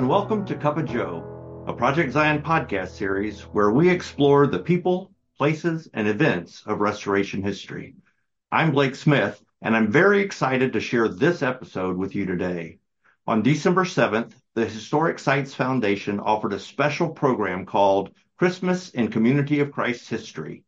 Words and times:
and 0.00 0.08
welcome 0.08 0.46
to 0.46 0.54
Cuppa 0.54 0.82
Joe, 0.82 1.62
a 1.66 1.74
Project 1.74 2.14
Zion 2.14 2.40
podcast 2.40 2.92
series 2.92 3.42
where 3.42 3.70
we 3.70 3.90
explore 3.90 4.46
the 4.46 4.58
people, 4.58 5.10
places, 5.36 5.90
and 5.92 6.08
events 6.08 6.62
of 6.64 6.80
restoration 6.80 7.42
history. 7.42 7.96
I'm 8.50 8.70
Blake 8.70 8.94
Smith, 8.94 9.44
and 9.60 9.76
I'm 9.76 9.92
very 9.92 10.22
excited 10.22 10.72
to 10.72 10.80
share 10.80 11.06
this 11.08 11.42
episode 11.42 11.98
with 11.98 12.14
you 12.14 12.24
today. 12.24 12.78
On 13.26 13.42
December 13.42 13.84
7th, 13.84 14.32
the 14.54 14.64
Historic 14.64 15.18
Sites 15.18 15.52
Foundation 15.54 16.18
offered 16.18 16.54
a 16.54 16.58
special 16.58 17.10
program 17.10 17.66
called 17.66 18.08
Christmas 18.38 18.88
in 18.88 19.10
Community 19.10 19.60
of 19.60 19.70
Christ 19.70 20.08
History. 20.08 20.64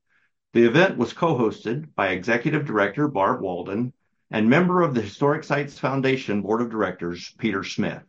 The 0.52 0.66
event 0.66 0.98
was 0.98 1.14
co-hosted 1.14 1.94
by 1.94 2.08
Executive 2.08 2.66
Director 2.66 3.08
Barb 3.08 3.40
Walden 3.40 3.94
and 4.30 4.50
member 4.50 4.82
of 4.82 4.92
the 4.92 5.00
Historic 5.00 5.42
Sites 5.42 5.78
Foundation 5.78 6.42
Board 6.42 6.60
of 6.60 6.68
Directors, 6.68 7.34
Peter 7.38 7.64
Smith. 7.64 8.02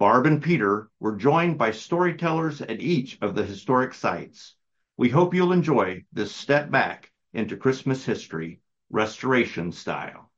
Barb 0.00 0.24
and 0.24 0.42
Peter 0.42 0.88
were 0.98 1.14
joined 1.14 1.58
by 1.58 1.72
storytellers 1.72 2.62
at 2.62 2.80
each 2.80 3.18
of 3.20 3.34
the 3.34 3.44
historic 3.44 3.92
sites. 3.92 4.54
We 4.96 5.10
hope 5.10 5.34
you'll 5.34 5.52
enjoy 5.52 6.06
this 6.10 6.34
step 6.34 6.70
back 6.70 7.12
into 7.34 7.58
Christmas 7.58 8.02
history, 8.02 8.62
restoration 8.88 9.72
style. 9.72 10.30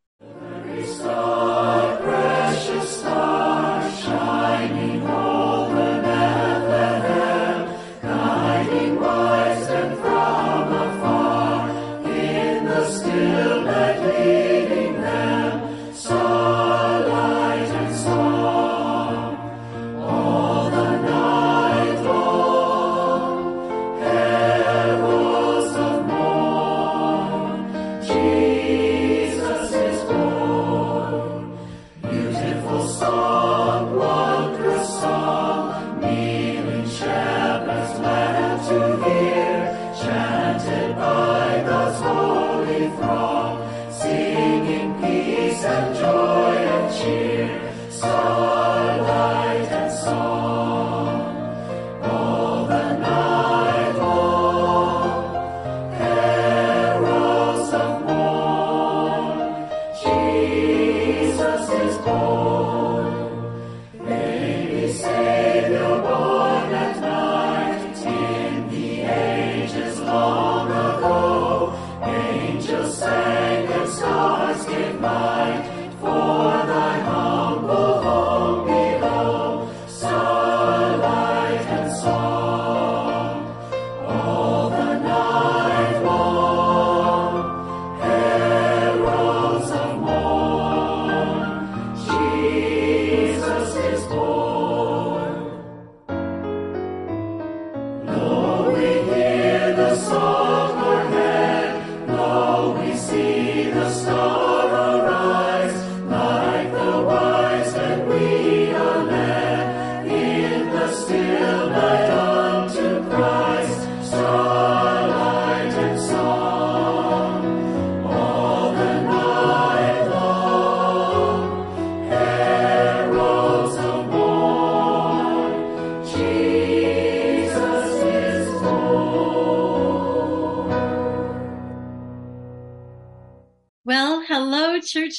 Star, 0.84 1.96
precious 1.98 2.98
star, 2.98 3.88
shining 3.98 5.01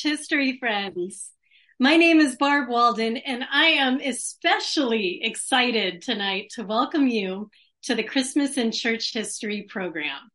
history 0.04 0.58
friends. 0.60 1.32
My 1.80 1.96
name 1.96 2.20
is 2.20 2.36
Barb 2.36 2.68
Walden, 2.68 3.16
and 3.16 3.46
I 3.50 3.68
am 3.68 4.02
especially 4.02 5.24
excited 5.24 6.02
tonight 6.02 6.52
to 6.56 6.66
welcome 6.66 7.08
you 7.08 7.50
to 7.84 7.96
the 7.96 8.04
Christmas 8.04 8.58
in 8.58 8.74
Church 8.74 9.14
History 9.14 9.66
program. 9.70 10.30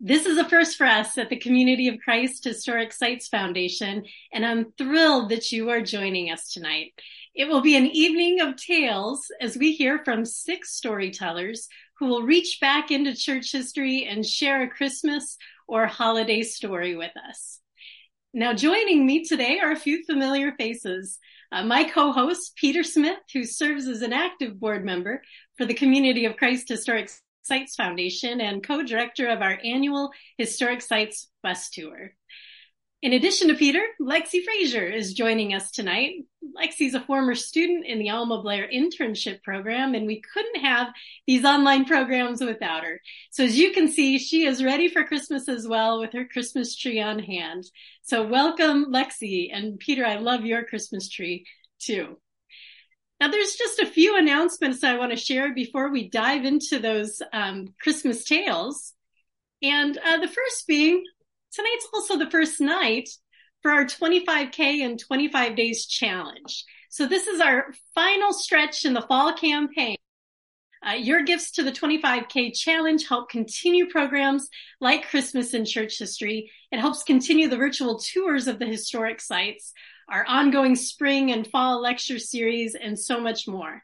This 0.00 0.24
is 0.24 0.38
a 0.38 0.48
first 0.48 0.78
for 0.78 0.86
us 0.86 1.18
at 1.18 1.28
the 1.28 1.38
Community 1.38 1.88
of 1.88 2.00
Christ 2.02 2.44
Historic 2.44 2.94
Sites 2.94 3.28
Foundation, 3.28 4.04
and 4.32 4.46
I'm 4.46 4.72
thrilled 4.78 5.28
that 5.28 5.52
you 5.52 5.68
are 5.68 5.82
joining 5.82 6.30
us 6.30 6.50
tonight. 6.50 6.94
It 7.34 7.46
will 7.46 7.60
be 7.60 7.76
an 7.76 7.88
evening 7.88 8.40
of 8.40 8.56
tales 8.56 9.30
as 9.38 9.54
we 9.54 9.72
hear 9.74 10.02
from 10.02 10.24
six 10.24 10.72
storytellers 10.72 11.68
who 11.98 12.06
will 12.06 12.22
reach 12.22 12.56
back 12.58 12.90
into 12.90 13.14
church 13.14 13.52
history 13.52 14.06
and 14.06 14.24
share 14.24 14.62
a 14.62 14.70
Christmas 14.70 15.36
or 15.68 15.86
holiday 15.86 16.42
story 16.42 16.96
with 16.96 17.12
us. 17.28 17.59
Now, 18.32 18.52
joining 18.52 19.06
me 19.06 19.24
today 19.24 19.58
are 19.58 19.72
a 19.72 19.76
few 19.76 20.04
familiar 20.04 20.52
faces. 20.52 21.18
Uh, 21.50 21.64
my 21.64 21.82
co-host, 21.82 22.52
Peter 22.54 22.84
Smith, 22.84 23.18
who 23.34 23.42
serves 23.42 23.88
as 23.88 24.02
an 24.02 24.12
active 24.12 24.60
board 24.60 24.84
member 24.84 25.20
for 25.58 25.66
the 25.66 25.74
Community 25.74 26.26
of 26.26 26.36
Christ 26.36 26.68
Historic 26.68 27.10
Sites 27.42 27.74
Foundation 27.74 28.40
and 28.40 28.64
co-director 28.64 29.26
of 29.26 29.42
our 29.42 29.58
annual 29.64 30.12
Historic 30.38 30.80
Sites 30.80 31.26
Bus 31.42 31.70
Tour. 31.70 32.12
In 33.02 33.14
addition 33.14 33.48
to 33.48 33.54
Peter, 33.54 33.82
Lexi 33.98 34.44
Frazier 34.44 34.84
is 34.84 35.14
joining 35.14 35.54
us 35.54 35.70
tonight. 35.70 36.16
Lexi's 36.54 36.92
a 36.92 37.00
former 37.00 37.34
student 37.34 37.86
in 37.86 37.98
the 37.98 38.10
Alma 38.10 38.42
Blair 38.42 38.68
internship 38.68 39.42
program, 39.42 39.94
and 39.94 40.06
we 40.06 40.20
couldn't 40.20 40.60
have 40.62 40.88
these 41.26 41.46
online 41.46 41.86
programs 41.86 42.42
without 42.42 42.84
her. 42.84 43.00
So 43.30 43.42
as 43.42 43.56
you 43.56 43.72
can 43.72 43.88
see, 43.88 44.18
she 44.18 44.44
is 44.44 44.62
ready 44.62 44.86
for 44.88 45.04
Christmas 45.04 45.48
as 45.48 45.66
well 45.66 45.98
with 45.98 46.12
her 46.12 46.26
Christmas 46.26 46.76
tree 46.76 47.00
on 47.00 47.20
hand. 47.20 47.64
So 48.02 48.26
welcome, 48.26 48.92
Lexi. 48.92 49.48
And 49.50 49.78
Peter, 49.78 50.04
I 50.04 50.16
love 50.16 50.44
your 50.44 50.64
Christmas 50.64 51.08
tree 51.08 51.46
too. 51.78 52.18
Now, 53.18 53.28
there's 53.28 53.54
just 53.54 53.78
a 53.78 53.86
few 53.86 54.18
announcements 54.18 54.84
I 54.84 54.98
want 54.98 55.12
to 55.12 55.16
share 55.16 55.54
before 55.54 55.90
we 55.90 56.10
dive 56.10 56.44
into 56.44 56.78
those 56.78 57.22
um, 57.32 57.72
Christmas 57.80 58.24
tales. 58.24 58.92
And 59.62 59.96
uh, 59.96 60.18
the 60.18 60.28
first 60.28 60.66
being 60.66 61.02
tonight's 61.52 61.88
also 61.92 62.18
the 62.18 62.30
first 62.30 62.60
night 62.60 63.08
for 63.62 63.70
our 63.70 63.84
25K 63.84 64.84
and 64.84 64.98
25 64.98 65.56
days 65.56 65.86
challenge. 65.86 66.64
So 66.88 67.06
this 67.06 67.26
is 67.26 67.40
our 67.40 67.72
final 67.94 68.32
stretch 68.32 68.84
in 68.84 68.94
the 68.94 69.02
fall 69.02 69.32
campaign. 69.32 69.96
Uh, 70.86 70.92
your 70.92 71.22
gifts 71.22 71.50
to 71.52 71.62
the 71.62 71.72
25K 71.72 72.58
challenge 72.58 73.06
help 73.06 73.28
continue 73.28 73.86
programs 73.86 74.48
like 74.80 75.08
Christmas 75.08 75.52
in 75.52 75.66
church 75.66 75.98
history. 75.98 76.50
It 76.72 76.80
helps 76.80 77.02
continue 77.02 77.48
the 77.48 77.58
virtual 77.58 77.98
tours 77.98 78.48
of 78.48 78.58
the 78.58 78.66
historic 78.66 79.20
sites, 79.20 79.74
our 80.08 80.24
ongoing 80.26 80.74
spring 80.76 81.32
and 81.32 81.46
fall 81.46 81.82
lecture 81.82 82.18
series, 82.18 82.74
and 82.74 82.98
so 82.98 83.20
much 83.20 83.46
more. 83.46 83.82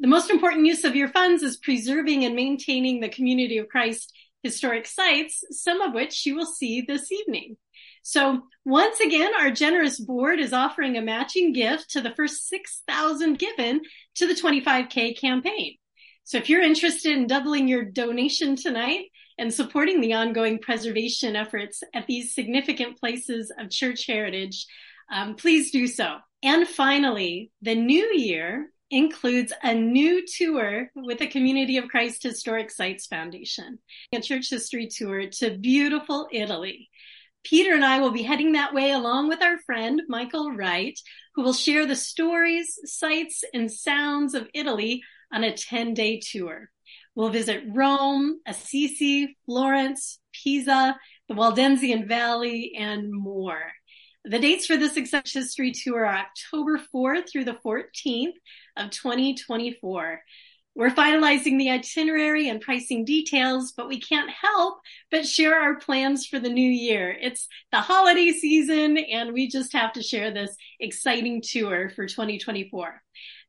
The 0.00 0.06
most 0.06 0.28
important 0.28 0.66
use 0.66 0.84
of 0.84 0.96
your 0.96 1.08
funds 1.08 1.42
is 1.42 1.56
preserving 1.56 2.24
and 2.24 2.36
maintaining 2.36 3.00
the 3.00 3.08
community 3.08 3.58
of 3.58 3.68
Christ 3.68 4.12
historic 4.44 4.86
sites, 4.86 5.42
some 5.50 5.80
of 5.80 5.94
which 5.94 6.24
you 6.24 6.36
will 6.36 6.46
see 6.46 6.82
this 6.82 7.10
evening. 7.10 7.56
So 8.02 8.42
once 8.66 9.00
again, 9.00 9.32
our 9.34 9.50
generous 9.50 9.98
board 9.98 10.38
is 10.38 10.52
offering 10.52 10.96
a 10.96 11.02
matching 11.02 11.52
gift 11.54 11.90
to 11.90 12.02
the 12.02 12.14
first 12.14 12.46
6,000 12.48 13.38
given 13.38 13.80
to 14.16 14.26
the 14.26 14.34
25K 14.34 15.18
campaign. 15.18 15.76
So 16.24 16.38
if 16.38 16.48
you're 16.48 16.62
interested 16.62 17.12
in 17.12 17.26
doubling 17.26 17.66
your 17.66 17.84
donation 17.84 18.56
tonight 18.56 19.06
and 19.38 19.52
supporting 19.52 20.00
the 20.00 20.12
ongoing 20.12 20.58
preservation 20.58 21.34
efforts 21.34 21.82
at 21.94 22.06
these 22.06 22.34
significant 22.34 22.98
places 22.98 23.50
of 23.58 23.70
church 23.70 24.06
heritage, 24.06 24.66
um, 25.12 25.34
please 25.34 25.70
do 25.70 25.86
so. 25.86 26.18
And 26.42 26.68
finally, 26.68 27.50
the 27.62 27.74
new 27.74 28.12
year 28.14 28.70
includes 28.94 29.52
a 29.64 29.74
new 29.74 30.24
tour 30.24 30.88
with 30.94 31.18
the 31.18 31.26
Community 31.26 31.78
of 31.78 31.88
Christ 31.88 32.22
Historic 32.22 32.70
Sites 32.70 33.08
Foundation, 33.08 33.80
a 34.12 34.20
church 34.20 34.50
history 34.50 34.86
tour 34.86 35.26
to 35.38 35.58
beautiful 35.58 36.28
Italy. 36.30 36.88
Peter 37.42 37.74
and 37.74 37.84
I 37.84 37.98
will 37.98 38.12
be 38.12 38.22
heading 38.22 38.52
that 38.52 38.72
way 38.72 38.92
along 38.92 39.28
with 39.28 39.42
our 39.42 39.58
friend 39.66 40.00
Michael 40.08 40.52
Wright, 40.52 40.96
who 41.34 41.42
will 41.42 41.52
share 41.52 41.86
the 41.86 41.96
stories, 41.96 42.78
sights, 42.84 43.42
and 43.52 43.70
sounds 43.70 44.32
of 44.32 44.48
Italy 44.54 45.02
on 45.32 45.42
a 45.42 45.56
10 45.56 45.94
day 45.94 46.20
tour. 46.20 46.70
We'll 47.16 47.30
visit 47.30 47.64
Rome, 47.66 48.38
Assisi, 48.46 49.36
Florence, 49.44 50.20
Pisa, 50.32 50.96
the 51.28 51.34
Waldensian 51.34 52.06
Valley, 52.06 52.76
and 52.78 53.12
more. 53.12 53.72
The 54.26 54.38
dates 54.38 54.64
for 54.64 54.78
this 54.78 54.94
Success 54.94 55.34
History 55.34 55.72
Tour 55.72 56.06
are 56.06 56.16
October 56.16 56.80
4th 56.94 57.30
through 57.30 57.44
the 57.44 57.58
14th 57.62 58.32
of 58.74 58.90
2024. 58.90 60.22
We're 60.74 60.88
finalizing 60.88 61.58
the 61.58 61.70
itinerary 61.70 62.48
and 62.48 62.58
pricing 62.58 63.04
details, 63.04 63.72
but 63.76 63.86
we 63.86 64.00
can't 64.00 64.30
help 64.30 64.80
but 65.10 65.26
share 65.26 65.54
our 65.54 65.74
plans 65.74 66.26
for 66.26 66.38
the 66.38 66.48
new 66.48 66.70
year. 66.70 67.14
It's 67.20 67.48
the 67.70 67.82
holiday 67.82 68.30
season, 68.30 68.96
and 68.96 69.34
we 69.34 69.46
just 69.46 69.74
have 69.74 69.92
to 69.92 70.02
share 70.02 70.32
this 70.32 70.56
exciting 70.80 71.42
tour 71.42 71.90
for 71.90 72.06
2024. 72.06 73.02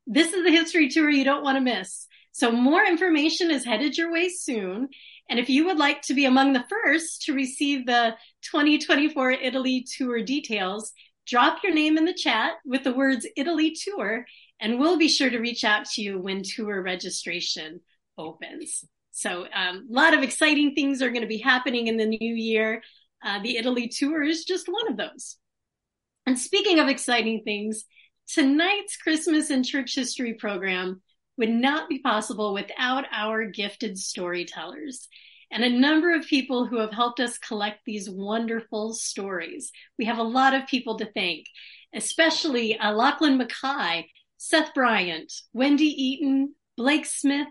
This 0.07 0.33
is 0.33 0.44
the 0.44 0.51
history 0.51 0.89
tour 0.89 1.10
you 1.10 1.24
don't 1.24 1.44
want 1.44 1.56
to 1.56 1.62
miss. 1.62 2.06
So 2.33 2.51
more 2.51 2.83
information 2.83 3.50
is 3.50 3.63
headed 3.63 3.98
your 3.98 4.12
way 4.12 4.27
soon. 4.27 4.89
And 5.30 5.39
if 5.39 5.50
you 5.50 5.66
would 5.66 5.77
like 5.77 6.01
to 6.04 6.13
be 6.13 6.25
among 6.25 6.54
the 6.54 6.66
first 6.69 7.24
to 7.24 7.33
receive 7.33 7.86
the 7.86 8.16
2024 8.44 9.31
Italy 9.31 9.86
tour 9.98 10.22
details, 10.22 10.94
drop 11.25 11.63
your 11.63 11.74
name 11.74 11.98
in 11.98 12.06
the 12.06 12.13
chat 12.13 12.54
with 12.63 12.83
the 12.83 12.94
words 12.94 13.25
Italy 13.36 13.75
tour, 13.75 14.25
and 14.60 14.80
we'll 14.80 14.98
be 14.98 15.07
sure 15.07 15.30
to 15.30 15.39
reach 15.39 15.63
out 15.63 15.86
to 15.86 16.01
you 16.01 16.19
when 16.19 16.44
tour 16.44 16.81
registration 16.81 17.81
opens. 18.18 18.86
So 19.12 19.45
um, 19.54 19.88
a 19.89 19.94
lot 19.94 20.13
of 20.13 20.24
exciting 20.24 20.75
things 20.75 21.01
are 21.01 21.10
going 21.10 21.22
to 21.22 21.27
be 21.27 21.38
happening 21.38 21.88
in 21.88 21.98
the 21.98 22.06
new 22.06 22.36
year. 22.36 22.83
Uh, 23.24 23.42
the 23.42 23.57
Italy 23.57 23.88
tour 23.88 24.22
is 24.22 24.45
just 24.45 24.68
one 24.68 24.92
of 24.92 24.98
those. 24.98 25.38
And 26.25 26.38
speaking 26.38 26.80
of 26.80 26.88
exciting 26.88 27.42
things, 27.44 27.86
tonight's 28.27 28.98
Christmas 28.98 29.50
and 29.50 29.66
church 29.66 29.95
history 29.95 30.33
program 30.33 31.01
would 31.37 31.49
not 31.49 31.89
be 31.89 31.99
possible 31.99 32.53
without 32.53 33.05
our 33.11 33.45
gifted 33.45 33.97
storytellers 33.97 35.07
and 35.51 35.63
a 35.63 35.69
number 35.69 36.13
of 36.13 36.25
people 36.25 36.65
who 36.65 36.79
have 36.79 36.91
helped 36.91 37.19
us 37.19 37.37
collect 37.37 37.79
these 37.85 38.09
wonderful 38.09 38.93
stories. 38.93 39.71
We 39.97 40.05
have 40.05 40.17
a 40.17 40.23
lot 40.23 40.53
of 40.53 40.67
people 40.67 40.97
to 40.97 41.05
thank, 41.05 41.45
especially 41.93 42.77
uh, 42.77 42.91
Lachlan 42.91 43.37
Mackay, 43.37 44.09
Seth 44.37 44.73
Bryant, 44.73 45.31
Wendy 45.53 45.85
Eaton, 45.85 46.55
Blake 46.75 47.05
Smith, 47.05 47.47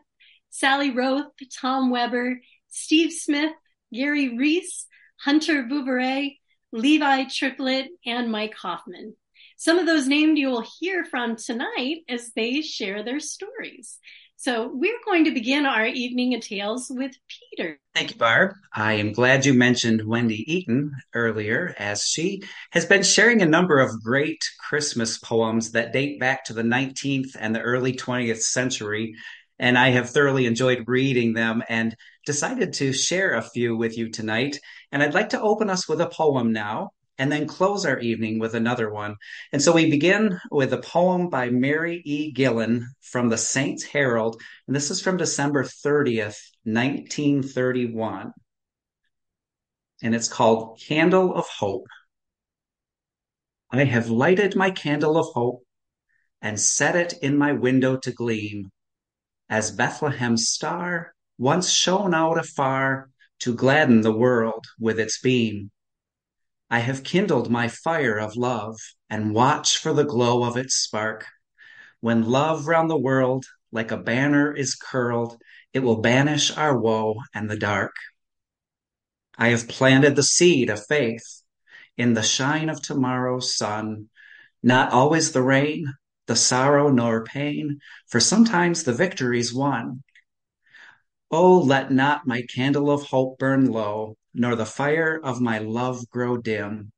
Sally 0.50 0.90
Roth, 0.90 1.26
Tom 1.58 1.90
Weber, 1.90 2.40
Steve 2.69 3.12
Smith, 3.12 3.52
Gary 3.92 4.37
Reese, 4.37 4.87
Hunter 5.20 5.64
Bouveret, 5.64 6.38
Levi 6.72 7.25
Triplett, 7.25 7.88
and 8.04 8.30
Mike 8.30 8.54
Hoffman. 8.54 9.16
Some 9.64 9.78
of 9.78 9.87
those 9.87 10.06
named 10.06 10.37
you 10.37 10.50
will 10.50 10.66
hear 10.78 11.06
from 11.06 11.37
tonight 11.37 12.02
as 12.06 12.32
they 12.37 12.61
share 12.61 13.02
their 13.02 13.19
stories. 13.19 13.96
So 14.37 14.70
we're 14.70 15.00
going 15.06 15.25
to 15.25 15.31
begin 15.31 15.64
our 15.64 15.87
evening 15.87 16.34
of 16.34 16.43
tales 16.43 16.88
with 16.90 17.12
Peter. 17.31 17.81
Thank 17.94 18.11
you, 18.11 18.19
Barb. 18.19 18.56
I 18.75 18.93
am 18.93 19.14
glad 19.14 19.46
you 19.46 19.55
mentioned 19.55 20.06
Wendy 20.06 20.44
Eaton 20.52 20.93
earlier, 21.14 21.75
as 21.78 22.02
she 22.02 22.43
has 22.72 22.84
been 22.84 23.02
sharing 23.02 23.40
a 23.40 23.46
number 23.46 23.78
of 23.78 24.02
great 24.02 24.44
Christmas 24.69 25.16
poems 25.16 25.70
that 25.70 25.94
date 25.94 26.20
back 26.20 26.44
to 26.44 26.52
the 26.52 26.61
19th 26.61 27.34
and 27.40 27.56
the 27.56 27.62
early 27.62 27.94
20th 27.94 28.43
century. 28.43 29.14
And 29.58 29.78
I 29.78 29.93
have 29.93 30.11
thoroughly 30.11 30.44
enjoyed 30.44 30.84
reading 30.87 31.32
them 31.32 31.62
and 31.70 31.96
decided 32.26 32.75
to 32.75 32.93
share 32.93 33.32
a 33.32 33.40
few 33.40 33.78
with 33.78 33.96
you 33.96 34.11
tonight. 34.11 34.61
And 34.93 35.02
I'd 35.02 35.14
like 35.14 35.31
to 35.31 35.40
open 35.40 35.70
us 35.70 35.88
with 35.88 36.02
a 36.02 36.06
poem 36.06 36.52
now 36.52 36.90
and 37.19 37.31
then 37.31 37.46
close 37.46 37.87
our 37.87 37.99
evening 37.99 38.38
with 38.38 38.55
another 38.55 38.90
one. 38.90 39.16
And 39.52 39.62
so 39.62 39.72
we 39.72 39.90
begin 39.90 40.40
with 40.50 40.72
a 40.72 40.78
poem 40.78 41.28
by 41.28 41.50
Mary 41.50 42.02
E. 42.05 42.32
Gillen 42.32 42.88
from 43.00 43.28
the 43.28 43.38
Saints 43.38 43.84
Herald. 43.84 44.40
And 44.66 44.75
this 44.75 44.90
is 44.90 45.00
from 45.00 45.16
December 45.16 45.64
30th, 45.64 46.38
1931. 46.64 48.32
And 50.02 50.14
it's 50.14 50.28
called 50.28 50.81
Candle 50.81 51.34
of 51.34 51.46
Hope. 51.46 51.87
I 53.70 53.84
have 53.84 54.08
lighted 54.08 54.55
my 54.55 54.70
candle 54.70 55.16
of 55.16 55.26
hope 55.34 55.62
and 56.40 56.61
set 56.61 56.94
it 56.94 57.14
in 57.22 57.37
my 57.37 57.52
window 57.52 57.96
to 57.96 58.12
gleam, 58.12 58.70
as 59.49 59.72
Bethlehem's 59.72 60.49
star 60.49 61.14
once 61.38 61.70
shone 61.70 62.14
out 62.14 62.38
afar 62.38 63.11
to 63.40 63.55
gladden 63.55 64.02
the 64.02 64.12
world 64.12 64.64
with 64.78 65.00
its 65.00 65.20
beam. 65.20 65.70
I 66.75 66.81
have 66.81 67.05
kindled 67.05 67.53
my 67.53 67.69
fire 67.69 68.19
of 68.19 68.35
love 68.35 68.81
and 69.09 69.32
watch 69.32 69.79
for 69.79 69.93
the 69.93 70.03
glow 70.03 70.43
of 70.43 70.56
its 70.56 70.75
spark. 70.75 71.25
When 72.00 72.29
love 72.29 72.67
round 72.67 72.91
the 72.91 72.99
world 72.99 73.44
like 73.71 73.93
a 73.93 73.97
banner 73.97 74.53
is 74.53 74.75
curled, 74.75 75.41
it 75.73 75.85
will 75.85 76.00
banish 76.00 76.50
our 76.56 76.76
woe 76.76 77.21
and 77.32 77.49
the 77.49 77.56
dark. 77.56 77.94
I 79.38 79.50
have 79.50 79.69
planted 79.69 80.17
the 80.17 80.25
seed 80.25 80.69
of 80.69 80.85
faith 80.85 81.44
in 81.97 82.15
the 82.15 82.25
shine 82.25 82.69
of 82.69 82.82
tomorrow's 82.82 83.56
sun, 83.56 84.09
not 84.61 84.93
always 84.93 85.31
the 85.31 85.43
rain, 85.43 85.94
the 86.26 86.35
sorrow 86.35 86.88
nor 86.88 87.23
pain, 87.23 87.79
for 88.09 88.19
sometimes 88.19 88.82
the 88.82 88.93
victory's 88.93 89.55
won. 89.55 90.03
Oh, 91.31 91.56
let 91.56 91.93
not 91.93 92.26
my 92.26 92.43
candle 92.53 92.90
of 92.90 93.04
hope 93.04 93.38
burn 93.38 93.66
low, 93.66 94.16
nor 94.35 94.57
the 94.57 94.67
fire 94.67 95.21
of 95.23 95.41
my 95.41 95.59
love 95.59 96.09
grow 96.11 96.37
dim. 96.37 96.93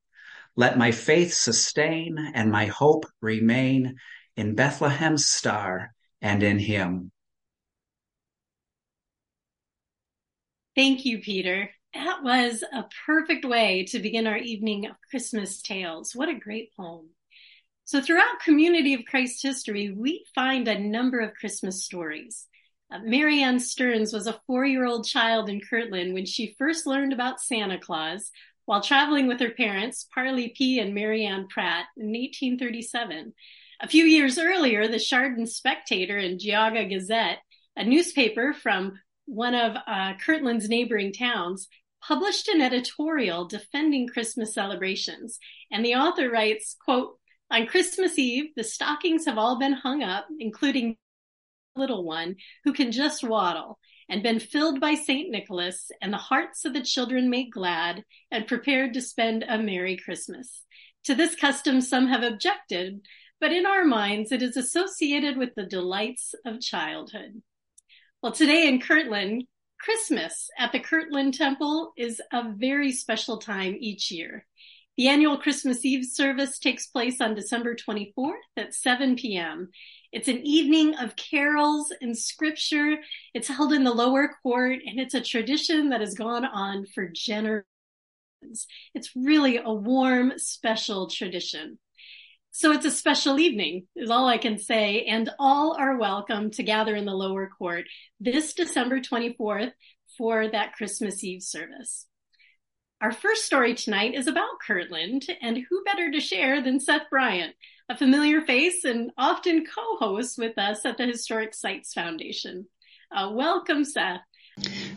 Let 0.55 0.77
my 0.77 0.91
faith 0.91 1.33
sustain 1.33 2.17
and 2.33 2.51
my 2.51 2.65
hope 2.65 3.05
remain 3.21 3.97
in 4.35 4.55
Bethlehem's 4.55 5.27
star 5.27 5.93
and 6.21 6.41
in 6.41 6.59
him. 6.59 7.11
Thank 10.75 11.05
you, 11.05 11.19
Peter. 11.19 11.69
That 11.93 12.23
was 12.23 12.63
a 12.71 12.85
perfect 13.05 13.45
way 13.45 13.85
to 13.89 13.99
begin 13.99 14.27
our 14.27 14.37
evening 14.37 14.85
of 14.85 14.95
Christmas 15.09 15.61
tales. 15.61 16.11
What 16.15 16.29
a 16.29 16.35
great 16.35 16.71
poem. 16.75 17.09
So, 17.85 18.01
throughout 18.01 18.41
Community 18.43 18.93
of 18.93 19.05
Christ 19.05 19.41
history, 19.41 19.91
we 19.95 20.25
find 20.35 20.67
a 20.67 20.77
number 20.77 21.19
of 21.19 21.33
Christmas 21.33 21.85
stories. 21.85 22.47
Marianne 23.03 23.59
Stearns 23.59 24.13
was 24.13 24.27
a 24.27 24.39
four 24.47 24.65
year 24.65 24.85
old 24.85 25.05
child 25.05 25.49
in 25.49 25.61
Kirtland 25.61 26.13
when 26.13 26.25
she 26.25 26.55
first 26.57 26.85
learned 26.85 27.13
about 27.13 27.41
Santa 27.41 27.77
Claus 27.77 28.31
while 28.65 28.81
traveling 28.81 29.27
with 29.27 29.39
her 29.39 29.51
parents, 29.51 30.07
Parley 30.13 30.49
P. 30.49 30.79
and 30.79 30.93
Marianne 30.93 31.47
Pratt, 31.47 31.85
in 31.97 32.07
1837. 32.07 33.33
A 33.79 33.87
few 33.87 34.05
years 34.05 34.37
earlier, 34.37 34.87
the 34.87 34.99
Chardon 34.99 35.45
Spectator 35.45 36.17
and 36.17 36.39
Geauga 36.39 36.89
Gazette, 36.89 37.39
a 37.75 37.85
newspaper 37.85 38.53
from 38.53 38.99
one 39.25 39.53
of 39.53 39.77
uh, 39.87 40.13
Kirtland's 40.15 40.67
neighboring 40.67 41.13
towns, 41.13 41.67
published 42.01 42.47
an 42.47 42.61
editorial 42.61 43.45
defending 43.45 44.07
Christmas 44.07 44.53
celebrations. 44.53 45.39
And 45.71 45.85
the 45.85 45.95
author 45.95 46.29
writes, 46.29 46.75
quote, 46.83 47.17
on 47.49 47.67
Christmas 47.67 48.17
Eve, 48.17 48.51
the 48.55 48.63
stockings 48.63 49.25
have 49.25 49.37
all 49.37 49.59
been 49.59 49.73
hung 49.73 50.03
up, 50.03 50.27
including 50.39 50.97
little 51.77 52.03
one 52.03 52.35
who 52.63 52.73
can 52.73 52.91
just 52.91 53.23
waddle 53.23 53.79
and 54.09 54.23
been 54.23 54.39
filled 54.39 54.79
by 54.79 54.95
St. 54.95 55.29
Nicholas 55.29 55.91
and 56.01 56.13
the 56.13 56.17
hearts 56.17 56.65
of 56.65 56.73
the 56.73 56.81
children 56.81 57.29
made 57.29 57.51
glad 57.51 58.03
and 58.31 58.47
prepared 58.47 58.93
to 58.93 59.01
spend 59.01 59.43
a 59.47 59.57
Merry 59.57 59.97
Christmas. 59.97 60.63
To 61.05 61.15
this 61.15 61.35
custom, 61.35 61.81
some 61.81 62.07
have 62.07 62.23
objected, 62.23 63.01
but 63.39 63.51
in 63.51 63.65
our 63.65 63.85
minds, 63.85 64.31
it 64.31 64.41
is 64.41 64.57
associated 64.57 65.37
with 65.37 65.55
the 65.55 65.65
delights 65.65 66.33
of 66.45 66.61
childhood. 66.61 67.41
Well, 68.21 68.31
today 68.31 68.67
in 68.67 68.81
Kirtland, 68.81 69.43
Christmas 69.79 70.49
at 70.57 70.71
the 70.71 70.79
Kirtland 70.79 71.35
Temple 71.35 71.93
is 71.97 72.21
a 72.33 72.51
very 72.51 72.91
special 72.91 73.37
time 73.37 73.77
each 73.79 74.11
year. 74.11 74.45
The 74.97 75.09
annual 75.09 75.37
Christmas 75.37 75.85
Eve 75.85 76.05
service 76.05 76.57
takes 76.57 76.87
place 76.87 77.21
on 77.21 77.35
December 77.35 77.75
24th 77.75 78.33
at 78.57 78.73
7 78.73 79.15
p.m. 79.15 79.69
It's 80.17 80.27
an 80.27 80.41
evening 80.43 80.95
of 80.95 81.15
carols 81.15 81.93
and 82.01 82.17
scripture. 82.17 82.95
It's 83.35 83.47
held 83.47 83.71
in 83.71 83.83
the 83.83 83.93
lower 83.93 84.31
court 84.41 84.79
and 84.83 84.99
it's 84.99 85.13
a 85.13 85.21
tradition 85.21 85.89
that 85.89 86.01
has 86.01 86.15
gone 86.15 86.43
on 86.43 86.87
for 86.87 87.07
generations. 87.07 87.67
It's 88.95 89.15
really 89.15 89.57
a 89.57 89.71
warm, 89.71 90.33
special 90.37 91.07
tradition. 91.07 91.77
So 92.49 92.71
it's 92.71 92.87
a 92.87 92.89
special 92.89 93.39
evening, 93.39 93.85
is 93.95 94.09
all 94.09 94.27
I 94.27 94.39
can 94.39 94.57
say, 94.57 95.03
and 95.03 95.29
all 95.37 95.77
are 95.77 95.99
welcome 95.99 96.49
to 96.49 96.63
gather 96.63 96.95
in 96.95 97.05
the 97.05 97.13
lower 97.13 97.47
court 97.55 97.85
this 98.19 98.55
December 98.55 98.99
24th 98.99 99.73
for 100.17 100.47
that 100.47 100.73
Christmas 100.73 101.23
Eve 101.23 101.43
service. 101.43 102.07
Our 103.01 103.11
first 103.11 103.45
story 103.45 103.75
tonight 103.75 104.15
is 104.15 104.25
about 104.25 104.61
Kirtland, 104.65 105.27
and 105.43 105.59
who 105.69 105.83
better 105.83 106.09
to 106.09 106.19
share 106.19 106.63
than 106.63 106.79
Seth 106.79 107.11
Bryant? 107.11 107.53
A 107.89 107.95
familiar 107.95 108.41
face 108.41 108.83
and 108.83 109.11
often 109.17 109.65
co-host 109.65 110.37
with 110.37 110.57
us 110.57 110.85
at 110.85 110.97
the 110.97 111.05
Historic 111.05 111.53
Sites 111.53 111.93
Foundation. 111.93 112.67
Uh, 113.09 113.31
welcome, 113.33 113.85
Seth. 113.85 114.19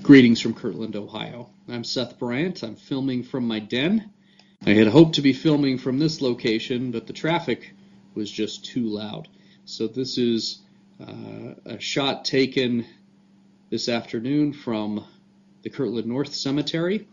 Greetings 0.02 0.40
from 0.40 0.54
Kirtland, 0.54 0.96
Ohio. 0.96 1.50
I'm 1.68 1.84
Seth 1.84 2.18
Bryant. 2.18 2.64
I'm 2.64 2.74
filming 2.74 3.22
from 3.22 3.46
my 3.46 3.60
den. 3.60 4.10
I 4.66 4.70
had 4.70 4.88
hoped 4.88 5.14
to 5.14 5.22
be 5.22 5.32
filming 5.32 5.78
from 5.78 6.00
this 6.00 6.20
location, 6.20 6.90
but 6.90 7.06
the 7.06 7.12
traffic 7.12 7.74
was 8.14 8.28
just 8.28 8.64
too 8.64 8.86
loud. 8.86 9.28
So 9.66 9.86
this 9.86 10.18
is 10.18 10.58
uh, 11.00 11.54
a 11.66 11.78
shot 11.78 12.24
taken 12.24 12.84
this 13.70 13.88
afternoon 13.88 14.52
from 14.52 15.04
the 15.62 15.70
Kirtland 15.70 16.08
North 16.08 16.34
Cemetery. 16.34 17.06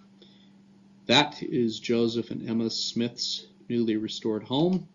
That 1.05 1.43
is 1.43 1.79
Joseph 1.79 2.31
and 2.31 2.49
Emma 2.49 2.71
Smith's 2.71 3.45
newly 3.69 3.97
restored 3.97 4.43
home. 4.43 4.87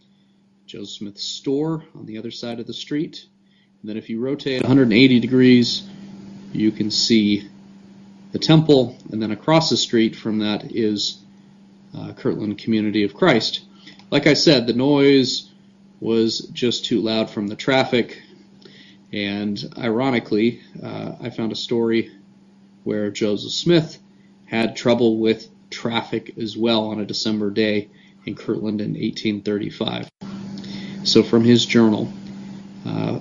Joseph 0.67 0.97
Smith's 0.97 1.25
store 1.25 1.85
on 1.95 2.07
the 2.07 2.19
other 2.19 2.31
side 2.31 2.61
of 2.61 2.67
the 2.67 2.75
street. 2.75 3.27
And 3.81 3.91
then 3.91 3.97
if 3.97 4.09
you 4.09 4.21
rotate 4.21 4.63
180 4.63 5.21
degrees, 5.21 5.89
you 6.53 6.71
can 6.71 6.91
see 6.91 7.49
the 8.33 8.39
temple, 8.39 8.97
and 9.11 9.21
then 9.21 9.31
across 9.31 9.71
the 9.71 9.77
street 9.77 10.17
from 10.17 10.39
that 10.39 10.73
is 10.75 11.19
uh, 11.97 12.13
Kirtland 12.15 12.59
Community 12.59 13.05
of 13.05 13.15
Christ. 13.15 13.61
Like 14.11 14.27
I 14.27 14.35
said, 14.35 14.67
the 14.67 14.73
noise 14.73 15.51
was 16.01 16.41
just 16.53 16.85
too 16.85 17.01
loud 17.01 17.31
from 17.31 17.49
the 17.49 17.57
traffic, 17.57 18.23
and 19.13 19.63
ironically, 19.77 20.61
uh, 20.83 21.17
I 21.21 21.31
found 21.31 21.53
a 21.53 21.57
story 21.57 22.11
where 22.85 23.11
Joseph 23.11 23.53
Smith 23.53 23.99
had 24.47 24.77
trouble 24.77 25.19
with 25.19 25.49
traffic 25.71 26.35
as 26.39 26.57
well 26.57 26.87
on 26.87 27.01
a 27.01 27.07
December 27.07 27.51
day 27.51 27.91
in 28.25 28.35
Kirtland 28.35 28.81
in 28.81 28.91
1835. 28.93 30.09
So, 31.05 31.25
from 31.25 31.43
his 31.43 31.67
journal, 31.67 32.13
uh, 32.87 33.19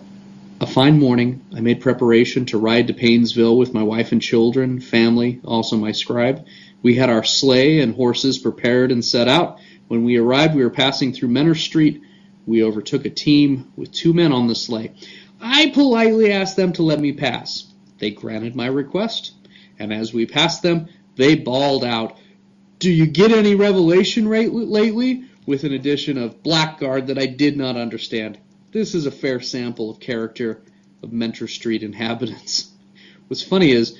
a 0.59 0.67
fine 0.67 0.99
morning, 0.99 1.43
I 1.55 1.61
made 1.61 1.81
preparation 1.81 2.45
to 2.47 2.59
ride 2.59 2.87
to 2.87 2.93
Painesville 2.93 3.57
with 3.57 3.73
my 3.73 3.81
wife 3.81 4.11
and 4.11 4.21
children, 4.21 4.79
family, 4.79 5.41
also 5.43 5.77
my 5.77 5.91
scribe. 5.91 6.45
We 6.83 6.95
had 6.95 7.09
our 7.09 7.23
sleigh 7.23 7.79
and 7.79 7.95
horses 7.95 8.37
prepared 8.37 8.91
and 8.91 9.03
set 9.03 9.27
out. 9.27 9.59
When 9.87 10.03
we 10.03 10.17
arrived, 10.17 10.53
we 10.53 10.63
were 10.63 10.69
passing 10.69 11.11
through 11.11 11.29
Mentor 11.29 11.55
Street. 11.55 12.03
We 12.45 12.63
overtook 12.63 13.05
a 13.05 13.09
team 13.09 13.73
with 13.75 13.91
two 13.91 14.13
men 14.13 14.31
on 14.31 14.47
the 14.47 14.53
sleigh. 14.55 14.93
I 15.41 15.71
politely 15.71 16.31
asked 16.31 16.57
them 16.57 16.73
to 16.73 16.83
let 16.83 16.99
me 16.99 17.13
pass. 17.13 17.65
They 17.97 18.11
granted 18.11 18.55
my 18.55 18.67
request, 18.67 19.33
and 19.79 19.91
as 19.91 20.13
we 20.13 20.27
passed 20.27 20.61
them, 20.61 20.87
they 21.15 21.33
bawled 21.33 21.83
out, 21.83 22.15
Do 22.77 22.91
you 22.91 23.07
get 23.07 23.31
any 23.31 23.55
revelation 23.55 24.27
rate 24.27 24.53
lately? 24.53 25.25
With 25.45 25.63
an 25.63 25.73
addition 25.73 26.17
of 26.17 26.43
blackguard 26.43 27.07
that 27.07 27.17
I 27.17 27.25
did 27.25 27.57
not 27.57 27.75
understand. 27.75 28.39
This 28.71 28.95
is 28.95 29.05
a 29.05 29.11
fair 29.11 29.39
sample 29.39 29.89
of 29.89 29.99
character 29.99 30.61
of 31.03 31.11
Mentor 31.11 31.47
Street 31.47 31.83
inhabitants. 31.83 32.69
What's 33.27 33.43
funny 33.43 33.71
is, 33.71 33.97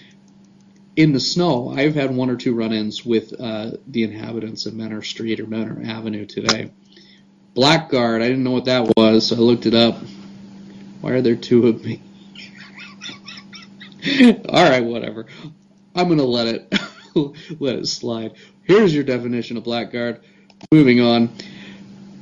in 0.95 1.13
the 1.13 1.19
snow, 1.19 1.69
I've 1.69 1.95
had 1.95 2.15
one 2.15 2.29
or 2.29 2.35
two 2.35 2.53
run-ins 2.53 3.05
with 3.05 3.33
uh, 3.39 3.71
the 3.87 4.03
inhabitants 4.03 4.65
of 4.65 4.73
Mentor 4.73 5.01
Street 5.01 5.39
or 5.39 5.47
Mentor 5.47 5.81
Avenue 5.85 6.25
today. 6.25 6.71
Blackguard, 7.55 8.21
I 8.21 8.27
didn't 8.27 8.43
know 8.43 8.51
what 8.51 8.65
that 8.65 8.93
was, 8.95 9.27
so 9.27 9.35
I 9.35 9.39
looked 9.39 9.65
it 9.65 9.73
up. 9.73 9.97
Why 11.01 11.11
are 11.11 11.21
there 11.21 11.35
two 11.35 11.67
of 11.67 11.83
me? 11.83 12.01
All 14.49 14.69
right, 14.69 14.83
whatever. 14.83 15.25
I'm 15.95 16.07
gonna 16.07 16.23
let 16.23 16.47
it 16.47 16.73
let 17.59 17.75
it 17.75 17.87
slide. 17.87 18.33
Here's 18.63 18.93
your 18.93 19.03
definition 19.03 19.57
of 19.57 19.63
blackguard. 19.63 20.21
Moving 20.69 21.01
on. 21.01 21.31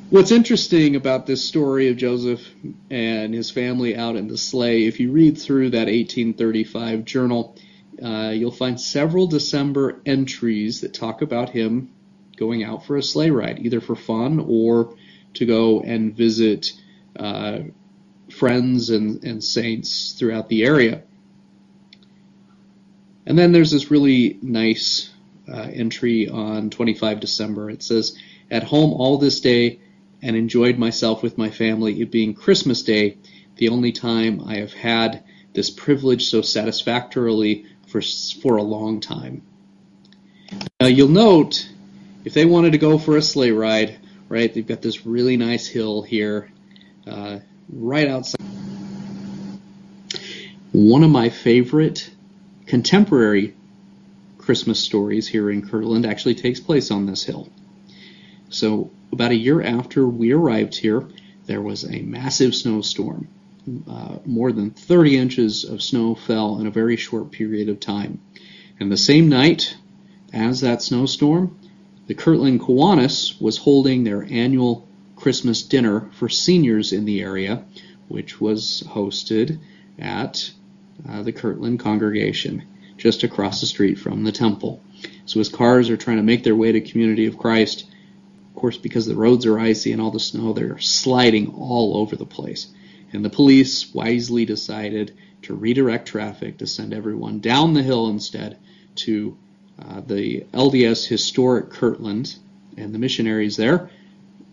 What's 0.09 0.31
interesting 0.31 0.95
about 0.95 1.25
this 1.25 1.43
story 1.43 1.89
of 1.89 1.97
Joseph 1.97 2.47
and 2.89 3.33
his 3.33 3.51
family 3.51 3.95
out 3.95 4.15
in 4.15 4.27
the 4.27 4.37
sleigh, 4.37 4.85
if 4.85 4.99
you 4.99 5.11
read 5.11 5.37
through 5.37 5.71
that 5.71 5.87
1835 5.87 7.03
journal, 7.03 7.57
uh, 8.01 8.31
you'll 8.33 8.51
find 8.51 8.79
several 8.79 9.27
December 9.27 10.01
entries 10.05 10.81
that 10.81 10.93
talk 10.93 11.21
about 11.21 11.49
him 11.49 11.91
going 12.37 12.63
out 12.63 12.85
for 12.85 12.95
a 12.95 13.03
sleigh 13.03 13.29
ride, 13.29 13.59
either 13.59 13.81
for 13.81 13.95
fun 13.95 14.39
or 14.47 14.95
to 15.33 15.45
go 15.45 15.81
and 15.81 16.15
visit 16.15 16.71
uh, 17.17 17.59
friends 18.31 18.89
and, 18.89 19.23
and 19.25 19.43
saints 19.43 20.13
throughout 20.13 20.47
the 20.47 20.63
area. 20.63 21.03
And 23.25 23.37
then 23.37 23.51
there's 23.51 23.71
this 23.71 23.91
really 23.91 24.39
nice 24.41 25.11
entry 25.55 26.29
on 26.29 26.69
25 26.69 27.19
December. 27.19 27.69
It 27.69 27.83
says, 27.83 28.17
At 28.49 28.63
home 28.63 28.93
all 28.93 29.17
this 29.17 29.39
day 29.39 29.79
and 30.21 30.35
enjoyed 30.35 30.77
myself 30.77 31.23
with 31.23 31.37
my 31.37 31.49
family, 31.49 32.01
it 32.01 32.11
being 32.11 32.33
Christmas 32.33 32.83
Day, 32.83 33.17
the 33.55 33.69
only 33.69 33.91
time 33.91 34.41
I 34.45 34.57
have 34.57 34.73
had 34.73 35.23
this 35.53 35.69
privilege 35.69 36.29
so 36.29 36.41
satisfactorily 36.41 37.65
for, 37.87 38.01
for 38.41 38.57
a 38.57 38.63
long 38.63 38.99
time. 38.99 39.41
Now 40.79 40.87
you'll 40.87 41.09
note, 41.09 41.69
if 42.25 42.33
they 42.33 42.45
wanted 42.45 42.71
to 42.71 42.77
go 42.77 42.97
for 42.97 43.17
a 43.17 43.21
sleigh 43.21 43.51
ride, 43.51 43.97
right, 44.27 44.53
they've 44.53 44.65
got 44.65 44.81
this 44.81 45.05
really 45.05 45.37
nice 45.37 45.67
hill 45.67 46.01
here, 46.01 46.51
uh, 47.07 47.39
right 47.69 48.07
outside. 48.07 48.41
One 50.71 51.03
of 51.03 51.09
my 51.09 51.29
favorite 51.29 52.09
contemporary 52.65 53.55
Christmas 54.49 54.79
stories 54.79 55.27
here 55.27 55.51
in 55.51 55.61
Kirtland 55.61 56.07
actually 56.07 56.33
takes 56.33 56.59
place 56.59 56.89
on 56.89 57.05
this 57.05 57.23
hill. 57.23 57.49
So, 58.49 58.89
about 59.11 59.29
a 59.29 59.35
year 59.35 59.61
after 59.61 60.07
we 60.07 60.31
arrived 60.31 60.75
here, 60.75 61.07
there 61.45 61.61
was 61.61 61.83
a 61.83 62.01
massive 62.01 62.55
snowstorm. 62.55 63.27
Uh, 63.87 64.17
more 64.25 64.51
than 64.51 64.71
30 64.71 65.17
inches 65.17 65.65
of 65.65 65.83
snow 65.83 66.15
fell 66.15 66.57
in 66.57 66.65
a 66.65 66.71
very 66.71 66.95
short 66.95 67.29
period 67.29 67.69
of 67.69 67.79
time. 67.79 68.21
And 68.79 68.91
the 68.91 68.97
same 68.97 69.29
night 69.29 69.77
as 70.33 70.61
that 70.61 70.81
snowstorm, 70.81 71.55
the 72.07 72.15
Kirtland 72.15 72.61
Kiwanis 72.61 73.39
was 73.39 73.57
holding 73.57 74.03
their 74.03 74.23
annual 74.23 74.87
Christmas 75.15 75.61
dinner 75.61 76.09
for 76.13 76.27
seniors 76.27 76.91
in 76.91 77.05
the 77.05 77.21
area, 77.21 77.65
which 78.07 78.41
was 78.41 78.81
hosted 78.87 79.59
at 79.99 80.51
uh, 81.07 81.21
the 81.21 81.33
Kirtland 81.33 81.79
congregation 81.79 82.63
just 82.99 83.23
across 83.23 83.61
the 83.61 83.65
street 83.65 83.97
from 83.97 84.23
the 84.23 84.31
temple. 84.31 84.83
So 85.25 85.39
as 85.39 85.49
cars 85.49 85.89
are 85.89 85.97
trying 85.97 86.17
to 86.17 86.23
make 86.23 86.43
their 86.43 86.55
way 86.55 86.71
to 86.71 86.81
Community 86.81 87.25
of 87.25 87.37
Christ, 87.37 87.85
of 88.49 88.55
course, 88.55 88.77
because 88.77 89.05
the 89.05 89.15
roads 89.15 89.45
are 89.45 89.57
icy 89.57 89.91
and 89.93 90.01
all 90.01 90.11
the 90.11 90.19
snow, 90.19 90.53
they're 90.53 90.79
sliding 90.79 91.53
all 91.55 91.97
over 91.97 92.15
the 92.15 92.25
place. 92.25 92.67
And 93.13 93.23
the 93.23 93.29
police 93.29 93.93
wisely 93.93 94.45
decided 94.45 95.15
to 95.43 95.55
redirect 95.55 96.07
traffic 96.07 96.57
to 96.57 96.67
send 96.67 96.93
everyone 96.93 97.39
down 97.39 97.73
the 97.73 97.81
hill 97.81 98.09
instead 98.09 98.57
to 98.95 99.37
uh, 99.81 100.01
the 100.01 100.41
LDS 100.53 101.07
Historic 101.07 101.69
Kirtland 101.69 102.35
and 102.77 102.93
the 102.93 102.99
missionaries 102.99 103.55
there. 103.55 103.89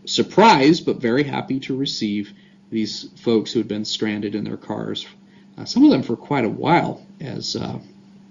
Surprised, 0.05 0.87
but 0.87 1.01
very 1.01 1.25
happy 1.25 1.59
to 1.61 1.77
receive 1.77 2.33
these 2.71 3.11
folks 3.17 3.53
who 3.53 3.59
had 3.59 3.69
been 3.69 3.85
stranded 3.85 4.35
in 4.35 4.45
their 4.45 4.57
cars, 4.57 5.07
uh, 5.59 5.65
some 5.65 5.85
of 5.85 5.91
them 5.91 6.03
for 6.03 6.17
quite 6.17 6.45
a 6.45 6.49
while, 6.49 7.05
as 7.21 7.57
uh, 7.57 7.79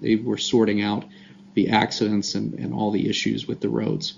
they 0.01 0.15
were 0.15 0.37
sorting 0.37 0.81
out 0.81 1.05
the 1.53 1.69
accidents 1.69 2.35
and, 2.35 2.53
and 2.55 2.73
all 2.73 2.91
the 2.91 3.09
issues 3.09 3.47
with 3.47 3.61
the 3.61 3.69
roads. 3.69 4.13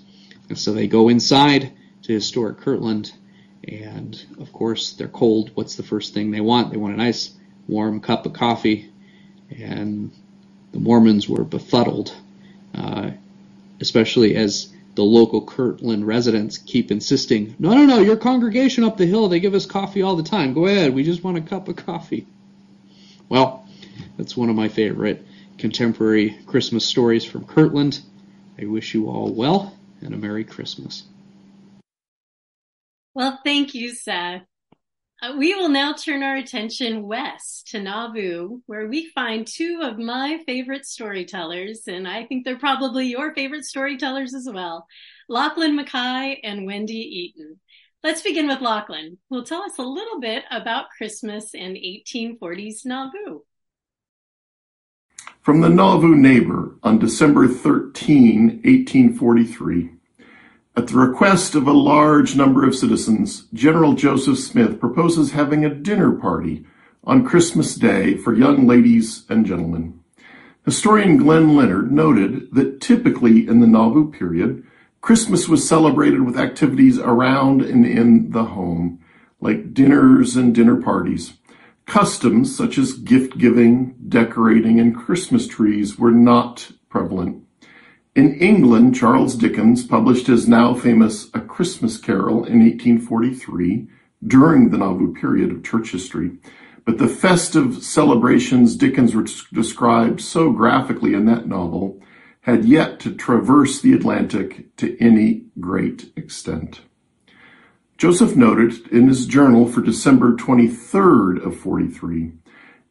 And 0.50 0.58
so 0.58 0.74
they 0.74 0.88
go 0.88 1.10
inside 1.10 1.72
to 2.04 2.14
historic 2.14 2.60
Kirtland, 2.60 3.14
and 3.68 4.24
of 4.40 4.52
course 4.52 4.94
they're 4.94 5.08
cold. 5.08 5.52
What's 5.54 5.76
the 5.76 5.84
first 5.84 6.14
thing 6.14 6.32
they 6.32 6.42
want? 6.42 6.72
They 6.72 6.78
want 6.78 6.94
a 6.94 6.98
nice 6.98 7.32
warm 7.68 8.00
cup 8.00 8.26
of 8.26 8.34
coffee, 8.34 8.90
and 9.50 10.12
the 10.72 10.80
Mormons 10.80 11.30
were 11.30 11.44
befuddled, 11.44 12.14
uh, 12.74 13.12
especially 13.80 14.36
as 14.36 14.74
the 14.96 15.04
local 15.04 15.46
Kirtland 15.46 16.08
residents 16.08 16.58
keep 16.58 16.90
insisting, 16.90 17.56
no, 17.60 17.74
no, 17.74 17.86
no, 17.86 18.00
your 18.00 18.18
congregation 18.18 18.84
up 18.84 18.98
the 18.98 19.06
hill, 19.06 19.28
they 19.28 19.40
give 19.40 19.54
us 19.54 19.68
coffee 19.68 20.02
all 20.02 20.16
the 20.16 20.24
time. 20.24 20.54
Go 20.54 20.66
ahead, 20.66 20.94
we 20.94 21.04
just 21.04 21.24
want 21.24 21.38
a 21.38 21.42
cup 21.42 21.68
of 21.68 21.76
coffee. 21.76 22.26
Well, 23.30 23.68
that's 24.18 24.36
one 24.36 24.50
of 24.50 24.56
my 24.56 24.70
favorite 24.70 25.27
contemporary 25.58 26.38
Christmas 26.46 26.86
stories 26.86 27.26
from 27.26 27.46
Kirtland. 27.46 28.02
I 28.62 28.66
wish 28.66 28.94
you 28.94 29.10
all 29.10 29.34
well 29.34 29.78
and 30.02 30.14
a 30.14 30.18
Merry 30.18 30.44
Christmas. 30.44 31.04
Well, 33.14 33.40
thank 33.44 33.74
you, 33.74 33.94
Seth. 33.94 34.44
Uh, 35.20 35.34
we 35.36 35.56
will 35.56 35.70
now 35.70 35.94
turn 35.94 36.22
our 36.22 36.36
attention 36.36 37.02
west 37.02 37.70
to 37.70 37.80
Nauvoo, 37.80 38.60
where 38.68 38.88
we 38.88 39.10
find 39.16 39.48
two 39.48 39.80
of 39.82 39.98
my 39.98 40.40
favorite 40.46 40.86
storytellers, 40.86 41.88
and 41.88 42.08
I 42.08 42.26
think 42.26 42.46
they're 42.46 42.60
probably 42.60 43.08
your 43.08 43.34
favorite 43.34 43.66
storytellers 43.66 44.36
as 44.36 44.48
well 44.52 44.86
Lachlan 45.28 45.76
Mackay 45.76 46.40
and 46.44 46.68
Wendy 46.68 46.94
Eaton. 46.94 47.60
Let's 48.04 48.22
begin 48.22 48.48
with 48.48 48.62
Lachlan, 48.62 49.18
who 49.30 49.38
will 49.38 49.44
tell 49.44 49.64
us 49.64 49.80
a 49.80 49.84
little 49.84 50.20
bit 50.20 50.44
about 50.52 50.92
Christmas 50.96 51.56
in 51.56 51.74
1840s 51.74 52.86
Nauvoo. 52.86 53.42
From 55.48 55.62
the 55.62 55.70
Nauvoo 55.70 56.14
Neighbor 56.14 56.76
on 56.84 57.00
December 57.00 57.48
13, 57.48 58.60
1843, 58.66 59.92
At 60.76 60.88
the 60.88 60.98
request 60.98 61.56
of 61.56 61.66
a 61.66 61.72
large 61.72 62.36
number 62.36 62.68
of 62.68 62.76
citizens, 62.76 63.48
General 63.54 63.94
Joseph 63.94 64.40
Smith 64.40 64.78
proposes 64.78 65.32
having 65.32 65.64
a 65.64 65.74
dinner 65.74 66.12
party 66.12 66.66
on 67.06 67.24
Christmas 67.24 67.76
Day 67.76 68.18
for 68.18 68.36
young 68.36 68.68
ladies 68.68 69.24
and 69.30 69.46
gentlemen. 69.46 69.98
Historian 70.66 71.16
Glen 71.16 71.56
Leonard 71.56 71.94
noted 71.94 72.54
that 72.54 72.82
typically 72.82 73.48
in 73.48 73.62
the 73.62 73.68
Nauvoo 73.68 74.12
period, 74.12 74.68
Christmas 75.00 75.48
was 75.48 75.66
celebrated 75.66 76.24
with 76.24 76.38
activities 76.38 77.00
around 77.00 77.62
and 77.62 77.86
in 77.86 78.32
the 78.32 78.44
home, 78.44 79.00
like 79.40 79.74
dinners 79.74 80.36
and 80.36 80.54
dinner 80.54 80.76
parties. 80.76 81.37
Customs 81.88 82.54
such 82.56 82.78
as 82.78 82.94
gift 82.94 83.38
giving, 83.38 83.96
decorating, 84.10 84.78
and 84.80 84.96
Christmas 84.96 85.48
trees 85.48 85.98
were 85.98 86.12
not 86.12 86.72
prevalent. 86.90 87.44
In 88.14 88.36
England, 88.36 88.94
Charles 88.94 89.36
Dickens 89.36 89.86
published 89.86 90.28
his 90.28 90.50
now 90.50 90.74
famous 90.74 91.30
A 91.34 91.40
Christmas 91.40 91.98
Carol 91.98 92.44
in 92.44 92.60
1843 92.60 93.88
during 94.26 94.70
the 94.70 94.78
Nauvoo 94.78 95.14
period 95.14 95.50
of 95.50 95.64
church 95.64 95.92
history. 95.92 96.32
But 96.84 96.98
the 96.98 97.08
festive 97.08 97.82
celebrations 97.82 98.76
Dickens 98.76 99.14
described 99.54 100.20
so 100.20 100.52
graphically 100.52 101.14
in 101.14 101.26
that 101.26 101.48
novel 101.48 102.02
had 102.42 102.66
yet 102.66 103.00
to 103.02 103.14
traverse 103.14 103.80
the 103.80 103.94
Atlantic 103.94 104.76
to 104.78 105.00
any 105.02 105.46
great 105.60 106.12
extent. 106.18 106.82
Joseph 107.98 108.36
noted 108.36 108.88
in 108.90 109.08
his 109.08 109.26
journal 109.26 109.68
for 109.68 109.82
December 109.82 110.34
23rd 110.34 111.44
of 111.44 111.58
43, 111.58 112.32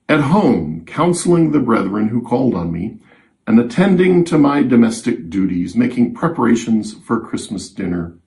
at 0.08 0.20
home, 0.20 0.84
counseling 0.84 1.52
the 1.52 1.60
brethren 1.60 2.08
who 2.08 2.20
called 2.20 2.56
on 2.56 2.72
me, 2.72 2.98
and 3.46 3.60
attending 3.60 4.24
to 4.24 4.36
my 4.36 4.64
domestic 4.64 5.30
duties, 5.30 5.76
making 5.76 6.12
preparations 6.12 6.92
for 6.92 7.20
Christmas 7.20 7.68
dinner. 7.68 8.18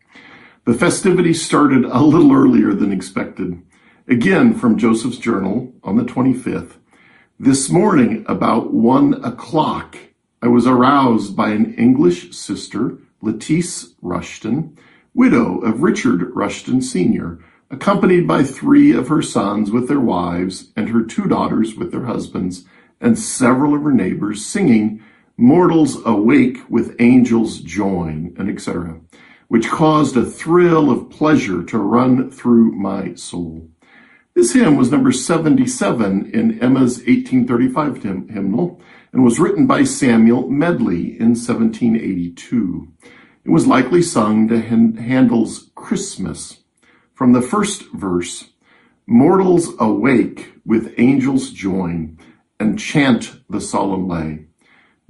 The 0.64 0.74
festivities 0.74 1.46
started 1.46 1.84
a 1.84 2.00
little 2.00 2.32
earlier 2.32 2.74
than 2.74 2.94
expected. 2.94 3.62
Again, 4.08 4.54
from 4.54 4.78
Joseph's 4.78 5.18
journal 5.18 5.74
on 5.84 5.98
the 5.98 6.06
25th. 6.06 6.78
This 7.38 7.70
morning, 7.70 8.24
about 8.26 8.74
one 8.74 9.22
o'clock, 9.26 9.98
I 10.42 10.48
was 10.48 10.66
aroused 10.66 11.36
by 11.36 11.50
an 11.50 11.74
English 11.74 12.34
sister, 12.34 13.00
Lettice 13.22 13.96
Rushton, 14.02 14.78
widow 15.20 15.60
of 15.60 15.84
Richard 15.84 16.34
Rushton 16.34 16.82
Sr., 16.82 17.40
accompanied 17.70 18.26
by 18.26 18.42
three 18.42 18.94
of 18.94 19.10
her 19.10 19.22
sons 19.22 19.70
with 19.70 19.90
their 19.90 20.00
wives 20.00 20.72
and 20.78 20.88
her 20.88 21.04
two 21.04 21.28
daughters 21.28 21.76
with 21.76 21.92
their 21.92 22.06
husbands 22.06 22.64
and 23.02 23.20
several 23.20 23.76
of 23.76 23.84
her 23.84 23.92
neighbors 23.92 24.46
singing 24.46 25.04
Mortals 25.36 25.98
awake 26.06 26.60
with 26.70 26.96
angels 27.00 27.60
join, 27.60 28.34
and 28.38 28.50
etc., 28.50 29.02
which 29.50 29.68
caused 29.68 30.16
a 30.16 30.26
thrill 30.26 30.90
of 30.90 31.10
pleasure 31.10 31.64
to 31.64 31.78
run 31.78 32.32
through 32.32 32.72
my 32.72 33.14
soul. 33.16 33.68
This 34.36 34.54
hymn 34.54 34.78
was 34.78 34.90
number 34.90 35.12
77 35.12 36.32
in 36.34 36.62
Emma's 36.62 37.00
1835 37.00 38.04
hymnal 38.30 38.82
and 39.12 39.26
was 39.26 39.38
written 39.38 39.68
by 39.68 39.84
Samuel 39.84 40.50
Medley 40.50 41.20
in 41.20 41.36
1782. 41.36 42.88
It 43.50 43.54
was 43.54 43.66
likely 43.66 44.04
sung 44.04 44.48
to 44.50 44.62
Handel's 44.62 45.72
Christmas. 45.74 46.60
From 47.16 47.34
the 47.34 47.42
first 47.42 47.92
verse, 47.94 48.50
Mortals 49.08 49.74
awake 49.80 50.54
with 50.68 50.94
angels 51.00 51.50
join 51.50 52.20
and 52.60 52.78
chant 52.78 53.38
the 53.50 53.60
solemn 53.60 54.08
lay. 54.08 54.46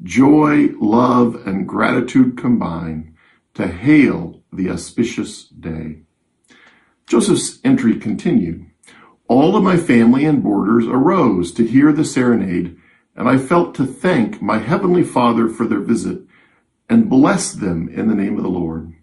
Joy, 0.01 0.69
love, 0.79 1.45
and 1.45 1.67
gratitude 1.67 2.37
combine 2.37 3.13
to 3.55 3.67
hail 3.67 4.41
the 4.53 4.69
auspicious 4.69 5.43
day. 5.43 6.03
Joseph's 7.07 7.59
entry 7.65 7.97
continued. 7.97 8.65
All 9.27 9.57
of 9.57 9.63
my 9.65 9.75
family 9.75 10.23
and 10.23 10.41
boarders 10.41 10.87
arose 10.87 11.51
to 11.55 11.67
hear 11.67 11.91
the 11.91 12.05
serenade, 12.05 12.77
and 13.17 13.27
I 13.27 13.37
felt 13.37 13.75
to 13.75 13.85
thank 13.85 14.41
my 14.41 14.59
heavenly 14.59 15.03
Father 15.03 15.49
for 15.49 15.67
their 15.67 15.81
visit 15.81 16.21
and 16.89 17.09
blessed 17.09 17.61
them 17.61 17.87
in 17.89 18.07
the 18.07 18.15
name 18.15 18.37
of 18.37 18.43
the 18.43 18.49
Lord. 18.49 18.93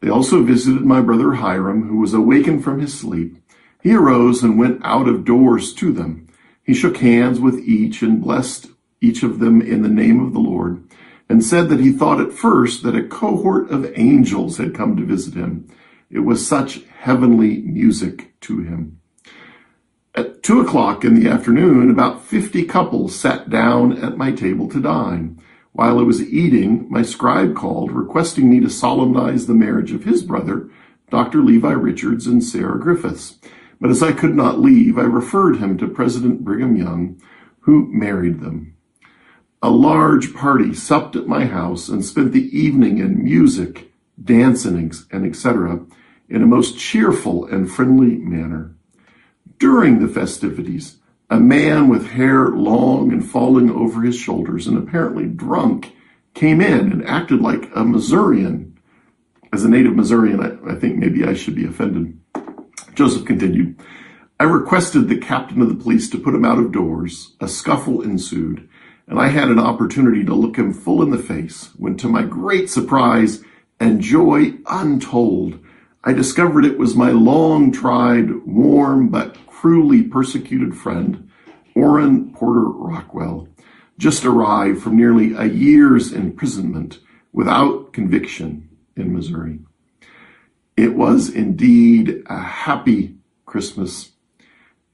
They 0.00 0.08
also 0.08 0.42
visited 0.42 0.82
my 0.82 1.00
brother 1.00 1.34
Hyrum, 1.34 1.88
who 1.88 1.98
was 1.98 2.14
awakened 2.14 2.64
from 2.64 2.80
his 2.80 2.98
sleep. 2.98 3.36
He 3.82 3.94
arose 3.94 4.42
and 4.42 4.58
went 4.58 4.80
out 4.84 5.08
of 5.08 5.24
doors 5.24 5.72
to 5.74 5.92
them. 5.92 6.28
He 6.62 6.74
shook 6.74 6.98
hands 6.98 7.40
with 7.40 7.58
each 7.58 8.02
and 8.02 8.20
blessed 8.20 8.68
each 9.00 9.22
of 9.22 9.38
them 9.38 9.62
in 9.62 9.82
the 9.82 9.88
name 9.88 10.24
of 10.24 10.32
the 10.32 10.40
Lord, 10.40 10.84
and 11.28 11.44
said 11.44 11.68
that 11.68 11.80
he 11.80 11.92
thought 11.92 12.20
at 12.20 12.32
first 12.32 12.82
that 12.82 12.96
a 12.96 13.06
cohort 13.06 13.70
of 13.70 13.90
angels 13.96 14.58
had 14.58 14.74
come 14.74 14.96
to 14.96 15.04
visit 15.04 15.34
him. 15.34 15.68
It 16.10 16.20
was 16.20 16.46
such 16.46 16.82
heavenly 16.98 17.58
music 17.62 18.38
to 18.42 18.60
him. 18.60 19.00
At 20.14 20.42
two 20.42 20.60
o'clock 20.60 21.04
in 21.04 21.14
the 21.14 21.30
afternoon, 21.30 21.90
about 21.90 22.24
fifty 22.24 22.64
couples 22.64 23.14
sat 23.14 23.48
down 23.48 23.96
at 24.02 24.18
my 24.18 24.32
table 24.32 24.68
to 24.70 24.80
dine. 24.80 25.40
While 25.72 25.98
I 25.98 26.02
was 26.02 26.22
eating, 26.22 26.86
my 26.90 27.02
scribe 27.02 27.54
called, 27.54 27.92
requesting 27.92 28.50
me 28.50 28.60
to 28.60 28.68
solemnize 28.68 29.46
the 29.46 29.54
marriage 29.54 29.92
of 29.92 30.04
his 30.04 30.22
brother, 30.22 30.68
Dr. 31.10 31.42
Levi 31.42 31.72
Richards 31.72 32.26
and 32.26 32.42
Sarah 32.42 32.78
Griffiths. 32.78 33.38
But 33.80 33.90
as 33.90 34.02
I 34.02 34.12
could 34.12 34.34
not 34.34 34.60
leave, 34.60 34.98
I 34.98 35.02
referred 35.02 35.56
him 35.56 35.78
to 35.78 35.88
President 35.88 36.44
Brigham 36.44 36.76
Young, 36.76 37.20
who 37.60 37.88
married 37.92 38.40
them. 38.40 38.74
A 39.62 39.70
large 39.70 40.34
party 40.34 40.74
supped 40.74 41.16
at 41.16 41.26
my 41.26 41.44
house 41.44 41.88
and 41.88 42.04
spent 42.04 42.32
the 42.32 42.56
evening 42.56 42.98
in 42.98 43.22
music, 43.22 43.92
dancing, 44.22 44.92
and 45.10 45.26
etc. 45.26 45.84
in 46.28 46.42
a 46.42 46.46
most 46.46 46.78
cheerful 46.78 47.46
and 47.46 47.70
friendly 47.70 48.16
manner. 48.16 48.74
During 49.58 50.00
the 50.00 50.08
festivities, 50.08 50.96
a 51.30 51.40
man 51.40 51.88
with 51.88 52.10
hair 52.10 52.48
long 52.48 53.12
and 53.12 53.28
falling 53.28 53.70
over 53.70 54.02
his 54.02 54.16
shoulders 54.16 54.66
and 54.66 54.76
apparently 54.76 55.26
drunk 55.26 55.94
came 56.34 56.60
in 56.60 56.92
and 56.92 57.06
acted 57.06 57.40
like 57.40 57.70
a 57.74 57.84
Missourian. 57.84 58.78
As 59.52 59.64
a 59.64 59.68
native 59.68 59.96
Missourian, 59.96 60.40
I, 60.40 60.72
I 60.72 60.74
think 60.74 60.96
maybe 60.96 61.24
I 61.24 61.34
should 61.34 61.54
be 61.54 61.64
offended. 61.64 62.18
Joseph 62.94 63.24
continued, 63.24 63.80
I 64.38 64.44
requested 64.44 65.08
the 65.08 65.18
captain 65.18 65.62
of 65.62 65.68
the 65.68 65.82
police 65.82 66.10
to 66.10 66.18
put 66.18 66.34
him 66.34 66.44
out 66.44 66.58
of 66.58 66.72
doors. 66.72 67.36
A 67.40 67.48
scuffle 67.48 68.02
ensued 68.02 68.68
and 69.10 69.18
I 69.18 69.26
had 69.26 69.48
an 69.48 69.58
opportunity 69.58 70.24
to 70.24 70.34
look 70.34 70.56
him 70.56 70.72
full 70.72 71.02
in 71.02 71.10
the 71.10 71.18
face 71.18 71.70
when, 71.76 71.96
to 71.96 72.08
my 72.08 72.22
great 72.22 72.70
surprise 72.70 73.42
and 73.80 74.00
joy 74.00 74.54
untold, 74.66 75.58
I 76.04 76.12
discovered 76.12 76.64
it 76.64 76.78
was 76.78 76.94
my 76.94 77.10
long 77.10 77.72
tried, 77.72 78.46
warm, 78.46 79.08
but 79.08 79.36
cruelly 79.60 80.02
persecuted 80.02 80.74
friend, 80.74 81.28
Orrin 81.74 82.32
Porter 82.32 82.64
Rockwell, 82.64 83.46
just 83.98 84.24
arrived 84.24 84.80
from 84.80 84.96
nearly 84.96 85.34
a 85.34 85.44
year's 85.44 86.14
imprisonment 86.14 86.98
without 87.34 87.92
conviction 87.92 88.70
in 88.96 89.12
Missouri. 89.12 89.58
It 90.78 90.94
was 90.94 91.28
indeed 91.28 92.22
a 92.24 92.40
happy 92.40 93.16
Christmas, 93.44 94.12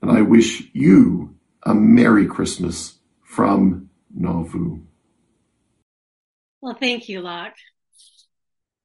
and 0.02 0.11
I 0.11 0.22
wish 0.22 0.64
you 0.72 1.37
a 1.62 1.72
Merry 1.72 2.26
Christmas 2.26 2.98
from 3.22 3.88
Nauvoo. 4.12 4.81
Well, 6.61 6.74
thank 6.74 7.09
you, 7.09 7.20
Locke. 7.20 7.55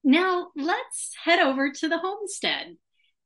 Now 0.04 0.52
let's 0.56 1.16
head 1.24 1.40
over 1.40 1.72
to 1.72 1.90
the 1.90 1.98
homestead. 1.98 2.78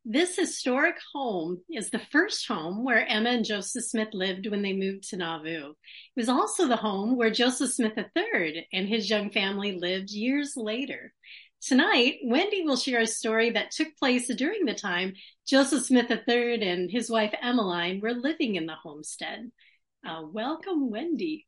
This 0.08 0.36
historic 0.36 0.98
home 1.16 1.64
is 1.68 1.90
the 1.90 1.98
first 1.98 2.48
home 2.48 2.84
where 2.84 3.08
Emma 3.08 3.32
and 3.32 3.44
Joseph 3.44 3.86
Smith 3.86 4.10
lived 4.14 4.46
when 4.46 4.62
they 4.62 4.72
moved 4.72 5.10
to 5.10 5.18
Nauvoo. 5.18 5.72
It 5.72 5.76
was 6.16 6.30
also 6.30 6.68
the 6.68 6.76
home 6.76 7.18
where 7.18 7.32
Joseph 7.32 7.72
Smith 7.72 7.98
III 7.98 8.68
and 8.72 8.88
his 8.88 9.10
young 9.10 9.32
family 9.32 9.72
lived 9.72 10.12
years 10.12 10.54
later. 10.56 11.12
Tonight, 11.60 12.18
Wendy 12.24 12.62
will 12.62 12.78
share 12.78 13.02
a 13.02 13.08
story 13.08 13.50
that 13.50 13.72
took 13.72 13.98
place 13.98 14.28
during 14.28 14.66
the 14.66 14.76
time 14.76 15.14
Joseph 15.48 15.86
Smith 15.86 16.12
III 16.12 16.62
and 16.62 16.92
his 16.92 17.10
wife 17.10 17.34
Emmeline 17.42 18.00
were 18.00 18.14
living 18.14 18.58
in 18.58 18.68
the 18.68 18.76
homestead. 18.76 19.52
Uh, 20.08 20.22
welcome, 20.32 20.92
Wendy. 20.92 21.48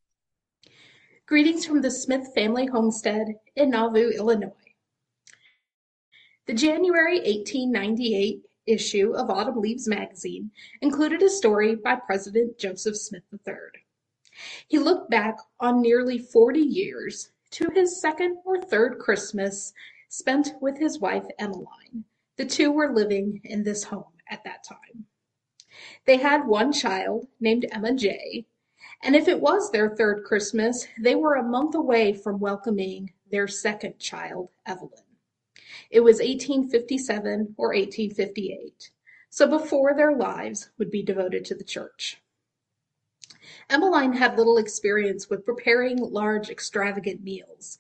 Greetings 1.28 1.64
from 1.64 1.84
the 1.84 1.92
Smith 1.92 2.28
family 2.34 2.66
homestead 2.66 3.28
in 3.56 3.70
Nauvoo, 3.70 4.10
Illinois. 4.10 4.67
The 6.48 6.54
January 6.54 7.18
1898 7.18 8.42
issue 8.68 9.12
of 9.14 9.30
Autumn 9.30 9.60
Leaves 9.60 9.86
magazine 9.86 10.52
included 10.82 11.22
a 11.22 11.30
story 11.30 11.76
by 11.76 11.96
President 11.96 12.58
Joseph 12.58 12.96
Smith 12.96 13.24
III. 13.34 13.84
He 14.66 14.80
looked 14.80 15.10
back 15.12 15.36
on 15.60 15.82
nearly 15.82 16.18
40 16.18 16.62
years 16.62 17.32
to 17.52 17.70
his 17.76 18.00
second 18.00 18.38
or 18.46 18.62
third 18.62 18.98
Christmas 18.98 19.74
spent 20.08 20.54
with 20.62 20.78
his 20.78 21.00
wife 21.00 21.26
Emmeline. 21.38 22.06
The 22.38 22.46
two 22.46 22.72
were 22.72 22.96
living 22.96 23.42
in 23.44 23.64
this 23.66 23.84
home 23.84 24.14
at 24.30 24.46
that 24.46 24.64
time. 24.64 25.08
They 26.06 26.16
had 26.16 26.48
one 26.48 26.72
child 26.72 27.28
named 27.42 27.66
Emma 27.74 27.94
J 27.94 28.46
and 29.04 29.18
if 29.18 29.28
it 29.28 29.42
was 29.42 29.70
their 29.70 29.90
third 29.90 30.24
Christmas, 30.24 30.88
they 30.98 31.14
were 31.14 31.36
a 31.36 31.44
month 31.44 31.76
away 31.76 32.14
from 32.14 32.40
welcoming 32.40 33.12
their 33.30 33.50
second 33.50 34.00
child, 34.00 34.50
Evelyn. 34.66 35.07
It 35.90 36.02
was 36.02 36.20
1857 36.20 37.56
or 37.58 37.68
1858, 37.68 38.92
so 39.30 39.48
before 39.48 39.94
their 39.94 40.16
lives 40.16 40.70
would 40.78 40.92
be 40.92 41.04
devoted 41.04 41.46
to 41.46 41.56
the 41.56 41.64
church. 41.64 42.22
Emmeline 43.70 44.14
had 44.14 44.38
little 44.38 44.58
experience 44.58 45.30
with 45.30 45.46
preparing 45.46 45.98
large, 45.98 46.50
extravagant 46.50 47.24
meals, 47.24 47.78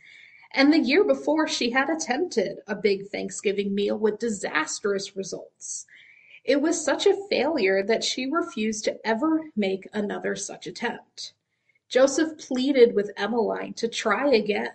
and 0.53 0.71
the 0.71 0.79
year 0.79 1.03
before 1.03 1.47
she 1.47 1.71
had 1.71 1.89
attempted 1.89 2.59
a 2.67 2.75
big 2.75 3.09
Thanksgiving 3.09 3.75
meal 3.75 3.97
with 3.97 4.19
disastrous 4.19 5.15
results. 5.15 5.85
It 6.43 6.61
was 6.61 6.83
such 6.83 7.05
a 7.05 7.27
failure 7.29 7.83
that 7.83 8.03
she 8.03 8.25
refused 8.25 8.85
to 8.85 9.05
ever 9.05 9.51
make 9.55 9.87
another 9.91 10.35
such 10.35 10.65
attempt. 10.65 11.33
Joseph 11.89 12.37
pleaded 12.37 12.95
with 12.95 13.11
Emmeline 13.17 13.73
to 13.73 13.87
try 13.87 14.29
again. 14.33 14.71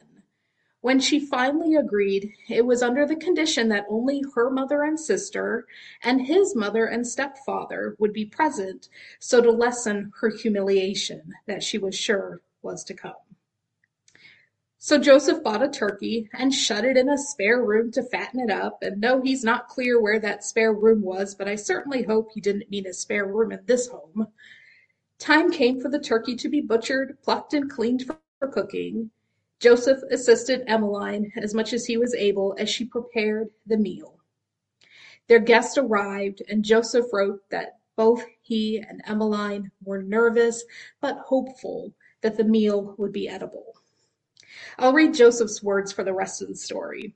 When 0.82 0.98
she 0.98 1.20
finally 1.20 1.76
agreed, 1.76 2.34
it 2.48 2.66
was 2.66 2.82
under 2.82 3.06
the 3.06 3.14
condition 3.14 3.68
that 3.68 3.86
only 3.88 4.20
her 4.34 4.50
mother 4.50 4.82
and 4.82 4.98
sister 4.98 5.64
and 6.02 6.20
his 6.20 6.56
mother 6.56 6.86
and 6.86 7.06
stepfather 7.06 7.94
would 8.00 8.12
be 8.12 8.26
present, 8.26 8.88
so 9.20 9.40
to 9.40 9.50
lessen 9.52 10.12
her 10.20 10.28
humiliation 10.28 11.34
that 11.46 11.62
she 11.62 11.78
was 11.78 11.94
sure 11.94 12.40
was 12.62 12.82
to 12.84 12.94
come. 12.94 13.14
So 14.78 14.98
Joseph 14.98 15.44
bought 15.44 15.62
a 15.62 15.68
turkey 15.68 16.28
and 16.32 16.52
shut 16.52 16.84
it 16.84 16.96
in 16.96 17.08
a 17.08 17.16
spare 17.16 17.64
room 17.64 17.92
to 17.92 18.02
fatten 18.02 18.40
it 18.40 18.50
up. 18.50 18.82
And 18.82 19.00
no, 19.00 19.22
he's 19.22 19.44
not 19.44 19.68
clear 19.68 20.00
where 20.00 20.18
that 20.18 20.42
spare 20.42 20.72
room 20.72 21.02
was, 21.02 21.36
but 21.36 21.46
I 21.46 21.54
certainly 21.54 22.02
hope 22.02 22.30
he 22.34 22.40
didn't 22.40 22.70
mean 22.72 22.88
a 22.88 22.92
spare 22.92 23.24
room 23.24 23.52
in 23.52 23.60
this 23.66 23.86
home. 23.86 24.26
Time 25.20 25.52
came 25.52 25.80
for 25.80 25.88
the 25.88 26.00
turkey 26.00 26.34
to 26.34 26.48
be 26.48 26.60
butchered, 26.60 27.22
plucked, 27.22 27.54
and 27.54 27.70
cleaned 27.70 28.04
for, 28.04 28.18
cooking. 28.48 29.12
Joseph 29.62 30.02
assisted 30.10 30.64
Emmeline 30.66 31.32
as 31.36 31.54
much 31.54 31.72
as 31.72 31.86
he 31.86 31.96
was 31.96 32.16
able 32.16 32.56
as 32.58 32.68
she 32.68 32.84
prepared 32.84 33.48
the 33.64 33.76
meal. 33.76 34.18
Their 35.28 35.38
guest 35.38 35.78
arrived, 35.78 36.42
and 36.48 36.64
Joseph 36.64 37.06
wrote 37.12 37.48
that 37.50 37.78
both 37.94 38.24
he 38.40 38.78
and 38.78 39.00
Emmeline 39.06 39.70
were 39.84 40.02
nervous 40.02 40.64
but 41.00 41.18
hopeful 41.18 41.94
that 42.22 42.36
the 42.36 42.42
meal 42.42 42.96
would 42.98 43.12
be 43.12 43.28
edible. 43.28 43.76
I'll 44.80 44.92
read 44.92 45.14
Joseph's 45.14 45.62
words 45.62 45.92
for 45.92 46.02
the 46.02 46.12
rest 46.12 46.42
of 46.42 46.48
the 46.48 46.56
story. 46.56 47.14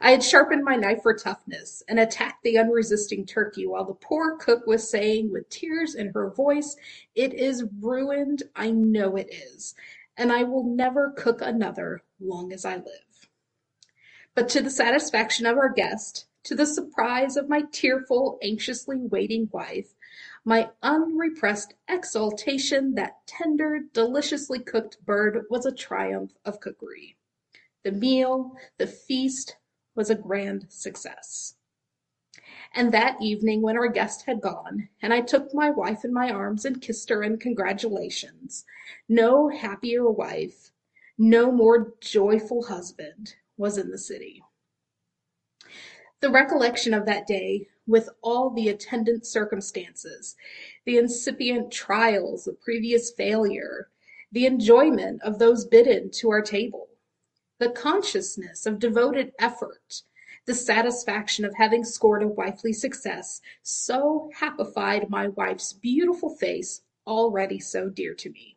I 0.00 0.12
had 0.12 0.22
sharpened 0.22 0.64
my 0.64 0.76
knife 0.76 1.02
for 1.02 1.12
toughness 1.12 1.82
and 1.88 2.00
attacked 2.00 2.42
the 2.42 2.56
unresisting 2.56 3.26
turkey 3.26 3.66
while 3.66 3.84
the 3.84 3.92
poor 3.92 4.38
cook 4.38 4.66
was 4.66 4.88
saying 4.88 5.30
with 5.30 5.50
tears 5.50 5.94
in 5.94 6.12
her 6.14 6.30
voice, 6.30 6.74
It 7.14 7.34
is 7.34 7.64
ruined, 7.80 8.44
I 8.56 8.70
know 8.70 9.16
it 9.16 9.28
is, 9.30 9.74
and 10.16 10.32
I 10.32 10.44
will 10.44 10.64
never 10.64 11.12
cook 11.16 11.40
another 11.40 12.02
long 12.20 12.52
as 12.52 12.64
I 12.64 12.76
live. 12.76 13.28
But 14.34 14.48
to 14.50 14.60
the 14.60 14.70
satisfaction 14.70 15.46
of 15.46 15.56
our 15.56 15.72
guest, 15.72 16.26
to 16.44 16.54
the 16.54 16.66
surprise 16.66 17.36
of 17.36 17.48
my 17.48 17.62
tearful, 17.72 18.38
anxiously 18.42 18.98
waiting 18.98 19.48
wife, 19.52 19.94
my 20.44 20.70
unrepressed 20.82 21.74
exultation 21.88 22.94
that 22.94 23.26
tender, 23.26 23.80
deliciously 23.92 24.58
cooked 24.58 25.04
bird 25.04 25.44
was 25.48 25.64
a 25.64 25.72
triumph 25.72 26.32
of 26.44 26.60
cookery. 26.60 27.16
The 27.82 27.92
meal, 27.92 28.56
the 28.76 28.86
feast, 28.86 29.56
was 29.94 30.10
a 30.10 30.14
grand 30.14 30.66
success. 30.68 31.54
And 32.76 32.92
that 32.92 33.16
evening, 33.22 33.62
when 33.62 33.78
our 33.78 33.86
guest 33.86 34.24
had 34.26 34.40
gone, 34.40 34.88
and 35.00 35.14
I 35.14 35.20
took 35.20 35.54
my 35.54 35.70
wife 35.70 36.04
in 36.04 36.12
my 36.12 36.30
arms 36.30 36.64
and 36.64 36.82
kissed 36.82 37.08
her 37.08 37.22
in 37.22 37.38
congratulations, 37.38 38.64
no 39.08 39.48
happier 39.48 40.10
wife, 40.10 40.72
no 41.16 41.52
more 41.52 41.94
joyful 42.00 42.64
husband 42.64 43.36
was 43.56 43.78
in 43.78 43.90
the 43.90 43.98
city. 43.98 44.42
The 46.20 46.30
recollection 46.30 46.94
of 46.94 47.06
that 47.06 47.28
day 47.28 47.68
with 47.86 48.08
all 48.22 48.50
the 48.50 48.70
attendant 48.70 49.24
circumstances, 49.24 50.34
the 50.84 50.98
incipient 50.98 51.70
trials 51.70 52.48
of 52.48 52.60
previous 52.60 53.12
failure, 53.12 53.88
the 54.32 54.46
enjoyment 54.46 55.22
of 55.22 55.38
those 55.38 55.64
bidden 55.64 56.10
to 56.10 56.30
our 56.30 56.42
table, 56.42 56.88
the 57.60 57.70
consciousness 57.70 58.66
of 58.66 58.80
devoted 58.80 59.32
effort, 59.38 60.02
the 60.46 60.54
satisfaction 60.54 61.44
of 61.44 61.54
having 61.54 61.84
scored 61.84 62.22
a 62.22 62.28
wifely 62.28 62.72
success, 62.72 63.40
so 63.62 64.30
happified 64.38 65.08
my 65.08 65.28
wife's 65.28 65.72
beautiful 65.72 66.36
face, 66.36 66.82
already 67.06 67.58
so 67.58 67.88
dear 67.88 68.14
to 68.14 68.30
me. 68.30 68.56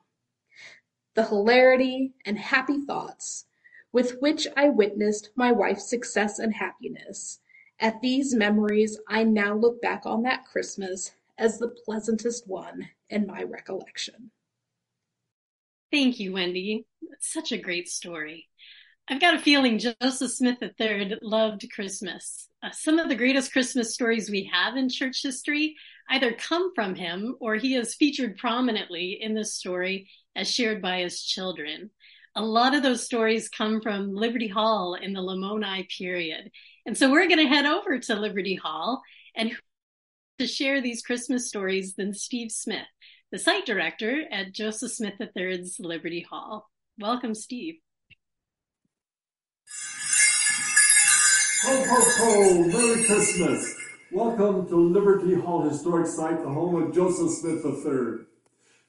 The 1.15 1.25
hilarity 1.25 2.13
and 2.25 2.37
happy 2.37 2.81
thoughts 2.81 3.45
with 3.91 4.19
which 4.19 4.47
I 4.55 4.69
witnessed 4.69 5.29
my 5.35 5.51
wife's 5.51 5.89
success 5.89 6.39
and 6.39 6.53
happiness 6.53 7.39
at 7.79 8.01
these 8.01 8.33
memories 8.33 8.99
I 9.07 9.23
now 9.23 9.55
look 9.55 9.81
back 9.81 10.05
on 10.05 10.23
that 10.23 10.45
Christmas 10.45 11.11
as 11.37 11.59
the 11.59 11.69
pleasantest 11.85 12.47
one 12.47 12.89
in 13.09 13.27
my 13.27 13.43
recollection. 13.43 14.31
Thank 15.91 16.19
you, 16.19 16.33
Wendy. 16.33 16.85
It's 17.13 17.31
such 17.31 17.51
a 17.51 17.57
great 17.57 17.87
story. 17.87 18.49
I've 19.09 19.21
got 19.21 19.35
a 19.35 19.39
feeling 19.39 19.79
Joseph 19.79 20.31
Smith 20.31 20.57
III 20.61 21.15
loved 21.21 21.65
Christmas. 21.73 22.49
Uh, 22.61 22.71
some 22.71 22.99
of 22.99 23.07
the 23.07 23.15
greatest 23.15 23.53
Christmas 23.53 23.93
stories 23.93 24.29
we 24.29 24.49
have 24.51 24.75
in 24.75 24.89
church 24.89 25.23
history 25.23 25.75
either 26.09 26.33
come 26.33 26.73
from 26.75 26.93
him 26.93 27.37
or 27.39 27.55
he 27.55 27.75
is 27.75 27.95
featured 27.95 28.35
prominently 28.35 29.17
in 29.21 29.33
this 29.33 29.53
story 29.53 30.09
as 30.35 30.51
shared 30.51 30.81
by 30.81 30.99
his 30.99 31.23
children. 31.23 31.89
A 32.35 32.43
lot 32.43 32.75
of 32.75 32.83
those 32.83 33.05
stories 33.05 33.47
come 33.47 33.79
from 33.79 34.13
Liberty 34.13 34.49
Hall 34.49 34.95
in 34.95 35.13
the 35.13 35.21
Lamoni 35.21 35.87
period. 35.97 36.51
And 36.85 36.97
so 36.97 37.09
we're 37.09 37.29
going 37.29 37.37
to 37.37 37.47
head 37.47 37.65
over 37.65 37.97
to 37.99 38.15
Liberty 38.15 38.55
Hall 38.55 39.01
and 39.37 39.53
to 40.39 40.47
share 40.47 40.81
these 40.81 41.01
Christmas 41.01 41.47
stories 41.47 41.95
than 41.95 42.13
Steve 42.13 42.51
Smith, 42.51 42.87
the 43.31 43.39
site 43.39 43.65
director 43.65 44.23
at 44.29 44.51
Joseph 44.51 44.91
Smith 44.91 45.13
III's 45.21 45.77
Liberty 45.79 46.25
Hall. 46.29 46.69
Welcome, 46.99 47.35
Steve. 47.35 47.75
Ho, 51.67 51.83
ho, 51.83 52.01
ho! 52.17 52.63
Merry 52.63 53.03
Christmas! 53.03 53.75
Welcome 54.11 54.69
to 54.69 54.75
Liberty 54.75 55.35
Hall 55.35 55.67
Historic 55.67 56.07
Site, 56.07 56.41
the 56.41 56.49
home 56.49 56.81
of 56.81 56.95
Joseph 56.95 57.31
Smith 57.31 57.65
III. 57.65 58.25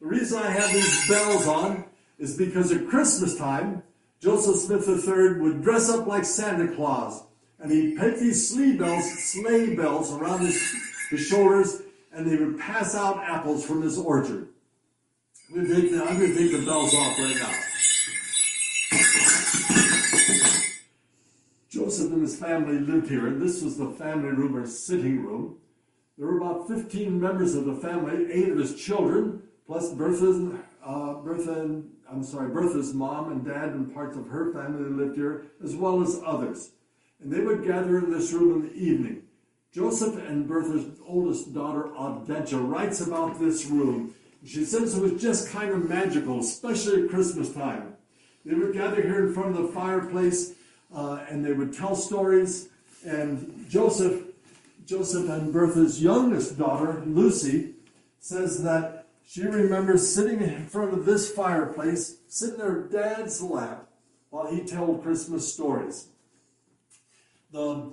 The 0.00 0.06
reason 0.06 0.38
I 0.38 0.50
have 0.50 0.72
these 0.72 1.08
bells 1.08 1.48
on 1.48 1.84
is 2.18 2.36
because 2.36 2.70
at 2.70 2.88
Christmas 2.88 3.36
time, 3.36 3.82
Joseph 4.20 4.56
Smith 4.56 4.88
III 4.88 5.40
would 5.40 5.62
dress 5.62 5.90
up 5.90 6.06
like 6.06 6.24
Santa 6.24 6.72
Claus, 6.76 7.24
and 7.58 7.72
he'd 7.72 7.98
put 7.98 8.20
these 8.20 8.48
sleigh 8.48 8.76
bells, 8.76 9.04
sleigh 9.24 9.74
bells 9.74 10.12
around 10.12 10.46
his, 10.46 10.60
his 11.10 11.26
shoulders, 11.26 11.82
and 12.12 12.30
they 12.30 12.36
would 12.36 12.60
pass 12.60 12.94
out 12.94 13.18
apples 13.24 13.66
from 13.66 13.82
his 13.82 13.98
orchard. 13.98 14.48
I'm 15.48 15.54
going 15.54 15.66
to 15.66 15.74
take 15.74 15.90
the, 15.90 16.64
bells 16.64 16.94
off 16.94 17.18
right 17.18 17.36
now. 17.36 17.67
Joseph 21.68 22.12
and 22.12 22.22
his 22.22 22.38
family 22.38 22.78
lived 22.78 23.08
here, 23.08 23.26
and 23.26 23.40
this 23.40 23.62
was 23.62 23.76
the 23.76 23.90
family 23.90 24.30
room 24.30 24.56
or 24.56 24.66
sitting 24.66 25.22
room. 25.22 25.58
There 26.16 26.26
were 26.26 26.38
about 26.38 26.66
15 26.66 27.20
members 27.20 27.54
of 27.54 27.66
the 27.66 27.74
family, 27.74 28.32
eight 28.32 28.48
of 28.48 28.56
his 28.58 28.74
children, 28.74 29.42
plus 29.66 29.92
Bertha's, 29.92 30.58
uh, 30.82 31.14
Bertha 31.14 31.60
and, 31.60 31.90
I'm 32.10 32.24
sorry, 32.24 32.50
Bertha's 32.50 32.94
mom 32.94 33.30
and 33.30 33.44
dad 33.44 33.68
and 33.68 33.92
parts 33.92 34.16
of 34.16 34.28
her 34.28 34.52
family 34.52 34.90
lived 34.90 35.16
here, 35.16 35.46
as 35.62 35.76
well 35.76 36.02
as 36.02 36.20
others. 36.24 36.70
And 37.20 37.30
they 37.30 37.40
would 37.40 37.64
gather 37.64 37.98
in 37.98 38.10
this 38.10 38.32
room 38.32 38.54
in 38.54 38.68
the 38.68 38.74
evening. 38.74 39.22
Joseph 39.70 40.16
and 40.26 40.48
Bertha's 40.48 40.98
oldest 41.06 41.52
daughter, 41.52 41.90
Audentia, 41.94 42.66
writes 42.66 43.06
about 43.06 43.38
this 43.38 43.66
room. 43.66 44.14
She 44.44 44.64
says 44.64 44.96
it 44.96 45.02
was 45.02 45.20
just 45.20 45.50
kind 45.50 45.70
of 45.70 45.88
magical, 45.88 46.40
especially 46.40 47.02
at 47.02 47.10
Christmas 47.10 47.52
time. 47.52 47.94
They 48.46 48.54
would 48.54 48.72
gather 48.72 49.02
here 49.02 49.26
in 49.26 49.34
front 49.34 49.54
of 49.54 49.62
the 49.62 49.72
fireplace 49.72 50.54
uh, 50.94 51.24
and 51.28 51.44
they 51.44 51.52
would 51.52 51.72
tell 51.72 51.94
stories. 51.94 52.68
And 53.04 53.66
Joseph, 53.68 54.22
Joseph 54.86 55.28
and 55.28 55.52
Bertha's 55.52 56.02
youngest 56.02 56.58
daughter, 56.58 57.02
Lucy, 57.06 57.74
says 58.20 58.62
that 58.62 59.06
she 59.26 59.42
remembers 59.42 60.14
sitting 60.14 60.40
in 60.40 60.66
front 60.66 60.94
of 60.94 61.04
this 61.04 61.30
fireplace, 61.30 62.16
sitting 62.28 62.60
in 62.60 62.66
her 62.66 62.88
dad's 62.90 63.42
lap 63.42 63.86
while 64.30 64.50
he 64.50 64.64
told 64.64 65.02
Christmas 65.02 65.52
stories. 65.52 66.08
The, 67.52 67.92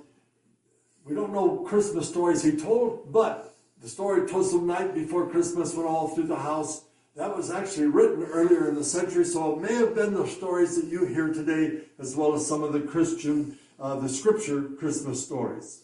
we 1.04 1.14
don't 1.14 1.32
know 1.32 1.58
Christmas 1.58 2.08
stories 2.08 2.42
he 2.42 2.56
told, 2.56 3.12
but 3.12 3.54
the 3.82 3.88
story 3.88 4.26
told 4.26 4.50
the 4.50 4.58
night 4.58 4.94
before 4.94 5.28
Christmas 5.28 5.74
went 5.74 5.88
all 5.88 6.08
through 6.08 6.26
the 6.26 6.36
house 6.36 6.85
that 7.16 7.34
was 7.34 7.50
actually 7.50 7.86
written 7.86 8.22
earlier 8.24 8.68
in 8.68 8.74
the 8.74 8.84
century, 8.84 9.24
so 9.24 9.54
it 9.54 9.62
may 9.62 9.74
have 9.74 9.94
been 9.94 10.12
the 10.12 10.26
stories 10.26 10.76
that 10.76 10.86
you 10.86 11.06
hear 11.06 11.32
today, 11.32 11.80
as 11.98 12.14
well 12.14 12.34
as 12.34 12.46
some 12.46 12.62
of 12.62 12.74
the 12.74 12.80
Christian, 12.80 13.58
uh, 13.80 13.96
the 13.96 14.08
scripture 14.08 14.62
Christmas 14.78 15.24
stories. 15.24 15.80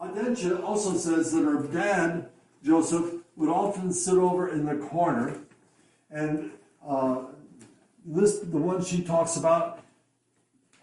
Audentia 0.00 0.62
also 0.62 0.94
says 0.94 1.32
that 1.32 1.42
her 1.42 1.64
dad, 1.64 2.28
Joseph, 2.62 3.14
would 3.34 3.48
often 3.48 3.92
sit 3.92 4.14
over 4.14 4.48
in 4.48 4.64
the 4.64 4.76
corner, 4.76 5.36
and 6.10 6.52
uh, 6.86 7.24
this, 8.04 8.38
the 8.38 8.58
one 8.58 8.84
she 8.84 9.02
talks 9.02 9.36
about, 9.36 9.80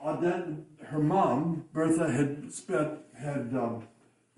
Audette, 0.03 0.61
her 0.87 0.99
mom, 0.99 1.63
Bertha, 1.71 2.11
had 2.11 2.51
spent, 2.51 2.99
had 3.17 3.53
um, 3.55 3.87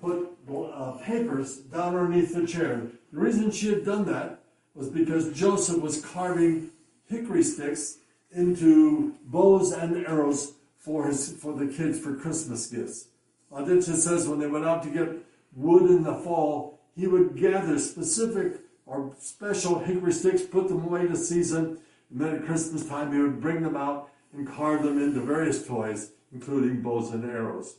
put 0.02 0.38
uh, 0.50 0.92
papers 1.04 1.58
down 1.58 1.96
underneath 1.96 2.34
the 2.34 2.46
chair. 2.46 2.84
The 3.12 3.20
reason 3.20 3.52
she 3.52 3.70
had 3.70 3.86
done 3.86 4.06
that 4.06 4.42
was 4.74 4.90
because 4.90 5.32
Joseph 5.32 5.82
was 5.82 6.06
carving 6.06 6.72
hickory 7.08 7.44
sticks 7.44 7.98
into 8.32 9.16
bows 9.26 9.72
and 9.72 10.06
arrows 10.06 10.54
for 10.78 11.08
his 11.08 11.32
for 11.32 11.54
the 11.54 11.68
kids 11.68 12.00
for 12.00 12.16
Christmas 12.16 12.68
gifts. 12.68 13.08
Audentia 13.52 13.96
says 13.96 14.28
when 14.28 14.40
they 14.40 14.48
went 14.48 14.66
out 14.66 14.84
to 14.84 14.90
get 14.90 15.10
wood 15.56 15.90
in 15.90 16.04
the 16.04 16.16
fall, 16.16 16.80
he 16.96 17.08
would 17.08 17.36
gather 17.36 17.80
specific 17.80 18.60
or 18.86 19.14
special 19.20 19.80
hickory 19.80 20.12
sticks, 20.12 20.44
put 20.44 20.68
them 20.68 20.84
away 20.84 21.08
to 21.08 21.16
season, 21.16 21.80
and 22.12 22.22
then 22.22 22.36
at 22.36 22.46
Christmas 22.46 22.88
time 22.88 23.14
he 23.14 23.20
would 23.20 23.42
bring 23.42 23.64
them 23.64 23.76
out 23.76 24.10
and 24.34 24.48
carve 24.48 24.84
them 24.84 25.02
into 25.02 25.22
various 25.22 25.66
toys, 25.66 26.12
including 26.34 26.82
bows 26.82 27.12
and 27.12 27.26
arrows. 27.26 27.78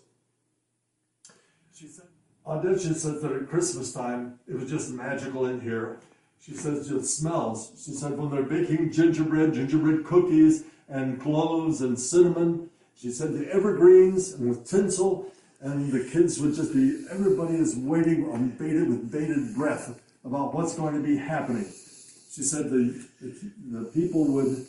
She 1.78 1.88
said, 1.88 2.06
Audentia 2.46 2.94
says 2.94 3.20
that 3.20 3.32
at 3.32 3.50
Christmas 3.50 3.92
time 3.92 4.38
it 4.48 4.54
was 4.54 4.70
just 4.70 4.92
magical 4.92 5.44
in 5.44 5.60
here. 5.60 5.98
She 6.42 6.54
says 6.54 6.90
it 6.90 7.04
smells. 7.04 7.72
She 7.84 7.92
said 7.92 8.16
when 8.16 8.30
they're 8.30 8.44
baking 8.44 8.92
gingerbread, 8.92 9.52
gingerbread 9.52 10.06
cookies, 10.06 10.64
and 10.88 11.20
cloves 11.20 11.82
and 11.82 11.98
cinnamon. 11.98 12.70
She 12.96 13.10
said 13.10 13.34
the 13.34 13.52
evergreens 13.52 14.32
and 14.32 14.48
with 14.48 14.66
tinsel, 14.66 15.30
and 15.60 15.92
the 15.92 16.08
kids 16.10 16.40
would 16.40 16.54
just 16.54 16.72
be, 16.72 17.04
everybody 17.10 17.56
is 17.56 17.76
waiting 17.76 18.30
on 18.30 18.50
bated 18.50 18.88
with 18.88 19.12
bated 19.12 19.54
breath 19.54 20.00
about 20.24 20.54
what's 20.54 20.74
going 20.74 20.94
to 20.94 21.02
be 21.02 21.18
happening. 21.18 21.66
She 22.32 22.42
said 22.42 22.70
the, 22.70 23.04
the, 23.20 23.50
the 23.70 23.84
people 23.86 24.32
would 24.32 24.66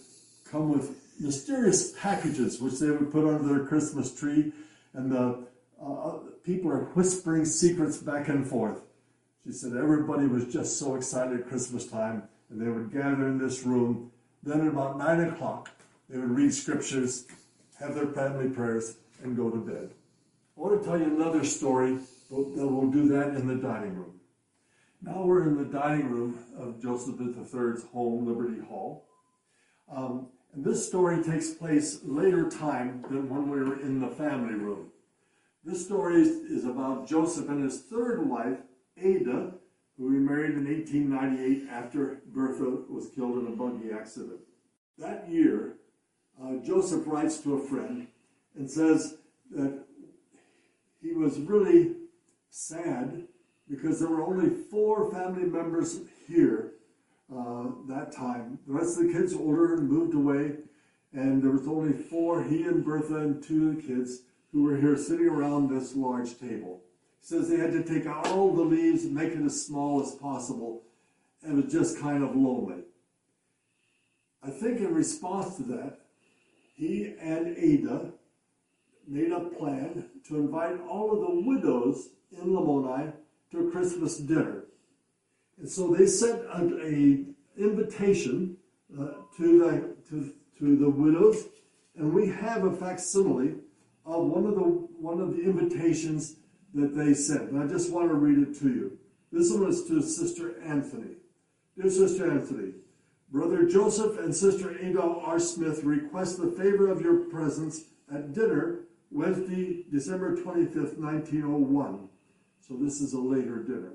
come 0.51 0.73
with 0.73 0.93
mysterious 1.21 1.93
packages 1.93 2.59
which 2.59 2.79
they 2.79 2.91
would 2.91 3.11
put 3.13 3.25
under 3.25 3.47
their 3.47 3.65
Christmas 3.65 4.13
tree, 4.13 4.51
and 4.93 5.11
the 5.11 5.47
uh, 5.81 6.17
people 6.47 6.71
are 6.71 6.85
whispering 6.95 7.43
secrets 7.43 7.97
back 7.97 8.29
and 8.29 8.47
forth. 8.47 8.79
She 9.43 9.51
said 9.51 9.73
everybody 9.75 10.27
was 10.27 10.45
just 10.45 10.79
so 10.79 10.95
excited 10.95 11.41
at 11.41 11.49
Christmas 11.49 11.85
time, 11.85 12.23
and 12.49 12.61
they 12.61 12.69
would 12.69 12.89
gather 12.89 13.27
in 13.27 13.37
this 13.37 13.63
room. 13.63 14.11
Then 14.43 14.61
at 14.61 14.67
about 14.67 14.97
nine 14.97 15.19
o'clock, 15.19 15.69
they 16.09 16.17
would 16.17 16.31
read 16.31 16.53
scriptures, 16.53 17.25
have 17.79 17.95
their 17.95 18.07
family 18.07 18.49
prayers, 18.49 18.95
and 19.21 19.35
go 19.35 19.49
to 19.49 19.57
bed. 19.57 19.89
I 20.57 20.61
want 20.61 20.81
to 20.81 20.87
tell 20.87 20.97
you 20.97 21.05
another 21.05 21.43
story, 21.43 21.97
but 22.31 22.47
we'll 22.47 22.91
do 22.91 23.09
that 23.09 23.35
in 23.35 23.45
the 23.45 23.55
dining 23.55 23.95
room. 23.95 24.13
Now 25.01 25.23
we're 25.23 25.43
in 25.43 25.57
the 25.57 25.65
dining 25.65 26.09
room 26.09 26.39
of 26.57 26.81
Joseph 26.81 27.19
III's 27.19 27.83
home, 27.91 28.25
Liberty 28.25 28.61
Hall. 28.61 29.05
Um, 29.93 30.27
and 30.53 30.63
this 30.63 30.87
story 30.87 31.21
takes 31.23 31.49
place 31.49 31.99
later 32.03 32.49
time 32.49 33.03
than 33.09 33.27
when 33.29 33.49
we 33.49 33.59
were 33.59 33.81
in 33.81 33.99
the 33.99 34.07
family 34.07 34.55
room. 34.55 34.91
This 35.67 35.85
story 35.85 36.21
is 36.21 36.63
about 36.63 37.09
Joseph 37.09 37.49
and 37.49 37.61
his 37.61 37.81
third 37.81 38.25
wife, 38.25 38.57
Ada, 38.95 39.51
who 39.97 40.13
he 40.13 40.17
married 40.17 40.55
in 40.55 40.65
1898 40.65 41.67
after 41.69 42.21
Bertha 42.27 42.83
was 42.89 43.09
killed 43.09 43.39
in 43.39 43.47
a 43.47 43.49
buggy 43.49 43.91
accident. 43.91 44.39
That 44.97 45.29
year, 45.29 45.73
uh, 46.41 46.63
Joseph 46.63 47.05
writes 47.05 47.39
to 47.39 47.55
a 47.55 47.67
friend 47.67 48.07
and 48.55 48.71
says 48.71 49.17
that 49.51 49.83
he 51.01 51.11
was 51.11 51.37
really 51.37 51.95
sad 52.49 53.27
because 53.69 53.99
there 53.99 54.09
were 54.09 54.25
only 54.25 54.49
four 54.71 55.11
family 55.11 55.43
members 55.43 55.99
here 56.29 56.75
uh, 57.29 57.65
that 57.89 58.13
time. 58.13 58.57
The 58.67 58.73
rest 58.73 58.97
of 58.97 59.07
the 59.07 59.11
kids 59.11 59.33
older 59.33 59.73
and 59.73 59.89
moved 59.89 60.13
away, 60.13 60.59
and 61.11 61.43
there 61.43 61.51
was 61.51 61.67
only 61.67 61.91
four, 61.91 62.41
he 62.41 62.63
and 62.63 62.85
Bertha 62.85 63.17
and 63.17 63.43
two 63.43 63.71
of 63.71 63.75
the 63.75 63.81
kids, 63.81 64.21
who 64.51 64.63
were 64.63 64.77
here 64.77 64.97
sitting 64.97 65.27
around 65.27 65.69
this 65.69 65.95
large 65.95 66.39
table. 66.39 66.81
He 67.21 67.27
says 67.27 67.49
they 67.49 67.57
had 67.57 67.73
to 67.73 67.83
take 67.83 68.05
out 68.05 68.27
all 68.27 68.53
the 68.53 68.61
leaves 68.61 69.03
and 69.03 69.13
make 69.13 69.33
it 69.33 69.45
as 69.45 69.65
small 69.65 70.01
as 70.01 70.15
possible, 70.15 70.83
and 71.43 71.59
it 71.59 71.65
was 71.65 71.73
just 71.73 71.99
kind 71.99 72.23
of 72.23 72.35
lonely. 72.35 72.83
I 74.43 74.49
think 74.49 74.79
in 74.79 74.93
response 74.93 75.57
to 75.57 75.63
that, 75.63 75.99
he 76.75 77.13
and 77.19 77.57
Ada 77.57 78.11
made 79.07 79.31
a 79.31 79.39
plan 79.39 80.05
to 80.27 80.35
invite 80.37 80.79
all 80.87 81.11
of 81.11 81.21
the 81.21 81.41
widows 81.47 82.09
in 82.31 82.49
Lamoni 82.49 83.11
to 83.51 83.67
a 83.67 83.71
Christmas 83.71 84.17
dinner. 84.17 84.65
And 85.57 85.67
so 85.67 85.93
they 85.93 86.05
sent 86.05 86.41
a, 86.43 86.79
a 86.83 87.25
invitation 87.57 88.57
uh, 88.93 89.05
to, 89.37 89.59
the, 89.59 89.95
to, 90.09 90.33
to 90.59 90.77
the 90.77 90.89
widows, 90.89 91.45
and 91.95 92.13
we 92.13 92.29
have 92.29 92.63
a 92.63 92.71
facsimile 92.71 93.55
of 94.07 94.25
one 94.25 94.45
of 94.45 94.55
the, 94.55 94.61
one 94.61 95.19
of 95.19 95.35
the 95.35 95.43
invitations 95.43 96.37
that 96.73 96.95
they 96.95 97.13
sent. 97.13 97.51
And 97.51 97.61
I 97.61 97.67
just 97.67 97.91
want 97.91 98.09
to 98.09 98.15
read 98.15 98.39
it 98.39 98.57
to 98.59 98.69
you. 98.69 98.97
This 99.31 99.51
one 99.51 99.67
is 99.67 99.83
to 99.85 100.01
Sister 100.01 100.61
Anthony. 100.63 101.15
Dear 101.75 101.91
Sister 101.91 102.31
Anthony, 102.31 102.71
Brother 103.29 103.67
Joseph 103.67 104.17
and 104.19 104.33
Sister 104.33 104.79
Ada 104.79 105.01
R. 105.01 105.39
Smith 105.39 105.83
request 105.83 106.37
the 106.37 106.51
favor 106.51 106.89
of 106.89 107.01
your 107.01 107.25
presence 107.25 107.83
at 108.13 108.33
dinner 108.33 108.79
Wednesday, 109.11 109.85
December 109.91 110.35
25th, 110.35 110.97
1901. 110.97 112.09
So 112.65 112.75
this 112.75 113.01
is 113.01 113.13
a 113.13 113.19
later 113.19 113.63
dinner. 113.63 113.93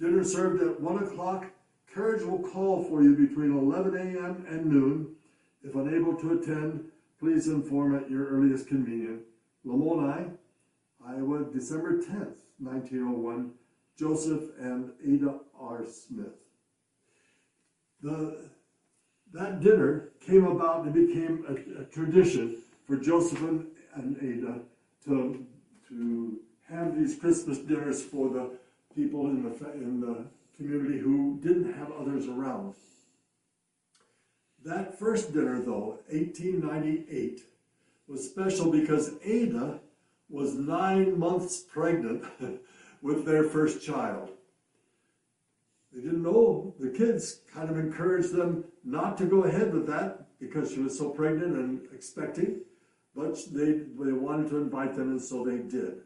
Dinner 0.00 0.24
served 0.24 0.62
at 0.62 0.80
1 0.80 1.04
o'clock. 1.04 1.46
Carriage 1.92 2.22
will 2.22 2.38
call 2.38 2.84
for 2.84 3.02
you 3.02 3.14
between 3.14 3.56
11 3.56 3.96
a.m. 3.96 4.44
and 4.48 4.66
noon. 4.66 5.14
If 5.62 5.74
unable 5.74 6.14
to 6.16 6.38
attend, 6.38 6.84
please 7.24 7.48
inform 7.48 7.94
at 7.94 8.10
your 8.10 8.26
earliest 8.26 8.68
convenience. 8.68 9.22
Lamoni, 9.66 10.30
Iowa, 11.06 11.46
December 11.50 11.96
10th, 11.96 12.36
1901. 12.58 13.50
Joseph 13.98 14.42
and 14.60 14.90
Ada 15.02 15.38
R. 15.58 15.86
Smith. 15.86 16.34
The, 18.02 18.50
that 19.32 19.62
dinner 19.62 20.10
came 20.20 20.44
about 20.44 20.84
and 20.84 20.92
became 20.92 21.44
a, 21.48 21.80
a 21.82 21.84
tradition 21.84 22.58
for 22.86 22.96
Joseph 22.96 23.40
and, 23.40 23.68
and 23.94 24.16
Ada 24.18 24.58
to, 25.06 25.46
to 25.88 26.40
have 26.68 26.98
these 26.98 27.16
Christmas 27.16 27.56
dinners 27.58 28.02
for 28.02 28.28
the 28.28 28.50
people 28.94 29.28
in 29.28 29.44
the, 29.44 29.72
in 29.74 30.00
the 30.00 30.26
community 30.58 30.98
who 30.98 31.38
didn't 31.40 31.72
have 31.72 31.90
others 31.92 32.26
around. 32.26 32.74
That 34.64 34.98
first 34.98 35.34
dinner, 35.34 35.60
though, 35.60 35.98
1898, 36.08 37.42
was 38.08 38.24
special 38.24 38.70
because 38.70 39.12
Ada 39.22 39.80
was 40.30 40.54
nine 40.54 41.18
months 41.18 41.60
pregnant 41.60 42.24
with 43.02 43.26
their 43.26 43.44
first 43.44 43.84
child. 43.84 44.30
They 45.92 46.00
didn't 46.00 46.22
know, 46.22 46.74
the 46.80 46.88
kids 46.88 47.40
kind 47.52 47.68
of 47.68 47.78
encouraged 47.78 48.32
them 48.32 48.64
not 48.84 49.18
to 49.18 49.26
go 49.26 49.44
ahead 49.44 49.72
with 49.72 49.86
that 49.86 50.26
because 50.40 50.72
she 50.72 50.80
was 50.80 50.98
so 50.98 51.10
pregnant 51.10 51.56
and 51.56 51.82
expecting, 51.92 52.62
but 53.14 53.38
they, 53.52 53.72
they 53.72 54.12
wanted 54.12 54.48
to 54.48 54.56
invite 54.56 54.94
them, 54.94 55.10
and 55.10 55.22
so 55.22 55.44
they 55.44 55.58
did. 55.58 56.00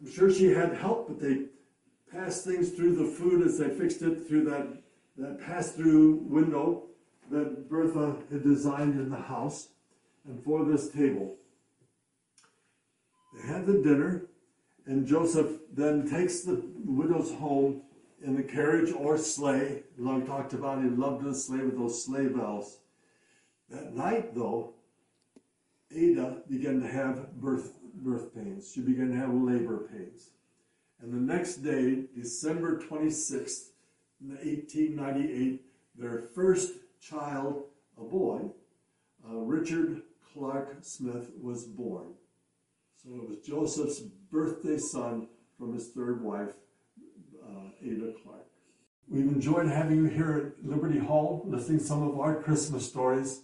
I'm 0.00 0.12
sure 0.12 0.30
she 0.30 0.52
had 0.52 0.74
help, 0.74 1.08
but 1.08 1.18
they 1.18 1.46
passed 2.12 2.44
things 2.44 2.70
through 2.70 2.94
the 2.94 3.10
food 3.10 3.44
as 3.44 3.58
they 3.58 3.70
fixed 3.70 4.02
it 4.02 4.28
through 4.28 4.44
that, 4.44 4.82
that 5.16 5.40
pass 5.40 5.72
through 5.72 6.16
window 6.26 6.86
that 7.30 7.68
Bertha 7.68 8.16
had 8.30 8.42
designed 8.42 8.98
in 8.98 9.10
the 9.10 9.16
house 9.16 9.68
and 10.26 10.42
for 10.42 10.64
this 10.64 10.90
table. 10.90 11.36
They 13.34 13.46
had 13.46 13.66
the 13.66 13.82
dinner, 13.82 14.26
and 14.86 15.06
Joseph 15.06 15.58
then 15.72 16.08
takes 16.08 16.40
the 16.40 16.62
widow's 16.84 17.32
home 17.32 17.82
in 18.24 18.36
the 18.36 18.42
carriage 18.42 18.92
or 18.92 19.18
sleigh. 19.18 19.82
Long 19.98 20.26
talked 20.26 20.52
about 20.52 20.82
he 20.82 20.88
loved 20.88 21.24
the 21.24 21.34
sleigh 21.34 21.64
with 21.64 21.76
those 21.76 22.04
sleigh 22.04 22.28
bells. 22.28 22.78
That 23.68 23.94
night, 23.94 24.34
though, 24.34 24.74
Ada 25.94 26.38
began 26.48 26.80
to 26.80 26.88
have 26.88 27.32
birth 27.34 27.72
birth 27.94 28.34
pains. 28.34 28.70
She 28.72 28.80
began 28.80 29.10
to 29.10 29.16
have 29.16 29.32
labor 29.32 29.88
pains. 29.90 30.30
And 31.00 31.12
the 31.12 31.34
next 31.34 31.56
day, 31.56 32.04
December 32.14 32.78
26th, 32.78 33.70
1898, 34.20 35.62
their 35.98 36.22
first 36.34 36.72
child, 37.08 37.64
a 37.98 38.04
boy, 38.04 38.40
uh, 39.28 39.36
Richard 39.36 40.02
Clark 40.32 40.78
Smith, 40.82 41.30
was 41.40 41.64
born. 41.64 42.14
So 43.02 43.10
it 43.14 43.28
was 43.28 43.38
Joseph's 43.38 44.00
birthday 44.00 44.78
son 44.78 45.28
from 45.58 45.72
his 45.72 45.88
third 45.88 46.22
wife, 46.22 46.52
uh, 47.42 47.70
Ada 47.84 48.12
Clark. 48.22 48.46
We've 49.08 49.28
enjoyed 49.28 49.68
having 49.68 49.98
you 49.98 50.04
here 50.06 50.54
at 50.58 50.68
Liberty 50.68 50.98
Hall, 50.98 51.42
listening 51.46 51.78
to 51.78 51.84
some 51.84 52.02
of 52.02 52.18
our 52.18 52.42
Christmas 52.42 52.88
stories. 52.88 53.42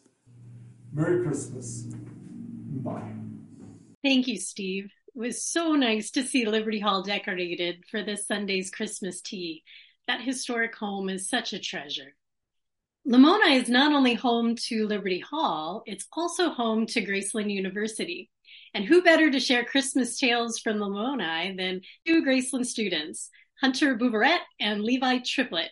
Merry 0.93 1.23
Christmas. 1.25 1.85
Bye. 1.85 3.13
Thank 4.03 4.27
you, 4.27 4.39
Steve. 4.39 4.91
It 5.15 5.19
was 5.19 5.45
so 5.45 5.75
nice 5.75 6.11
to 6.13 6.25
see 6.25 6.47
Liberty 6.47 6.81
Hall 6.81 7.03
decorated 7.03 7.85
for 7.91 8.03
this 8.03 8.27
Sunday's 8.27 8.71
Christmas 8.71 9.21
tea. 9.21 9.63
That 10.09 10.21
historic 10.21 10.75
home 10.75 11.09
is 11.09 11.29
such 11.29 11.53
a 11.53 11.61
treasure. 11.61 12.15
Lamoni 13.07 13.61
is 13.61 13.69
not 13.69 13.93
only 13.93 14.15
home 14.15 14.55
to 14.55 14.87
Liberty 14.87 15.19
Hall, 15.19 15.83
it's 15.87 16.07
also 16.13 16.51
home 16.51 16.87
to 16.87 17.05
Graceland 17.05 17.51
University. 17.51 18.31
And 18.75 18.85
who 18.85 19.03
better 19.03 19.29
to 19.31 19.41
share 19.41 19.65
Christmas 19.65 20.19
tales 20.19 20.61
from 20.61 20.77
Lamoni 20.77 21.57
than 21.57 21.81
two 22.07 22.25
Graceland 22.25 22.65
students, 22.65 23.29
Hunter 23.61 23.97
Bouveret 23.97 24.39
and 24.61 24.83
Levi 24.83 25.19
Triplett. 25.27 25.71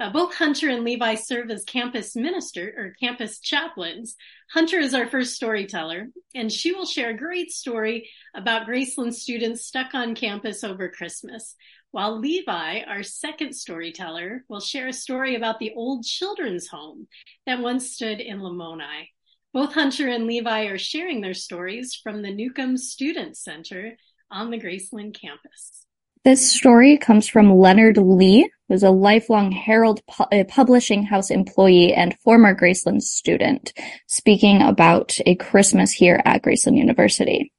Uh, 0.00 0.10
both 0.10 0.34
Hunter 0.34 0.68
and 0.68 0.82
Levi 0.82 1.14
serve 1.14 1.50
as 1.50 1.64
campus 1.64 2.16
minister 2.16 2.74
or 2.76 2.96
campus 2.98 3.38
chaplains. 3.38 4.16
Hunter 4.52 4.78
is 4.80 4.94
our 4.94 5.06
first 5.06 5.34
storyteller, 5.34 6.08
and 6.34 6.50
she 6.50 6.72
will 6.72 6.86
share 6.86 7.10
a 7.10 7.16
great 7.16 7.52
story 7.52 8.10
about 8.34 8.66
Graceland 8.66 9.14
students 9.14 9.64
stuck 9.64 9.94
on 9.94 10.16
campus 10.16 10.64
over 10.64 10.88
Christmas. 10.88 11.54
While 11.92 12.20
Levi, 12.20 12.80
our 12.88 13.02
second 13.02 13.52
storyteller, 13.52 14.46
will 14.48 14.60
share 14.60 14.88
a 14.88 14.94
story 14.94 15.34
about 15.34 15.58
the 15.58 15.74
old 15.76 16.06
children's 16.06 16.66
home 16.66 17.06
that 17.44 17.60
once 17.60 17.92
stood 17.92 18.18
in 18.18 18.40
Lamoni. 18.40 19.08
Both 19.52 19.74
Hunter 19.74 20.08
and 20.08 20.26
Levi 20.26 20.64
are 20.68 20.78
sharing 20.78 21.20
their 21.20 21.34
stories 21.34 21.94
from 21.94 22.22
the 22.22 22.32
Newcomb 22.32 22.78
Student 22.78 23.36
Center 23.36 23.98
on 24.30 24.50
the 24.50 24.58
Graceland 24.58 25.20
campus. 25.20 25.84
This 26.24 26.50
story 26.50 26.96
comes 26.96 27.28
from 27.28 27.52
Leonard 27.52 27.98
Lee, 27.98 28.50
who's 28.70 28.84
a 28.84 28.90
lifelong 28.90 29.52
Herald 29.52 30.00
pu- 30.06 30.24
uh, 30.32 30.44
Publishing 30.44 31.02
House 31.02 31.30
employee 31.30 31.92
and 31.92 32.18
former 32.20 32.54
Graceland 32.54 33.02
student, 33.02 33.74
speaking 34.06 34.62
about 34.62 35.18
a 35.26 35.34
Christmas 35.34 35.92
here 35.92 36.22
at 36.24 36.40
Graceland 36.40 36.78
University. 36.78 37.52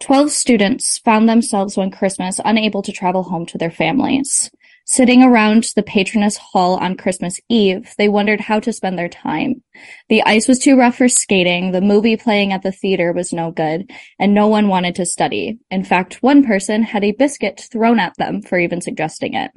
Twelve 0.00 0.30
students 0.30 0.96
found 0.96 1.28
themselves 1.28 1.76
one 1.76 1.90
Christmas 1.90 2.40
unable 2.42 2.80
to 2.82 2.90
travel 2.90 3.22
home 3.22 3.44
to 3.46 3.58
their 3.58 3.70
families. 3.70 4.50
Sitting 4.86 5.22
around 5.22 5.68
the 5.76 5.82
Patroness 5.82 6.38
Hall 6.38 6.76
on 6.76 6.96
Christmas 6.96 7.38
Eve, 7.50 7.94
they 7.98 8.08
wondered 8.08 8.40
how 8.40 8.58
to 8.60 8.72
spend 8.72 8.98
their 8.98 9.10
time. 9.10 9.62
The 10.08 10.22
ice 10.24 10.48
was 10.48 10.58
too 10.58 10.76
rough 10.76 10.96
for 10.96 11.08
skating, 11.08 11.70
the 11.70 11.82
movie 11.82 12.16
playing 12.16 12.52
at 12.52 12.62
the 12.62 12.72
theater 12.72 13.12
was 13.12 13.32
no 13.32 13.50
good, 13.50 13.90
and 14.18 14.32
no 14.32 14.48
one 14.48 14.68
wanted 14.68 14.94
to 14.96 15.06
study. 15.06 15.58
In 15.70 15.84
fact, 15.84 16.22
one 16.22 16.42
person 16.44 16.82
had 16.82 17.04
a 17.04 17.12
biscuit 17.12 17.68
thrown 17.70 18.00
at 18.00 18.16
them 18.16 18.40
for 18.40 18.58
even 18.58 18.80
suggesting 18.80 19.34
it. 19.34 19.52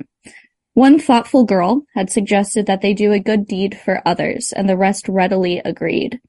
One 0.74 1.00
thoughtful 1.00 1.46
girl 1.46 1.84
had 1.96 2.12
suggested 2.12 2.66
that 2.66 2.82
they 2.82 2.94
do 2.94 3.14
a 3.14 3.20
good 3.20 3.48
deed 3.48 3.80
for 3.80 4.02
others, 4.06 4.52
and 4.52 4.68
the 4.68 4.78
rest 4.78 5.08
readily 5.08 5.62
agreed. 5.64 6.20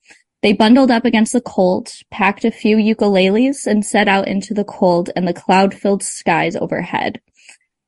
They 0.44 0.52
bundled 0.52 0.90
up 0.90 1.06
against 1.06 1.32
the 1.32 1.40
cold, 1.40 1.90
packed 2.10 2.44
a 2.44 2.50
few 2.50 2.76
ukuleles, 2.76 3.66
and 3.66 3.82
set 3.82 4.08
out 4.08 4.28
into 4.28 4.52
the 4.52 4.62
cold 4.62 5.08
and 5.16 5.26
the 5.26 5.32
cloud-filled 5.32 6.02
skies 6.02 6.54
overhead. 6.54 7.22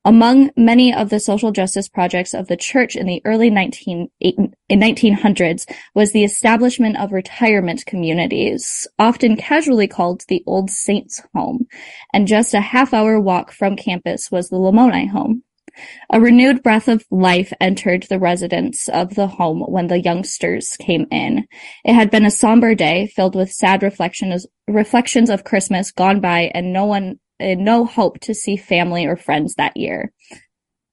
Among 0.06 0.50
many 0.56 0.94
of 0.94 1.10
the 1.10 1.20
social 1.20 1.52
justice 1.52 1.86
projects 1.86 2.32
of 2.32 2.46
the 2.46 2.56
church 2.56 2.96
in 2.96 3.04
the 3.04 3.20
early 3.26 3.50
19, 3.50 4.08
in 4.20 4.54
1900s 4.70 5.70
was 5.94 6.12
the 6.12 6.24
establishment 6.24 6.96
of 6.96 7.12
retirement 7.12 7.84
communities, 7.84 8.88
often 8.98 9.36
casually 9.36 9.86
called 9.86 10.24
the 10.28 10.42
Old 10.46 10.70
Saints 10.70 11.20
Home, 11.34 11.66
and 12.14 12.26
just 12.26 12.54
a 12.54 12.60
half-hour 12.62 13.20
walk 13.20 13.52
from 13.52 13.76
campus 13.76 14.30
was 14.30 14.48
the 14.48 14.56
Lamoni 14.56 15.10
Home. 15.10 15.42
A 16.10 16.20
renewed 16.20 16.62
breath 16.62 16.88
of 16.88 17.04
life 17.10 17.52
entered 17.60 18.04
the 18.04 18.18
residence 18.18 18.88
of 18.88 19.14
the 19.14 19.26
home 19.26 19.60
when 19.60 19.88
the 19.88 20.00
youngsters 20.00 20.76
came 20.78 21.06
in. 21.10 21.46
It 21.84 21.94
had 21.94 22.10
been 22.10 22.24
a 22.24 22.30
somber 22.30 22.74
day 22.74 23.08
filled 23.08 23.34
with 23.34 23.52
sad 23.52 23.82
reflections, 23.82 24.46
reflections 24.68 25.30
of 25.30 25.44
Christmas 25.44 25.92
gone 25.92 26.20
by 26.20 26.50
and 26.54 26.72
no 26.72 26.86
one, 26.86 27.20
and 27.38 27.64
no 27.64 27.84
hope 27.84 28.20
to 28.20 28.34
see 28.34 28.56
family 28.56 29.06
or 29.06 29.16
friends 29.16 29.54
that 29.54 29.76
year. 29.76 30.12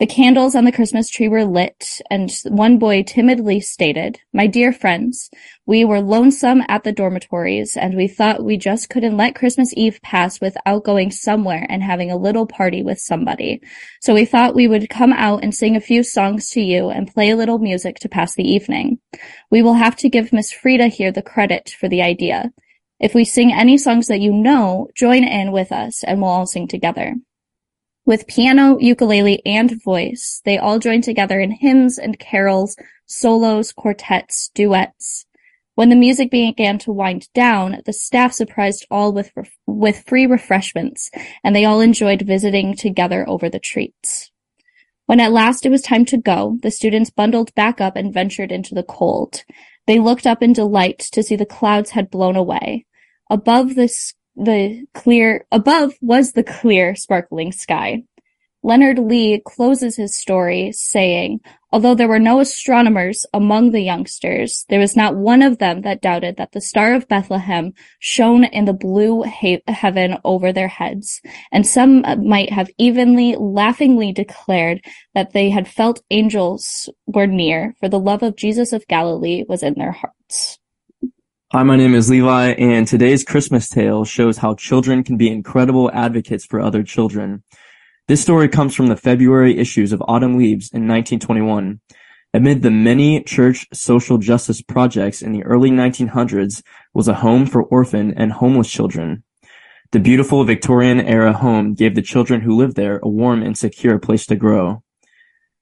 The 0.03 0.07
candles 0.07 0.53
on 0.53 0.65
the 0.65 0.73
Christmas 0.73 1.09
tree 1.09 1.29
were 1.29 1.45
lit, 1.45 2.01
and 2.11 2.29
one 2.49 2.77
boy 2.77 3.03
timidly 3.03 3.61
stated, 3.61 4.19
My 4.33 4.47
dear 4.47 4.73
friends, 4.73 5.29
we 5.65 5.85
were 5.85 6.01
lonesome 6.01 6.61
at 6.67 6.83
the 6.83 6.91
dormitories, 6.91 7.77
and 7.77 7.95
we 7.95 8.09
thought 8.09 8.43
we 8.43 8.57
just 8.57 8.89
couldn't 8.89 9.15
let 9.15 9.33
Christmas 9.33 9.73
Eve 9.77 10.01
pass 10.03 10.41
without 10.41 10.83
going 10.83 11.09
somewhere 11.09 11.65
and 11.69 11.81
having 11.81 12.11
a 12.11 12.17
little 12.17 12.45
party 12.45 12.83
with 12.83 12.99
somebody. 12.99 13.61
So 14.01 14.13
we 14.13 14.25
thought 14.25 14.55
we 14.55 14.67
would 14.67 14.89
come 14.89 15.13
out 15.13 15.41
and 15.41 15.55
sing 15.55 15.77
a 15.77 15.79
few 15.79 16.03
songs 16.03 16.49
to 16.49 16.59
you 16.59 16.89
and 16.89 17.07
play 17.07 17.29
a 17.29 17.37
little 17.37 17.59
music 17.59 17.95
to 17.99 18.09
pass 18.09 18.35
the 18.35 18.43
evening. 18.43 18.99
We 19.49 19.61
will 19.61 19.75
have 19.75 19.95
to 19.95 20.09
give 20.09 20.33
Miss 20.33 20.51
Frida 20.51 20.87
here 20.87 21.13
the 21.13 21.21
credit 21.21 21.77
for 21.79 21.87
the 21.87 22.01
idea. 22.01 22.51
If 22.99 23.15
we 23.15 23.23
sing 23.23 23.53
any 23.53 23.77
songs 23.77 24.07
that 24.07 24.19
you 24.19 24.33
know, 24.33 24.89
join 24.97 25.23
in 25.23 25.53
with 25.53 25.71
us 25.71 26.03
and 26.03 26.21
we'll 26.21 26.29
all 26.29 26.45
sing 26.45 26.67
together. 26.67 27.15
With 28.05 28.27
piano, 28.27 28.77
ukulele, 28.79 29.41
and 29.45 29.81
voice, 29.81 30.41
they 30.43 30.57
all 30.57 30.77
joined 30.77 31.05
together 31.05 31.39
in 31.39 31.51
hymns 31.51 31.97
and 31.97 32.19
carols, 32.19 32.75
solos, 33.05 33.71
quartets, 33.71 34.51
duets. 34.53 35.25
When 35.75 35.87
the 35.87 35.95
music 35.95 36.29
began 36.29 36.77
to 36.79 36.91
wind 36.91 37.29
down, 37.33 37.81
the 37.85 37.93
staff 37.93 38.33
surprised 38.33 38.85
all 38.91 39.13
with 39.13 39.31
with 39.65 40.03
free 40.05 40.25
refreshments, 40.25 41.09
and 41.45 41.55
they 41.55 41.63
all 41.63 41.79
enjoyed 41.79 42.23
visiting 42.23 42.75
together 42.75 43.27
over 43.27 43.49
the 43.49 43.59
treats. 43.59 44.31
When 45.05 45.21
at 45.21 45.31
last 45.31 45.65
it 45.65 45.69
was 45.69 45.81
time 45.81 46.03
to 46.05 46.17
go, 46.17 46.57
the 46.61 46.71
students 46.71 47.09
bundled 47.09 47.55
back 47.55 47.79
up 47.79 47.95
and 47.95 48.13
ventured 48.13 48.51
into 48.51 48.75
the 48.75 48.83
cold. 48.83 49.45
They 49.87 49.99
looked 49.99 50.27
up 50.27 50.43
in 50.43 50.51
delight 50.51 50.99
to 51.13 51.23
see 51.23 51.37
the 51.37 51.45
clouds 51.45 51.91
had 51.91 52.11
blown 52.11 52.35
away. 52.35 52.85
Above 53.29 53.75
this 53.75 54.13
the 54.35 54.85
clear 54.93 55.45
above 55.51 55.93
was 56.01 56.31
the 56.31 56.43
clear 56.43 56.95
sparkling 56.95 57.51
sky. 57.51 58.03
Leonard 58.65 58.97
Lee 58.97 59.41
closes 59.45 59.97
his 59.97 60.15
story 60.15 60.71
saying, 60.71 61.41
although 61.73 61.93
there 61.93 62.07
were 62.07 62.17
no 62.17 62.39
astronomers 62.39 63.25
among 63.33 63.71
the 63.71 63.81
youngsters, 63.81 64.65
there 64.69 64.79
was 64.79 64.95
not 64.95 65.17
one 65.17 65.41
of 65.41 65.57
them 65.57 65.81
that 65.81 66.01
doubted 66.01 66.37
that 66.37 66.53
the 66.53 66.61
star 66.61 66.93
of 66.93 67.07
Bethlehem 67.09 67.73
shone 67.99 68.45
in 68.45 68.63
the 68.63 68.71
blue 68.71 69.23
he- 69.23 69.61
heaven 69.67 70.17
over 70.23 70.53
their 70.53 70.69
heads, 70.69 71.21
and 71.51 71.67
some 71.67 72.05
might 72.25 72.51
have 72.51 72.69
evenly, 72.77 73.35
laughingly 73.35 74.13
declared 74.13 74.81
that 75.13 75.33
they 75.33 75.49
had 75.49 75.67
felt 75.67 76.01
angels 76.09 76.89
were 77.05 77.27
near, 77.27 77.75
for 77.81 77.89
the 77.89 77.99
love 77.99 78.23
of 78.23 78.37
Jesus 78.37 78.71
of 78.71 78.87
Galilee 78.87 79.43
was 79.45 79.61
in 79.61 79.73
their 79.73 79.91
hearts. 79.91 80.57
Hi, 81.55 81.61
my 81.61 81.75
name 81.75 81.93
is 81.93 82.09
Levi, 82.09 82.53
and 82.53 82.87
today's 82.87 83.23
Christmas 83.23 83.69
tale 83.69 84.05
shows 84.05 84.37
how 84.37 84.55
children 84.55 85.03
can 85.03 85.17
be 85.17 85.29
incredible 85.29 85.91
advocates 85.93 86.47
for 86.47 86.59
other 86.59 86.81
children. 86.81 87.43
This 88.07 88.23
story 88.23 88.49
comes 88.49 88.73
from 88.73 88.87
the 88.87 88.97
February 88.97 89.59
issues 89.59 89.93
of 89.93 90.01
Autumn 90.07 90.35
Leaves 90.35 90.71
in 90.71 90.87
1921. 90.87 91.79
Amid 92.33 92.63
the 92.63 92.71
many 92.71 93.21
church 93.21 93.67
social 93.71 94.17
justice 94.17 94.63
projects 94.63 95.21
in 95.21 95.31
the 95.31 95.43
early 95.43 95.69
1900s 95.69 96.63
was 96.91 97.07
a 97.07 97.21
home 97.21 97.45
for 97.45 97.61
orphan 97.61 98.15
and 98.17 98.31
homeless 98.31 98.71
children. 98.71 99.23
The 99.91 99.99
beautiful 99.99 100.43
Victorian-era 100.45 101.33
home 101.33 101.75
gave 101.75 101.93
the 101.93 102.01
children 102.01 102.41
who 102.41 102.57
lived 102.57 102.75
there 102.75 102.99
a 103.03 103.07
warm 103.07 103.43
and 103.43 103.55
secure 103.55 103.99
place 103.99 104.25
to 104.25 104.35
grow. 104.35 104.81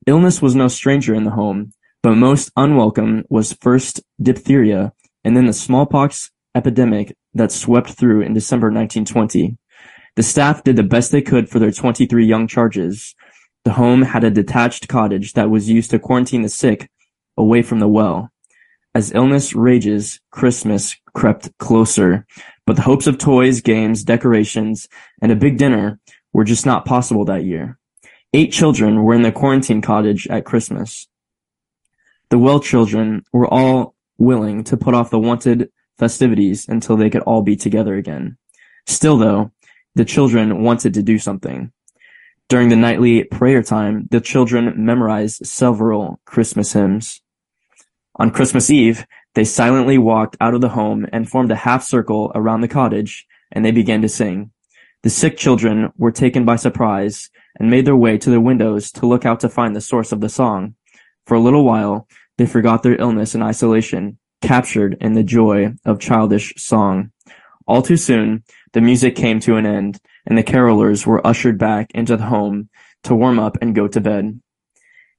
Illness 0.08 0.42
was 0.42 0.56
no 0.56 0.70
stranger 0.70 1.14
in 1.14 1.26
the 1.26 1.32
home, 1.32 1.74
but 2.02 2.16
most 2.16 2.50
unwelcome 2.56 3.26
was 3.30 3.52
first 3.52 4.00
diphtheria, 4.22 4.94
and 5.24 5.36
then 5.36 5.46
the 5.46 5.54
smallpox 5.54 6.32
epidemic 6.56 7.16
that 7.34 7.52
swept 7.52 7.92
through 7.92 8.22
in 8.22 8.34
December 8.34 8.68
1920. 8.68 9.58
The 10.16 10.24
staff 10.24 10.64
did 10.64 10.76
the 10.76 10.84
best 10.84 11.12
they 11.12 11.22
could 11.22 11.50
for 11.50 11.60
their 11.60 11.72
23 11.72 12.26
young 12.26 12.48
charges. 12.48 13.16
The 13.64 13.74
home 13.74 14.02
had 14.02 14.24
a 14.24 14.32
detached 14.32 14.88
cottage 14.88 15.34
that 15.34 15.50
was 15.50 15.70
used 15.70 15.92
to 15.92 16.00
quarantine 16.00 16.42
the 16.42 16.50
sick 16.50 16.90
away 17.38 17.62
from 17.62 17.80
the 17.80 17.88
well. 17.88 18.30
As 18.94 19.14
illness 19.14 19.56
rages, 19.56 20.20
Christmas 20.32 20.98
crept 21.14 21.58
closer, 21.60 22.26
but 22.66 22.76
the 22.76 22.82
hopes 22.82 23.08
of 23.08 23.18
toys, 23.18 23.62
games, 23.62 24.04
decorations, 24.04 24.90
and 25.22 25.32
a 25.32 25.36
big 25.36 25.58
dinner 25.58 26.00
were 26.34 26.44
just 26.44 26.66
not 26.66 26.86
possible 26.86 27.24
that 27.26 27.46
year. 27.46 27.78
Eight 28.34 28.52
children 28.52 29.04
were 29.04 29.14
in 29.14 29.22
the 29.22 29.32
quarantine 29.32 29.82
cottage 29.82 30.28
at 30.28 30.46
Christmas. 30.46 31.08
The 32.30 32.38
well 32.38 32.60
children 32.60 33.24
were 33.32 33.48
all 33.48 33.96
willing 34.22 34.64
to 34.66 34.78
put 34.78 34.94
off 34.94 35.10
the 35.10 35.20
wanted 35.20 35.70
festivities 35.98 36.68
until 36.68 36.96
they 36.96 37.10
could 37.10 37.22
all 37.24 37.42
be 37.42 37.56
together 37.56 37.96
again. 37.96 38.38
Still 38.86 39.18
though, 39.18 39.52
the 39.96 40.06
children 40.06 40.64
wanted 40.64 40.94
to 40.94 41.04
do 41.04 41.18
something. 41.18 41.72
During 42.48 42.70
the 42.70 42.76
nightly 42.76 43.24
prayer 43.24 43.64
time, 43.64 44.08
the 44.12 44.22
children 44.22 44.74
memorized 44.86 45.46
several 45.46 46.20
Christmas 46.26 46.74
hymns. 46.74 47.22
On 48.16 48.30
Christmas 48.30 48.70
Eve, 48.70 49.06
they 49.36 49.46
silently 49.46 49.98
walked 49.98 50.36
out 50.42 50.54
of 50.54 50.62
the 50.62 50.70
home 50.70 51.08
and 51.14 51.30
formed 51.30 51.52
a 51.52 51.56
half 51.56 51.84
circle 51.84 52.32
around 52.36 52.62
the 52.62 52.68
cottage, 52.68 53.26
and 53.52 53.64
they 53.64 53.72
began 53.72 54.02
to 54.02 54.10
sing. 54.10 54.52
The 55.04 55.10
sick 55.10 55.38
children 55.38 55.92
were 55.98 56.12
taken 56.12 56.46
by 56.46 56.58
surprise 56.58 57.30
and 57.58 57.70
made 57.70 57.86
their 57.86 57.96
way 57.96 58.18
to 58.18 58.30
their 58.30 58.42
windows 58.42 58.92
to 58.94 59.06
look 59.06 59.26
out 59.26 59.40
to 59.40 59.50
find 59.50 59.76
the 59.76 59.82
source 59.82 60.12
of 60.12 60.22
the 60.22 60.30
song. 60.30 60.76
For 61.26 61.36
a 61.36 61.40
little 61.40 61.64
while, 61.64 62.08
they 62.42 62.48
forgot 62.48 62.82
their 62.82 63.00
illness 63.00 63.36
and 63.36 63.44
isolation, 63.44 64.18
captured 64.42 64.98
in 65.00 65.14
the 65.14 65.22
joy 65.22 65.76
of 65.86 66.00
childish 66.00 66.52
song. 66.58 67.12
All 67.68 67.84
too 67.84 67.98
soon, 67.98 68.44
the 68.74 68.82
music 68.82 69.16
came 69.16 69.40
to 69.42 69.58
an 69.58 69.68
end, 69.68 70.00
and 70.26 70.36
the 70.36 70.44
carolers 70.44 71.06
were 71.06 71.26
ushered 71.26 71.60
back 71.60 71.92
into 71.94 72.18
the 72.18 72.26
home 72.26 72.70
to 73.04 73.14
warm 73.14 73.38
up 73.38 73.60
and 73.62 73.76
go 73.76 73.88
to 73.88 74.02
bed. 74.02 74.42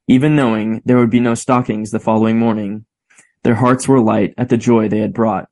even 0.08 0.34
knowing 0.34 0.82
there 0.84 0.98
would 0.98 1.10
be 1.10 1.20
no 1.20 1.34
stockings 1.34 1.92
the 1.92 2.00
following 2.00 2.38
morning. 2.38 2.84
Their 3.44 3.54
hearts 3.54 3.86
were 3.86 4.00
light 4.00 4.34
at 4.36 4.48
the 4.48 4.56
joy 4.56 4.88
they 4.88 4.98
had 4.98 5.14
brought. 5.14 5.48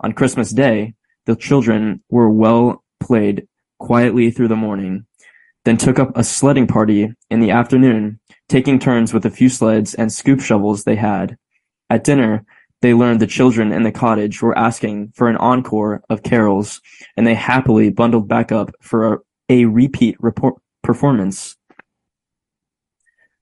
On 0.00 0.12
Christmas 0.12 0.52
Day, 0.52 0.94
the 1.26 1.36
children 1.36 2.02
were 2.10 2.28
well 2.28 2.84
played 3.00 3.48
quietly 3.78 4.30
through 4.30 4.48
the 4.48 4.56
morning, 4.56 5.06
then 5.64 5.76
took 5.76 5.98
up 5.98 6.16
a 6.16 6.24
sledding 6.24 6.66
party 6.66 7.14
in 7.30 7.40
the 7.40 7.50
afternoon, 7.50 8.20
taking 8.48 8.78
turns 8.78 9.12
with 9.12 9.22
the 9.22 9.30
few 9.30 9.48
sleds 9.48 9.94
and 9.94 10.12
scoop 10.12 10.40
shovels 10.40 10.84
they 10.84 10.96
had. 10.96 11.36
At 11.90 12.04
dinner, 12.04 12.44
they 12.82 12.94
learned 12.94 13.20
the 13.20 13.26
children 13.26 13.72
in 13.72 13.82
the 13.82 13.92
cottage 13.92 14.42
were 14.42 14.56
asking 14.58 15.12
for 15.14 15.28
an 15.28 15.36
encore 15.36 16.02
of 16.10 16.22
carols, 16.22 16.80
and 17.16 17.26
they 17.26 17.34
happily 17.34 17.90
bundled 17.90 18.28
back 18.28 18.52
up 18.52 18.70
for 18.80 19.14
a, 19.14 19.18
a 19.48 19.64
repeat 19.64 20.16
report, 20.20 20.56
performance. 20.82 21.56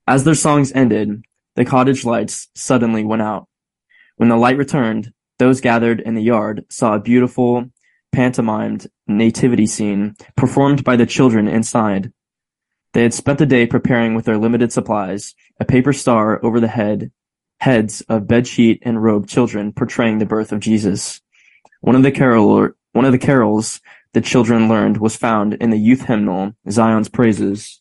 As 0.07 0.25
their 0.25 0.35
songs 0.35 0.73
ended, 0.73 1.23
the 1.57 1.65
cottage 1.65 2.05
lights 2.05 2.49
suddenly 2.55 3.05
went 3.05 3.23
out. 3.23 3.49
When 4.17 4.29
the 4.29 4.37
light 4.37 4.57
returned, 4.57 5.13
those 5.39 5.61
gathered 5.61 6.01
in 6.01 6.15
the 6.15 6.23
yard 6.23 6.65
saw 6.69 6.95
a 6.95 7.01
beautiful 7.01 7.65
pantomimed 8.13 8.87
nativity 9.09 9.67
scene 9.67 10.15
performed 10.37 10.85
by 10.85 10.97
the 10.97 11.07
children 11.07 11.49
inside. 11.49 12.13
They 12.93 13.03
had 13.03 13.15
spent 13.15 13.39
the 13.39 13.47
day 13.47 13.67
preparing 13.67 14.15
with 14.15 14.27
their 14.27 14.39
limited 14.39 14.73
supplies, 14.73 15.35
a 15.59 15.65
paper 15.65 15.93
star 15.93 16.45
over 16.45 16.61
the 16.61 16.69
head, 16.69 17.11
heads 17.61 18.01
of 18.03 18.25
bedsheet 18.25 18.81
and 18.83 19.03
robed 19.03 19.29
children 19.29 19.73
portraying 19.73 20.19
the 20.19 20.27
birth 20.27 20.53
of 20.53 20.61
Jesus. 20.61 21.21
One 21.81 21.97
of 21.97 22.03
the 22.03 22.11
carol, 22.11 22.71
one 22.93 23.05
of 23.05 23.13
the 23.13 23.19
carols 23.19 23.81
the 24.13 24.21
children 24.21 24.69
learned 24.69 24.99
was 24.99 25.17
found 25.17 25.55
in 25.55 25.71
the 25.71 25.79
youth 25.79 26.03
hymnal, 26.03 26.53
Zion's 26.71 27.09
Praises. 27.09 27.81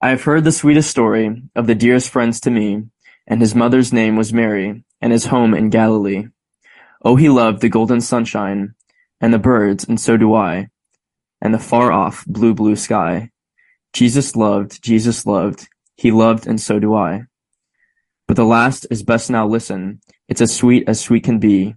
I 0.00 0.08
have 0.08 0.22
heard 0.22 0.44
the 0.44 0.52
sweetest 0.52 0.90
story 0.90 1.42
of 1.54 1.66
the 1.66 1.74
dearest 1.74 2.08
friends 2.08 2.40
to 2.40 2.50
me, 2.50 2.84
and 3.26 3.40
his 3.40 3.54
mother's 3.54 3.92
name 3.92 4.16
was 4.16 4.32
Mary, 4.32 4.84
and 5.02 5.12
his 5.12 5.26
home 5.26 5.52
in 5.52 5.68
Galilee. 5.68 6.28
Oh, 7.04 7.16
he 7.16 7.28
loved 7.28 7.60
the 7.60 7.68
golden 7.68 8.00
sunshine, 8.00 8.74
and 9.20 9.34
the 9.34 9.38
birds, 9.38 9.84
and 9.84 10.00
so 10.00 10.16
do 10.16 10.34
I, 10.34 10.68
and 11.42 11.52
the 11.52 11.58
far 11.58 11.92
off 11.92 12.24
blue, 12.26 12.54
blue 12.54 12.74
sky. 12.74 13.31
Jesus 13.92 14.34
loved, 14.34 14.82
Jesus 14.82 15.26
loved, 15.26 15.68
he 15.96 16.10
loved, 16.10 16.46
and 16.46 16.60
so 16.60 16.78
do 16.78 16.94
I. 16.94 17.24
But 18.26 18.36
the 18.36 18.44
last 18.44 18.86
is 18.90 19.02
best 19.02 19.30
now 19.30 19.46
listen, 19.46 20.00
it's 20.28 20.40
as 20.40 20.54
sweet 20.54 20.88
as 20.88 21.00
sweet 21.00 21.24
can 21.24 21.38
be. 21.38 21.74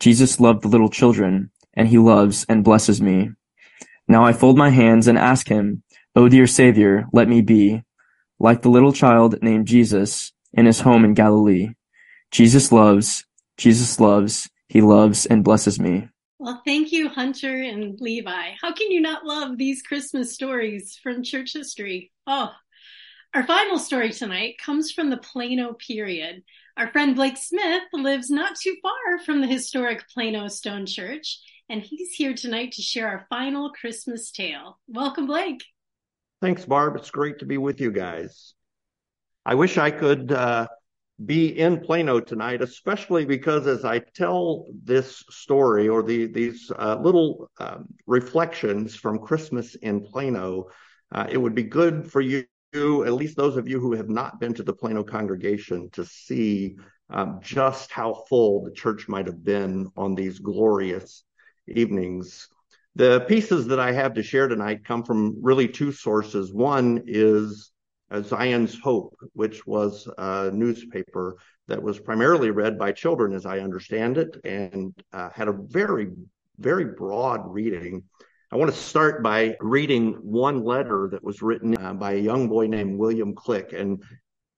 Jesus 0.00 0.40
loved 0.40 0.62
the 0.62 0.68
little 0.68 0.88
children, 0.88 1.50
and 1.72 1.88
he 1.88 1.98
loves 1.98 2.44
and 2.48 2.64
blesses 2.64 3.00
me. 3.00 3.30
Now 4.08 4.24
I 4.24 4.32
fold 4.32 4.58
my 4.58 4.70
hands 4.70 5.06
and 5.06 5.16
ask 5.16 5.48
him, 5.48 5.82
O 6.16 6.28
dear 6.28 6.46
Savior, 6.46 7.06
let 7.12 7.28
me 7.28 7.40
be 7.40 7.82
like 8.38 8.62
the 8.62 8.70
little 8.70 8.92
child 8.92 9.40
named 9.42 9.66
Jesus 9.66 10.32
in 10.52 10.66
his 10.66 10.80
home 10.80 11.04
in 11.04 11.14
Galilee. 11.14 11.70
Jesus 12.30 12.72
loves, 12.72 13.24
Jesus 13.56 14.00
loves, 14.00 14.50
he 14.68 14.80
loves 14.80 15.26
and 15.26 15.44
blesses 15.44 15.78
me. 15.78 16.08
Well, 16.38 16.62
thank 16.64 16.90
you, 16.90 17.08
Hunter 17.08 17.62
and 17.62 17.98
Levi. 18.00 18.54
How 18.60 18.72
can 18.72 18.90
you 18.90 19.00
not 19.00 19.24
love 19.24 19.56
these 19.56 19.82
Christmas 19.82 20.34
stories 20.34 20.98
from 21.02 21.22
church 21.22 21.52
history? 21.52 22.12
Oh, 22.26 22.50
our 23.34 23.46
final 23.46 23.78
story 23.78 24.10
tonight 24.10 24.58
comes 24.58 24.90
from 24.90 25.10
the 25.10 25.16
Plano 25.16 25.74
period. 25.74 26.42
Our 26.76 26.90
friend 26.90 27.14
Blake 27.14 27.36
Smith 27.36 27.84
lives 27.92 28.30
not 28.30 28.56
too 28.56 28.76
far 28.82 29.20
from 29.24 29.40
the 29.40 29.46
historic 29.46 30.08
Plano 30.08 30.48
Stone 30.48 30.86
Church, 30.86 31.40
and 31.68 31.80
he's 31.80 32.12
here 32.12 32.34
tonight 32.34 32.72
to 32.72 32.82
share 32.82 33.08
our 33.08 33.26
final 33.30 33.70
Christmas 33.70 34.32
tale. 34.32 34.78
Welcome, 34.88 35.26
Blake. 35.26 35.62
Thanks, 36.42 36.64
Barb. 36.64 36.96
It's 36.96 37.10
great 37.10 37.38
to 37.38 37.46
be 37.46 37.58
with 37.58 37.80
you 37.80 37.92
guys. 37.92 38.54
I 39.46 39.54
wish 39.54 39.78
I 39.78 39.92
could 39.92 40.32
uh, 40.32 40.66
be 41.24 41.58
in 41.58 41.80
Plano 41.80 42.18
tonight, 42.20 42.60
especially 42.60 43.24
because 43.24 43.66
as 43.66 43.84
I 43.84 44.00
tell 44.00 44.66
this 44.82 45.24
story 45.30 45.88
or 45.88 46.02
the, 46.02 46.26
these 46.26 46.72
uh, 46.76 46.96
little 47.00 47.50
um, 47.58 47.86
reflections 48.06 48.96
from 48.96 49.20
Christmas 49.20 49.76
in 49.76 50.00
Plano, 50.00 50.66
uh, 51.12 51.26
it 51.30 51.38
would 51.38 51.54
be 51.54 51.62
good 51.62 52.10
for 52.10 52.20
you, 52.20 52.44
at 52.74 53.12
least 53.12 53.36
those 53.36 53.56
of 53.56 53.68
you 53.68 53.78
who 53.78 53.92
have 53.92 54.08
not 54.08 54.40
been 54.40 54.54
to 54.54 54.64
the 54.64 54.72
Plano 54.72 55.04
congregation, 55.04 55.88
to 55.90 56.04
see 56.04 56.76
um, 57.10 57.38
just 57.40 57.92
how 57.92 58.24
full 58.28 58.64
the 58.64 58.72
church 58.72 59.06
might 59.08 59.26
have 59.26 59.44
been 59.44 59.88
on 59.96 60.16
these 60.16 60.40
glorious 60.40 61.24
evenings. 61.68 62.48
The 62.96 63.20
pieces 63.28 63.68
that 63.68 63.78
I 63.78 63.92
have 63.92 64.14
to 64.14 64.22
share 64.22 64.48
tonight 64.48 64.84
come 64.84 65.04
from 65.04 65.36
really 65.40 65.68
two 65.68 65.92
sources. 65.92 66.52
One 66.52 67.04
is 67.06 67.70
Zion's 68.22 68.78
Hope, 68.80 69.16
which 69.32 69.66
was 69.66 70.08
a 70.18 70.50
newspaper 70.52 71.36
that 71.68 71.82
was 71.82 71.98
primarily 71.98 72.50
read 72.50 72.78
by 72.78 72.92
children, 72.92 73.32
as 73.32 73.46
I 73.46 73.60
understand 73.60 74.18
it, 74.18 74.36
and 74.44 74.94
uh, 75.12 75.30
had 75.30 75.48
a 75.48 75.52
very, 75.52 76.08
very 76.58 76.84
broad 76.84 77.40
reading. 77.46 78.02
I 78.52 78.56
want 78.56 78.70
to 78.70 78.76
start 78.76 79.22
by 79.22 79.56
reading 79.60 80.12
one 80.22 80.62
letter 80.62 81.08
that 81.10 81.24
was 81.24 81.42
written 81.42 81.76
uh, 81.76 81.94
by 81.94 82.12
a 82.12 82.20
young 82.20 82.48
boy 82.48 82.66
named 82.66 82.98
William 82.98 83.34
Crick. 83.34 83.72
And 83.72 84.02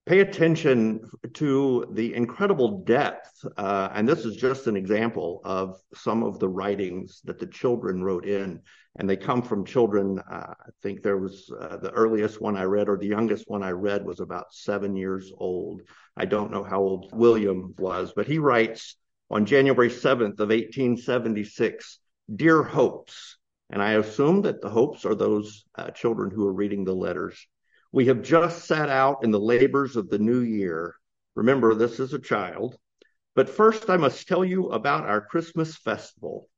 pay 0.06 0.20
attention 0.20 1.00
to 1.34 1.84
the 1.90 2.14
incredible 2.14 2.84
depth. 2.84 3.44
Uh, 3.56 3.88
and 3.92 4.08
this 4.08 4.24
is 4.24 4.36
just 4.36 4.68
an 4.68 4.76
example 4.76 5.40
of 5.44 5.80
some 5.94 6.22
of 6.22 6.38
the 6.38 6.48
writings 6.48 7.20
that 7.24 7.40
the 7.40 7.46
children 7.46 8.02
wrote 8.02 8.24
in. 8.24 8.60
And 8.98 9.10
they 9.10 9.16
come 9.16 9.42
from 9.42 9.66
children. 9.66 10.20
Uh, 10.20 10.54
I 10.58 10.70
think 10.82 11.02
there 11.02 11.18
was 11.18 11.50
uh, 11.60 11.76
the 11.78 11.90
earliest 11.90 12.40
one 12.40 12.56
I 12.56 12.62
read, 12.62 12.88
or 12.88 12.96
the 12.96 13.06
youngest 13.06 13.44
one 13.48 13.62
I 13.62 13.70
read, 13.70 14.06
was 14.06 14.20
about 14.20 14.54
seven 14.54 14.96
years 14.96 15.32
old. 15.36 15.82
I 16.16 16.24
don't 16.24 16.52
know 16.52 16.62
how 16.62 16.80
old 16.80 17.10
William 17.12 17.74
was, 17.76 18.12
but 18.14 18.26
he 18.26 18.38
writes 18.38 18.96
on 19.28 19.44
January 19.44 19.90
7th 19.90 20.38
of 20.38 20.48
1876, 20.48 21.98
Dear 22.34 22.62
Hopes. 22.62 23.36
And 23.70 23.82
I 23.82 23.94
assume 23.94 24.42
that 24.42 24.60
the 24.60 24.70
hopes 24.70 25.04
are 25.04 25.16
those 25.16 25.64
uh, 25.74 25.90
children 25.90 26.30
who 26.30 26.46
are 26.46 26.52
reading 26.52 26.84
the 26.84 26.94
letters. 26.94 27.46
We 27.96 28.08
have 28.08 28.20
just 28.20 28.66
sat 28.66 28.90
out 28.90 29.24
in 29.24 29.30
the 29.30 29.40
labors 29.40 29.96
of 29.96 30.10
the 30.10 30.18
new 30.18 30.40
year. 30.40 30.96
Remember, 31.34 31.74
this 31.74 31.98
is 31.98 32.12
a 32.12 32.18
child. 32.18 32.76
But 33.34 33.48
first, 33.48 33.88
I 33.88 33.96
must 33.96 34.28
tell 34.28 34.44
you 34.44 34.68
about 34.68 35.06
our 35.06 35.22
Christmas 35.22 35.78
festival. 35.78 36.50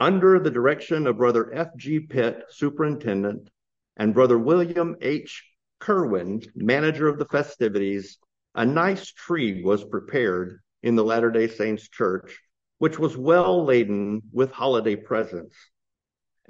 Under 0.00 0.38
the 0.38 0.50
direction 0.50 1.06
of 1.06 1.18
Brother 1.18 1.52
F.G. 1.52 2.00
Pitt, 2.08 2.44
superintendent, 2.48 3.50
and 3.98 4.14
Brother 4.14 4.38
William 4.38 4.96
H. 5.02 5.44
Kerwin, 5.80 6.40
manager 6.54 7.08
of 7.08 7.18
the 7.18 7.26
festivities, 7.26 8.16
a 8.54 8.64
nice 8.64 9.12
tree 9.12 9.62
was 9.62 9.84
prepared 9.84 10.60
in 10.82 10.96
the 10.96 11.04
Latter 11.04 11.30
day 11.30 11.48
Saints 11.48 11.90
Church, 11.90 12.40
which 12.78 12.98
was 12.98 13.18
well 13.18 13.66
laden 13.66 14.22
with 14.32 14.50
holiday 14.50 14.96
presents. 14.96 15.54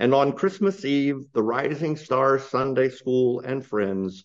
And 0.00 0.14
on 0.14 0.32
Christmas 0.32 0.86
Eve, 0.86 1.26
the 1.34 1.42
Rising 1.42 1.94
Star 1.94 2.38
Sunday 2.38 2.88
School 2.88 3.40
and 3.40 3.62
friends 3.62 4.24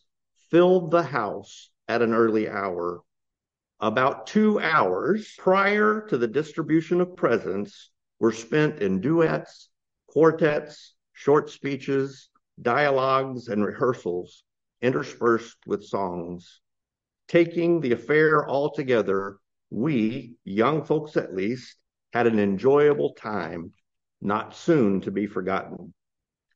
filled 0.49 0.89
the 0.89 1.03
house 1.03 1.69
at 1.89 2.01
an 2.01 2.13
early 2.13 2.47
hour. 2.47 3.01
About 3.81 4.25
two 4.25 4.57
hours 4.61 5.33
prior 5.37 6.07
to 6.07 6.17
the 6.17 6.29
distribution 6.29 7.01
of 7.01 7.17
presents 7.17 7.91
were 8.21 8.31
spent 8.31 8.81
in 8.81 9.01
duets, 9.01 9.67
quartets, 10.07 10.95
short 11.11 11.49
speeches, 11.49 12.29
dialogues, 12.61 13.49
and 13.49 13.65
rehearsals 13.65 14.45
interspersed 14.81 15.57
with 15.67 15.83
songs. 15.83 16.61
Taking 17.27 17.81
the 17.81 17.91
affair 17.91 18.47
all 18.47 18.71
together, 18.71 19.39
we, 19.69 20.35
young 20.45 20.85
folks 20.85 21.17
at 21.17 21.35
least, 21.35 21.75
had 22.13 22.27
an 22.27 22.39
enjoyable 22.39 23.13
time 23.15 23.73
not 24.21 24.55
soon 24.55 25.01
to 25.01 25.11
be 25.11 25.27
forgotten. 25.27 25.93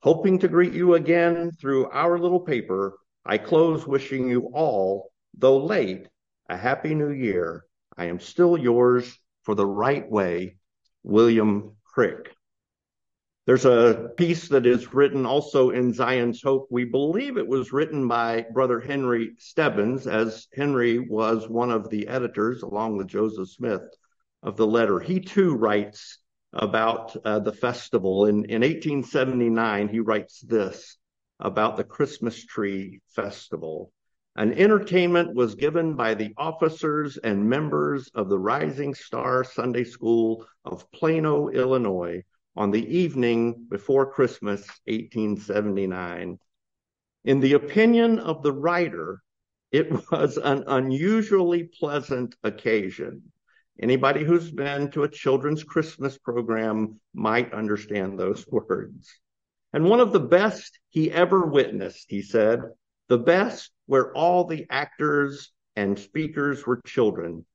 Hoping 0.01 0.39
to 0.39 0.47
greet 0.47 0.73
you 0.73 0.93
again 0.93 1.51
through 1.51 1.89
our 1.89 2.17
little 2.17 2.39
paper, 2.39 2.97
I 3.25 3.37
close 3.37 3.85
wishing 3.85 4.29
you 4.29 4.49
all, 4.53 5.11
though 5.37 5.57
late, 5.57 6.07
a 6.49 6.55
happy 6.55 6.95
new 6.95 7.11
year. 7.11 7.65
I 7.97 8.05
am 8.05 8.19
still 8.19 8.57
yours 8.57 9.19
for 9.43 9.55
the 9.55 9.65
right 9.65 10.09
way, 10.09 10.57
William 11.03 11.75
Crick. 11.83 12.33
There's 13.45 13.65
a 13.65 14.11
piece 14.15 14.47
that 14.49 14.65
is 14.65 14.93
written 14.93 15.25
also 15.25 15.71
in 15.71 15.91
Zion's 15.91 16.41
Hope. 16.41 16.67
We 16.69 16.85
believe 16.85 17.37
it 17.37 17.47
was 17.47 17.73
written 17.73 18.07
by 18.07 18.45
Brother 18.53 18.79
Henry 18.79 19.31
Stebbins, 19.39 20.05
as 20.05 20.47
Henry 20.53 20.99
was 20.99 21.49
one 21.49 21.71
of 21.71 21.89
the 21.89 22.07
editors, 22.07 22.61
along 22.61 22.97
with 22.97 23.07
Joseph 23.07 23.49
Smith, 23.49 23.81
of 24.43 24.55
the 24.55 24.67
letter. 24.67 24.99
He 24.99 25.19
too 25.19 25.55
writes 25.55 26.19
about 26.53 27.15
uh, 27.25 27.39
the 27.39 27.53
festival. 27.53 28.25
In, 28.25 28.45
in 28.45 28.61
1879, 28.61 29.87
he 29.87 29.99
writes 29.99 30.41
this 30.41 30.97
about 31.39 31.77
the 31.77 31.83
Christmas 31.83 32.45
tree 32.45 33.01
festival. 33.07 33.91
An 34.35 34.53
entertainment 34.53 35.35
was 35.35 35.55
given 35.55 35.95
by 35.95 36.13
the 36.13 36.33
officers 36.37 37.17
and 37.17 37.49
members 37.49 38.09
of 38.15 38.29
the 38.29 38.39
Rising 38.39 38.93
Star 38.95 39.43
Sunday 39.43 39.83
School 39.83 40.45
of 40.65 40.89
Plano, 40.91 41.49
Illinois, 41.49 42.23
on 42.55 42.71
the 42.71 42.85
evening 42.97 43.65
before 43.69 44.11
Christmas, 44.11 44.61
1879. 44.85 46.39
In 47.25 47.39
the 47.39 47.53
opinion 47.53 48.19
of 48.19 48.43
the 48.43 48.53
writer, 48.53 49.21
It 49.71 49.91
was 50.11 50.37
an 50.37 50.63
unusually 50.67 51.63
pleasant 51.63 52.35
occasion. 52.43 53.31
Anybody 53.81 54.25
who's 54.25 54.51
been 54.51 54.91
to 54.91 55.03
a 55.03 55.09
children's 55.09 55.63
Christmas 55.63 56.17
program 56.17 56.99
might 57.13 57.53
understand 57.53 58.19
those 58.19 58.45
words. 58.51 59.09
And 59.71 59.85
one 59.85 59.99
of 59.99 60.11
the 60.11 60.19
best 60.19 60.79
he 60.89 61.11
ever 61.11 61.45
witnessed, 61.45 62.07
he 62.09 62.21
said, 62.21 62.61
the 63.07 63.17
best 63.17 63.71
where 63.85 64.15
all 64.15 64.45
the 64.45 64.65
actors 64.69 65.51
and 65.75 65.97
speakers 65.97 66.65
were 66.65 66.81
children. 66.85 67.45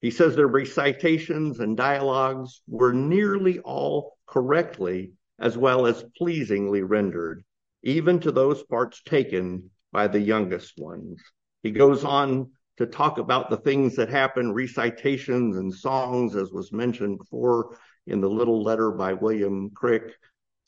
He 0.00 0.10
says 0.10 0.36
their 0.36 0.48
recitations 0.48 1.60
and 1.60 1.76
dialogues 1.76 2.62
were 2.66 2.92
nearly 2.92 3.58
all 3.60 4.16
correctly 4.26 5.12
as 5.38 5.58
well 5.58 5.86
as 5.86 6.04
pleasingly 6.16 6.82
rendered, 6.82 7.44
even 7.82 8.20
to 8.20 8.32
those 8.32 8.62
parts 8.62 9.02
taken 9.02 9.70
by 9.92 10.08
the 10.08 10.20
youngest 10.20 10.78
ones. 10.78 11.20
He 11.62 11.70
goes 11.70 12.04
on 12.04 12.52
to 12.76 12.86
talk 12.86 13.18
about 13.18 13.50
the 13.50 13.56
things 13.56 13.94
that 13.96 14.08
happen, 14.08 14.52
recitations 14.52 15.56
and 15.56 15.72
songs, 15.72 16.34
as 16.34 16.50
was 16.50 16.72
mentioned 16.72 17.18
before 17.18 17.76
in 18.06 18.20
the 18.20 18.28
little 18.28 18.62
letter 18.62 18.90
by 18.90 19.12
William 19.12 19.70
Crick. 19.70 20.14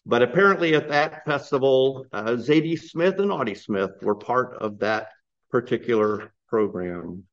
But 0.04 0.22
apparently 0.22 0.74
at 0.74 0.88
that 0.88 1.24
festival, 1.24 2.06
uh, 2.12 2.36
Zaide 2.36 2.78
Smith 2.78 3.18
and 3.18 3.32
Audie 3.32 3.56
Smith 3.56 3.90
were 4.02 4.14
part 4.14 4.56
of 4.58 4.78
that 4.78 5.08
particular 5.50 6.32
program. 6.48 7.24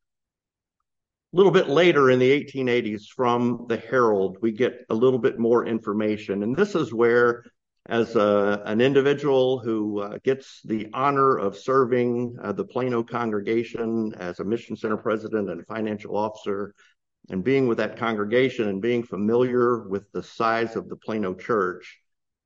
A 1.33 1.37
little 1.37 1.51
bit 1.51 1.69
later 1.69 2.09
in 2.09 2.19
the 2.19 2.43
1880s 2.43 3.07
from 3.07 3.65
the 3.67 3.77
Herald, 3.77 4.37
we 4.41 4.51
get 4.51 4.85
a 4.89 4.95
little 4.95 5.19
bit 5.19 5.39
more 5.39 5.65
information. 5.65 6.43
And 6.43 6.55
this 6.55 6.75
is 6.75 6.93
where, 6.93 7.43
as 7.87 8.15
a, 8.15 8.61
an 8.65 8.79
individual 8.79 9.59
who 9.59 9.99
uh, 9.99 10.17
gets 10.23 10.61
the 10.63 10.87
honor 10.93 11.37
of 11.37 11.57
serving 11.57 12.37
uh, 12.41 12.53
the 12.53 12.63
Plano 12.63 13.03
congregation 13.03 14.13
as 14.17 14.39
a 14.39 14.43
mission 14.43 14.75
center 14.77 14.95
president 14.95 15.49
and 15.49 15.65
financial 15.67 16.15
officer, 16.15 16.73
and 17.29 17.43
being 17.43 17.67
with 17.67 17.77
that 17.77 17.97
congregation 17.97 18.69
and 18.69 18.81
being 18.81 19.03
familiar 19.03 19.87
with 19.87 20.09
the 20.13 20.23
size 20.23 20.75
of 20.75 20.87
the 20.87 20.95
Plano 20.95 21.33
church, 21.33 21.99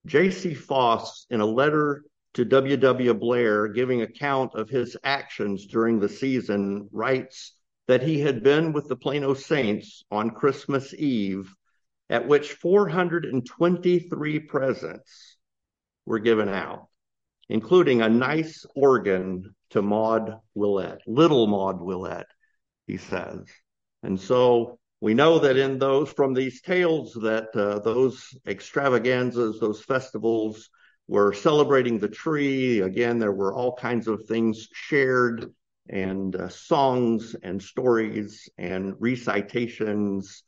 J.C. 0.07 0.53
Foss, 0.53 1.27
in 1.29 1.39
a 1.39 1.45
letter 1.45 2.03
to 2.33 2.45
W.W. 2.45 3.13
Blair 3.15 3.67
giving 3.67 4.01
account 4.01 4.53
of 4.55 4.69
his 4.69 4.97
actions 5.03 5.67
during 5.67 5.99
the 5.99 6.09
season, 6.09 6.88
writes 6.91 7.55
that 7.88 8.03
he 8.03 8.19
had 8.19 8.43
been 8.43 8.73
with 8.73 8.88
the 8.88 8.95
Plano 8.95 9.33
Saints 9.33 10.03
on 10.11 10.31
Christmas 10.31 10.93
Eve, 10.93 11.51
at 12.09 12.27
which 12.27 12.53
423 12.53 14.39
presents 14.39 15.26
were 16.08 16.20
given 16.20 16.47
out, 16.47 16.88
including 17.49 18.01
a 18.01 18.10
nice 18.10 18.66
organ 18.76 19.53
to 19.72 19.82
Maud 19.82 20.39
Willett, 20.55 20.99
little 21.05 21.45
Maud 21.47 21.82
Willett, 21.82 22.26
he 22.88 22.95
says. 22.97 23.43
And 24.03 24.20
so 24.20 24.80
we 25.01 25.14
know 25.14 25.39
that 25.39 25.58
in 25.58 25.78
those, 25.78 26.12
from 26.14 26.34
these 26.34 26.62
tales, 26.62 27.14
that 27.22 27.49
uh, 27.53 27.80
those 27.80 28.34
extravaganzas, 28.47 29.60
those 29.60 29.84
festivals 29.84 30.70
were 31.10 31.34
celebrating 31.34 31.99
the 31.99 32.08
tree. 32.08 32.80
Again, 32.80 33.20
there 33.20 33.34
were 33.34 33.53
all 33.53 33.76
kinds 33.76 34.08
of 34.08 34.26
things 34.26 34.70
shared 34.74 35.53
and 35.89 36.36
uh, 36.36 36.47
songs 36.47 37.36
and 37.43 37.62
stories 37.62 38.49
and 38.58 38.93
recitations, 38.99 40.43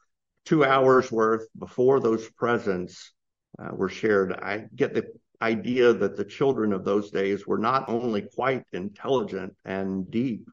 two 0.45 0.64
hours 0.64 1.12
worth 1.12 1.47
before 1.57 1.99
those 1.99 2.30
presents 2.32 3.12
uh, 3.57 3.70
were 3.74 3.89
shared. 3.89 4.34
I 4.34 4.66
get 4.74 4.93
the 4.93 5.05
idea 5.41 5.93
that 5.93 6.15
the 6.15 6.25
children 6.25 6.73
of 6.73 6.83
those 6.83 7.11
days 7.11 7.47
were 7.47 7.57
not 7.57 7.87
only 7.89 8.23
quite 8.35 8.63
intelligent 8.73 9.55
and 9.65 10.09
deep 10.11 10.47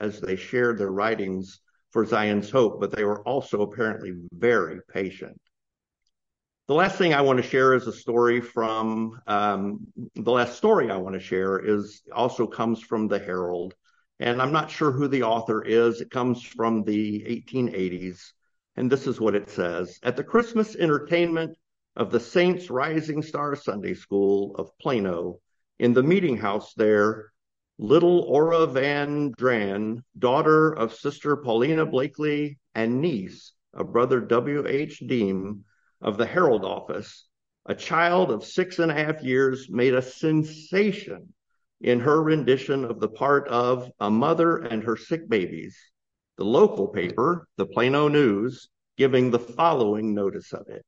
as 0.00 0.20
they 0.20 0.36
shared 0.36 0.78
their 0.78 0.92
writings 0.92 1.60
for 1.90 2.04
Zion's 2.04 2.50
Hope, 2.50 2.80
but 2.80 2.92
they 2.92 3.04
were 3.04 3.22
also 3.22 3.62
apparently 3.62 4.12
very 4.32 4.80
patient. 4.92 5.40
The 6.68 6.74
last 6.74 6.98
thing 6.98 7.14
I 7.14 7.22
want 7.22 7.38
to 7.38 7.48
share 7.48 7.74
is 7.74 7.86
a 7.86 7.92
story 7.92 8.40
from 8.40 9.20
um, 9.26 9.86
the 10.14 10.30
last 10.30 10.56
story 10.56 10.90
I 10.90 10.98
want 10.98 11.14
to 11.14 11.20
share 11.20 11.58
is 11.58 12.02
also 12.12 12.46
comes 12.46 12.80
from 12.80 13.08
the 13.08 13.18
Herald 13.18 13.74
and 14.20 14.42
I'm 14.42 14.52
not 14.52 14.70
sure 14.70 14.90
who 14.90 15.08
the 15.08 15.22
author 15.22 15.62
is. 15.62 16.00
It 16.00 16.10
comes 16.10 16.42
from 16.42 16.82
the 16.82 17.20
1880s. 17.22 18.32
And 18.76 18.90
this 18.90 19.06
is 19.06 19.20
what 19.20 19.34
it 19.34 19.48
says 19.48 19.98
At 20.02 20.16
the 20.16 20.24
Christmas 20.24 20.76
entertainment 20.76 21.56
of 21.98 22.12
the 22.12 22.20
Saints 22.20 22.70
Rising 22.70 23.22
Star 23.22 23.56
Sunday 23.56 23.92
School 23.92 24.54
of 24.54 24.70
Plano, 24.78 25.40
in 25.80 25.92
the 25.92 26.02
meeting 26.02 26.36
house 26.36 26.72
there, 26.74 27.32
little 27.76 28.20
Ora 28.20 28.68
Van 28.68 29.32
Dran, 29.36 30.04
daughter 30.16 30.72
of 30.72 30.94
Sister 30.94 31.36
Paulina 31.36 31.84
Blakely 31.84 32.60
and 32.76 33.00
niece 33.00 33.52
of 33.74 33.92
Brother 33.92 34.20
W.H. 34.20 35.02
Deem 35.08 35.64
of 36.00 36.16
the 36.18 36.26
Herald 36.26 36.64
office, 36.64 37.26
a 37.66 37.74
child 37.74 38.30
of 38.30 38.44
six 38.44 38.78
and 38.78 38.92
a 38.92 38.94
half 38.94 39.20
years, 39.20 39.68
made 39.68 39.94
a 39.94 40.00
sensation 40.00 41.34
in 41.80 41.98
her 41.98 42.22
rendition 42.22 42.84
of 42.84 43.00
the 43.00 43.08
part 43.08 43.48
of 43.48 43.90
A 43.98 44.08
Mother 44.08 44.58
and 44.58 44.84
Her 44.84 44.96
Sick 44.96 45.28
Babies, 45.28 45.76
the 46.36 46.44
local 46.44 46.86
paper, 46.86 47.48
the 47.56 47.66
Plano 47.66 48.06
News, 48.06 48.68
giving 48.96 49.32
the 49.32 49.40
following 49.40 50.14
notice 50.14 50.52
of 50.52 50.68
it. 50.68 50.86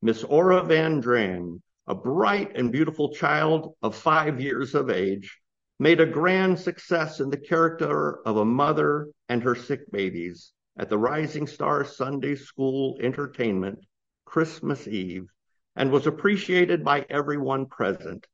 Miss 0.00 0.22
Ora 0.22 0.62
Van 0.62 1.00
Dran, 1.00 1.60
a 1.88 1.94
bright 1.94 2.56
and 2.56 2.70
beautiful 2.70 3.12
child 3.12 3.74
of 3.82 3.96
five 3.96 4.40
years 4.40 4.76
of 4.76 4.90
age, 4.90 5.40
made 5.80 6.00
a 6.00 6.06
grand 6.06 6.60
success 6.60 7.18
in 7.18 7.30
the 7.30 7.36
character 7.36 8.20
of 8.24 8.36
a 8.36 8.44
mother 8.44 9.08
and 9.28 9.42
her 9.42 9.56
sick 9.56 9.90
babies 9.90 10.52
at 10.76 10.88
the 10.88 10.96
Rising 10.96 11.48
Star 11.48 11.84
Sunday 11.84 12.36
School 12.36 12.96
entertainment 13.00 13.80
Christmas 14.24 14.86
Eve 14.86 15.26
and 15.74 15.90
was 15.90 16.06
appreciated 16.06 16.84
by 16.84 17.04
everyone 17.10 17.66
present 17.66 18.24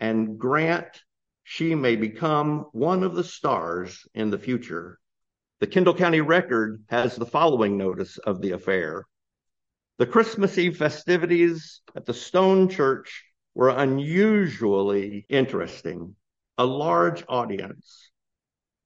and 0.00 0.36
grant 0.40 1.04
she 1.44 1.76
may 1.76 1.94
become 1.94 2.66
one 2.72 3.04
of 3.04 3.14
the 3.14 3.22
stars 3.22 4.08
in 4.12 4.30
the 4.30 4.38
future. 4.38 4.98
The 5.60 5.68
Kendall 5.68 5.94
County 5.94 6.20
Record 6.20 6.82
has 6.88 7.14
the 7.14 7.26
following 7.26 7.76
notice 7.76 8.18
of 8.18 8.40
the 8.40 8.50
affair. 8.50 9.06
The 10.02 10.08
Christmas 10.08 10.58
Eve 10.58 10.76
festivities 10.78 11.80
at 11.94 12.06
the 12.06 12.12
Stone 12.12 12.70
Church 12.70 13.24
were 13.54 13.68
unusually 13.68 15.24
interesting. 15.28 16.16
A 16.58 16.66
large 16.66 17.22
audience, 17.28 18.10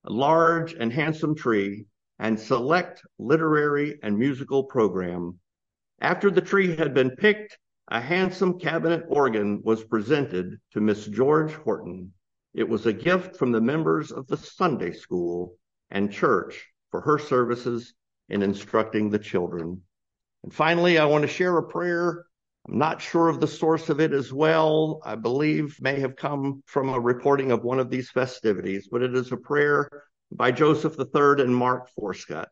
a 0.04 0.12
large 0.12 0.74
and 0.74 0.92
handsome 0.92 1.34
tree, 1.34 1.86
and 2.18 2.38
select 2.38 3.00
literary 3.18 3.98
and 4.02 4.18
musical 4.18 4.64
program. 4.64 5.40
After 6.02 6.30
the 6.30 6.42
tree 6.42 6.76
had 6.76 6.92
been 6.92 7.16
picked, 7.16 7.56
a 7.88 7.98
handsome 7.98 8.58
cabinet 8.58 9.06
organ 9.08 9.62
was 9.64 9.84
presented 9.84 10.60
to 10.72 10.82
Miss 10.82 11.06
George 11.06 11.54
Horton. 11.54 12.12
It 12.52 12.68
was 12.68 12.84
a 12.84 12.92
gift 12.92 13.38
from 13.38 13.52
the 13.52 13.60
members 13.62 14.12
of 14.12 14.26
the 14.26 14.36
Sunday 14.36 14.92
school 14.92 15.56
and 15.88 16.12
church 16.12 16.66
for 16.90 17.00
her 17.00 17.18
services 17.18 17.94
in 18.28 18.42
instructing 18.42 19.08
the 19.08 19.18
children. 19.18 19.80
And 20.47 20.55
finally, 20.55 20.97
I 20.97 21.07
want 21.07 21.22
to 21.22 21.28
share 21.28 21.59
a 21.59 21.66
prayer. 21.66 22.24
I'm 22.68 22.78
not 22.78 23.03
sure 23.03 23.28
of 23.28 23.40
the 23.40 23.49
source 23.49 23.88
of 23.88 23.99
it 23.99 24.12
as 24.12 24.32
well. 24.32 25.01
I 25.05 25.16
believe 25.16 25.76
may 25.80 25.99
have 25.99 26.14
come 26.14 26.62
from 26.66 26.88
a 26.88 27.01
reporting 27.01 27.51
of 27.51 27.64
one 27.64 27.80
of 27.80 27.90
these 27.90 28.11
festivities, 28.11 28.86
but 28.88 29.03
it 29.03 29.12
is 29.12 29.32
a 29.32 29.36
prayer 29.36 29.90
by 30.30 30.53
Joseph 30.53 30.97
III 31.01 31.42
and 31.42 31.57
Mark 31.57 31.88
Forscutt. 31.99 32.49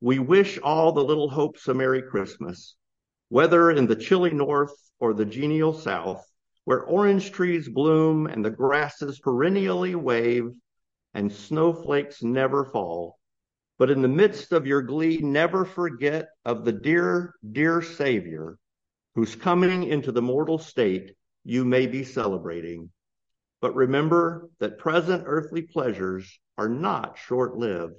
We 0.00 0.18
wish 0.18 0.58
all 0.58 0.90
the 0.90 1.04
little 1.04 1.30
hopes 1.30 1.68
a 1.68 1.74
Merry 1.74 2.02
Christmas, 2.02 2.74
whether 3.28 3.70
in 3.70 3.86
the 3.86 3.94
chilly 3.94 4.32
North 4.32 4.74
or 4.98 5.14
the 5.14 5.24
genial 5.24 5.74
South 5.74 6.26
where 6.64 6.82
orange 6.82 7.30
trees 7.30 7.68
bloom 7.68 8.26
and 8.26 8.44
the 8.44 8.50
grasses 8.50 9.20
perennially 9.20 9.94
wave 9.94 10.50
and 11.14 11.32
snowflakes 11.32 12.24
never 12.24 12.64
fall. 12.64 13.16
But 13.78 13.90
in 13.90 14.02
the 14.02 14.08
midst 14.08 14.52
of 14.52 14.66
your 14.66 14.82
glee, 14.82 15.18
never 15.18 15.64
forget 15.64 16.28
of 16.44 16.64
the 16.64 16.72
dear, 16.72 17.34
dear 17.52 17.82
Savior 17.82 18.58
whose 19.16 19.34
coming 19.34 19.84
into 19.84 20.12
the 20.12 20.22
mortal 20.22 20.58
state 20.58 21.16
you 21.42 21.64
may 21.64 21.86
be 21.86 22.04
celebrating. 22.04 22.90
But 23.62 23.74
remember 23.74 24.50
that 24.60 24.78
present 24.78 25.24
earthly 25.26 25.62
pleasures 25.62 26.38
are 26.58 26.68
not 26.68 27.18
short 27.18 27.56
lived, 27.56 27.94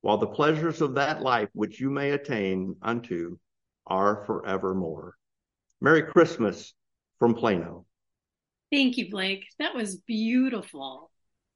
while 0.00 0.16
the 0.16 0.26
pleasures 0.26 0.80
of 0.80 0.94
that 0.94 1.20
life 1.20 1.50
which 1.52 1.80
you 1.80 1.90
may 1.90 2.12
attain 2.12 2.76
unto 2.80 3.36
are 3.86 4.24
forevermore. 4.24 5.16
Merry 5.82 6.02
Christmas 6.02 6.72
from 7.18 7.34
Plano. 7.34 7.84
Thank 8.72 8.96
you, 8.96 9.10
Blake. 9.10 9.44
That 9.58 9.74
was 9.74 9.96
beautiful 9.96 11.10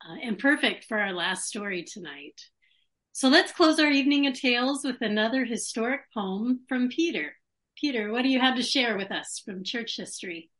uh, 0.06 0.16
and 0.22 0.38
perfect 0.38 0.84
for 0.84 0.98
our 0.98 1.14
last 1.14 1.48
story 1.48 1.82
tonight. 1.82 2.38
So 3.18 3.28
let's 3.28 3.50
close 3.50 3.80
our 3.80 3.90
evening 3.90 4.28
of 4.28 4.34
tales 4.34 4.84
with 4.84 5.00
another 5.00 5.44
historic 5.44 6.02
poem 6.14 6.60
from 6.68 6.88
Peter. 6.88 7.32
Peter, 7.76 8.12
what 8.12 8.22
do 8.22 8.28
you 8.28 8.38
have 8.38 8.54
to 8.54 8.62
share 8.62 8.96
with 8.96 9.10
us 9.10 9.42
from 9.44 9.64
church 9.64 9.96
history? 9.96 10.50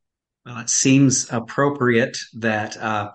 Well, 0.44 0.58
it 0.58 0.68
seems 0.68 1.30
appropriate 1.30 2.18
that 2.32 2.76
uh, 2.76 3.12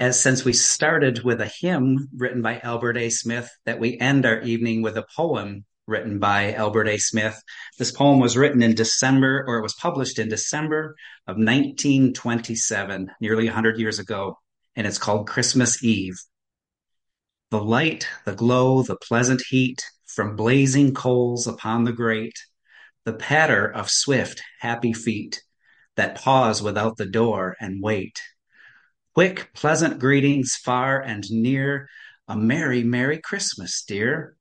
as 0.00 0.18
since 0.18 0.44
we 0.44 0.54
started 0.54 1.22
with 1.22 1.40
a 1.40 1.52
hymn 1.60 2.08
written 2.16 2.42
by 2.42 2.58
Elbert 2.64 2.96
A. 2.96 3.10
Smith, 3.10 3.48
that 3.64 3.78
we 3.78 3.96
end 3.96 4.26
our 4.26 4.40
evening 4.40 4.82
with 4.82 4.96
a 4.96 5.06
poem 5.14 5.64
written 5.86 6.18
by 6.18 6.52
Elbert 6.52 6.88
A. 6.88 6.98
Smith. 6.98 7.40
This 7.78 7.92
poem 7.92 8.18
was 8.18 8.36
written 8.36 8.60
in 8.60 8.74
December, 8.74 9.44
or 9.46 9.58
it 9.58 9.62
was 9.62 9.74
published 9.74 10.18
in 10.18 10.28
December 10.28 10.96
of 11.28 11.36
1927, 11.36 13.08
nearly 13.20 13.44
100 13.44 13.78
years 13.78 14.00
ago, 14.00 14.36
and 14.74 14.84
it's 14.84 14.98
called 14.98 15.28
Christmas 15.28 15.84
Eve. 15.84 16.16
The 17.54 17.62
light, 17.62 18.08
the 18.24 18.34
glow, 18.34 18.82
the 18.82 18.96
pleasant 18.96 19.40
heat 19.48 19.80
from 20.08 20.34
blazing 20.34 20.92
coals 20.92 21.46
upon 21.46 21.84
the 21.84 21.92
grate, 21.92 22.36
the 23.04 23.12
patter 23.12 23.64
of 23.64 23.88
swift, 23.88 24.42
happy 24.58 24.92
feet 24.92 25.40
that 25.94 26.16
pause 26.16 26.60
without 26.60 26.96
the 26.96 27.06
door 27.06 27.54
and 27.60 27.80
wait 27.80 28.20
Quick, 29.14 29.50
pleasant 29.54 30.00
greetings 30.00 30.56
far 30.56 31.00
and 31.00 31.30
near. 31.30 31.88
A 32.26 32.36
merry, 32.36 32.82
merry 32.82 33.20
Christmas, 33.20 33.84
dear. 33.84 34.34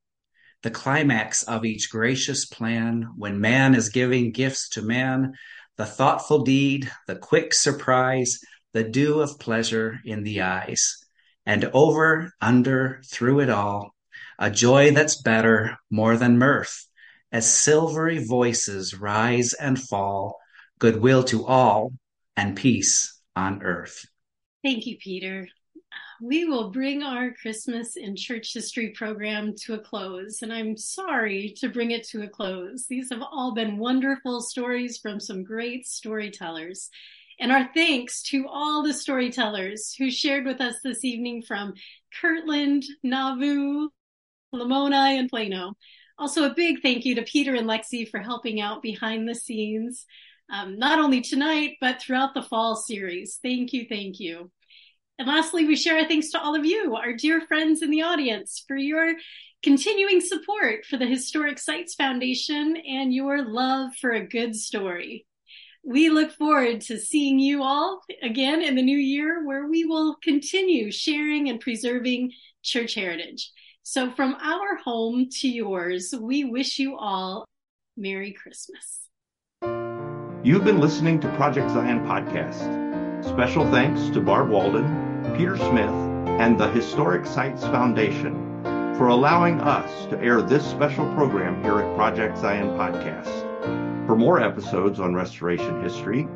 The 0.64 0.72
climax 0.72 1.44
of 1.44 1.66
each 1.66 1.92
gracious 1.92 2.46
plan 2.46 3.10
when 3.16 3.40
man 3.40 3.76
is 3.76 3.90
giving 3.90 4.32
gifts 4.32 4.70
to 4.70 4.82
man, 4.82 5.34
the 5.78 5.86
thoughtful 5.86 6.42
deed, 6.42 6.92
the 7.06 7.18
quick 7.18 7.54
surprise, 7.54 8.40
the 8.72 8.84
dew 8.84 9.22
of 9.22 9.38
pleasure 9.38 10.00
in 10.04 10.24
the 10.24 10.42
eyes. 10.42 11.03
And 11.46 11.66
over, 11.74 12.32
under, 12.42 13.02
through 13.06 13.42
it 13.42 13.50
all, 13.50 13.94
a 14.40 14.50
joy 14.50 14.92
that's 14.92 15.22
better, 15.22 15.78
more 15.90 16.18
than 16.18 16.38
mirth, 16.38 16.88
as 17.32 17.52
silvery 17.52 18.24
voices 18.24 18.94
rise 18.94 19.54
and 19.54 19.80
fall, 19.80 20.40
goodwill 20.80 21.24
to 21.26 21.46
all, 21.46 21.92
and 22.38 22.56
peace 22.56 23.20
on 23.36 23.62
earth. 23.64 24.06
Thank 24.64 24.86
you, 24.86 24.98
Peter. 24.98 25.48
We 26.22 26.46
will 26.46 26.72
bring 26.72 27.04
our 27.04 27.34
Christmas 27.34 27.98
in 27.98 28.16
church 28.16 28.54
history 28.54 28.90
program 28.90 29.54
to 29.64 29.74
a 29.74 29.80
close, 29.80 30.42
and 30.42 30.54
I'm 30.54 30.78
sorry 30.78 31.54
to 31.58 31.68
bring 31.68 31.92
it 31.92 32.08
to 32.10 32.24
a 32.24 32.30
close. 32.30 32.86
These 32.88 33.10
have 33.12 33.22
all 33.22 33.54
been 33.54 33.78
wonderful 33.78 34.42
stories 34.42 34.98
from 35.00 35.20
some 35.20 35.44
great 35.44 35.86
storytellers. 35.86 36.90
And 37.40 37.52
our 37.52 37.70
thanks 37.74 38.22
to 38.24 38.48
all 38.48 38.84
the 38.84 38.94
storytellers 38.94 39.94
who 39.98 40.12
shared 40.12 40.46
with 40.46 40.62
us 40.62 40.76
this 40.84 41.04
evening 41.04 41.44
from 41.44 41.74
Kirtland, 42.22 42.84
Nauvoo, 43.04 43.90
Lamoni, 44.54 45.20
and 45.20 45.30
Plano. 45.30 45.74
Also, 46.18 46.44
a 46.44 46.54
big 46.54 46.82
thank 46.82 47.06
you 47.06 47.16
to 47.16 47.24
Peter 47.24 47.56
and 47.56 47.68
Lexi 47.68 48.08
for 48.10 48.20
helping 48.20 48.62
out 48.62 48.82
behind 48.82 49.28
the 49.28 49.36
scenes 49.36 50.06
um, 50.52 50.78
not 50.78 51.00
only 51.00 51.22
tonight, 51.22 51.78
but 51.82 52.00
throughout 52.00 52.34
the 52.34 52.44
fall 52.44 52.76
series. 52.76 53.40
Thank 53.42 53.74
you, 53.74 53.86
thank 53.90 54.20
you. 54.20 54.52
And 55.18 55.28
lastly, 55.28 55.66
we 55.66 55.76
share 55.76 56.00
our 56.00 56.08
thanks 56.08 56.32
to 56.32 56.42
all 56.42 56.56
of 56.56 56.66
you, 56.66 56.96
our 56.96 57.14
dear 57.14 57.42
friends 57.42 57.82
in 57.82 57.90
the 57.90 58.04
audience, 58.04 58.64
for 58.68 58.76
your 58.76 59.14
continuing 59.62 60.22
support 60.22 60.86
for 60.86 60.98
the 60.98 61.06
Historic 61.06 61.58
Sites 61.58 61.96
Foundation 61.96 62.76
and 62.78 63.14
your 63.14 63.44
love 63.44 63.92
for 64.00 64.12
a 64.12 64.28
good 64.28 64.56
story. 64.56 65.26
We 65.86 66.10
look 66.10 66.32
forward 66.32 66.80
to 66.82 66.98
seeing 66.98 67.40
you 67.40 67.62
all 67.62 68.02
again 68.22 68.62
in 68.62 68.76
the 68.76 68.82
new 68.82 68.98
year, 68.98 69.46
where 69.46 69.68
we 69.68 69.84
will 69.84 70.16
continue 70.24 70.92
sharing 70.92 71.50
and 71.50 71.60
preserving 71.60 72.32
church 72.64 72.96
heritage. 72.96 73.52
So, 73.84 74.10
from 74.12 74.36
our 74.42 74.78
home 74.78 75.28
to 75.42 75.50
yours, 75.50 76.14
we 76.18 76.46
wish 76.46 76.80
you 76.80 76.96
all 76.98 77.46
Merry 77.98 78.32
Christmas. 78.32 79.10
You've 80.42 80.64
been 80.64 80.80
listening 80.80 81.20
to 81.20 81.36
Project 81.36 81.70
Zion 81.72 82.00
Podcast. 82.06 83.24
Special 83.26 83.70
thanks 83.70 84.10
to 84.12 84.22
Barb 84.22 84.50
Walden, 84.50 84.86
Peter 85.38 85.58
Smith, 85.58 85.92
and 86.40 86.58
the 86.58 86.70
Historic 86.72 87.26
Sites 87.26 87.64
Foundation 87.64 88.64
for 88.98 89.08
allowing 89.08 89.60
us 89.60 90.06
to 90.06 90.20
air 90.22 90.42
this 90.42 90.66
special 90.66 91.06
program 91.14 91.62
here 91.62 91.80
at 91.80 91.96
Project 91.98 92.38
Zion 92.38 92.70
Podcast. 92.70 93.53
For 94.06 94.18
more 94.18 94.42
episodes 94.42 95.00
on 95.00 95.16
restoration 95.16 95.82
history, 95.82 96.28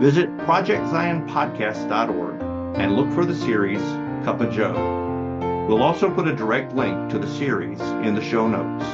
visit 0.00 0.28
projectzionpodcast.org 0.38 2.42
and 2.80 2.96
look 2.96 3.12
for 3.12 3.24
the 3.24 3.34
series 3.34 3.80
Cuppa 4.24 4.52
Joe. 4.52 5.66
We'll 5.68 5.84
also 5.84 6.12
put 6.12 6.26
a 6.26 6.34
direct 6.34 6.74
link 6.74 7.10
to 7.10 7.20
the 7.20 7.28
series 7.28 7.80
in 7.80 8.16
the 8.16 8.24
show 8.24 8.48
notes. 8.48 8.84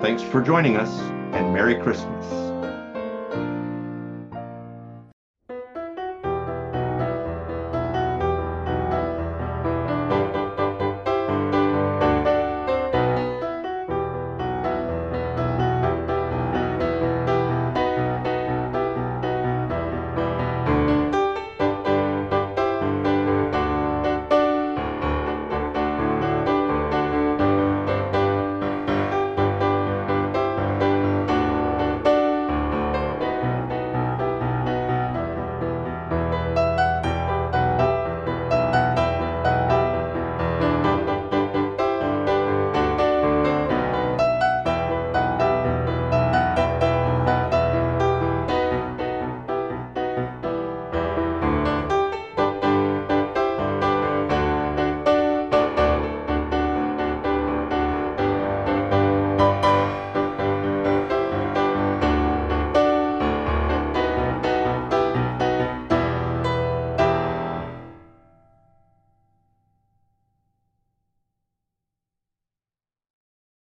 Thanks 0.00 0.22
for 0.22 0.40
joining 0.40 0.78
us 0.78 0.98
and 1.34 1.52
Merry 1.52 1.74
Christmas. 1.82 2.45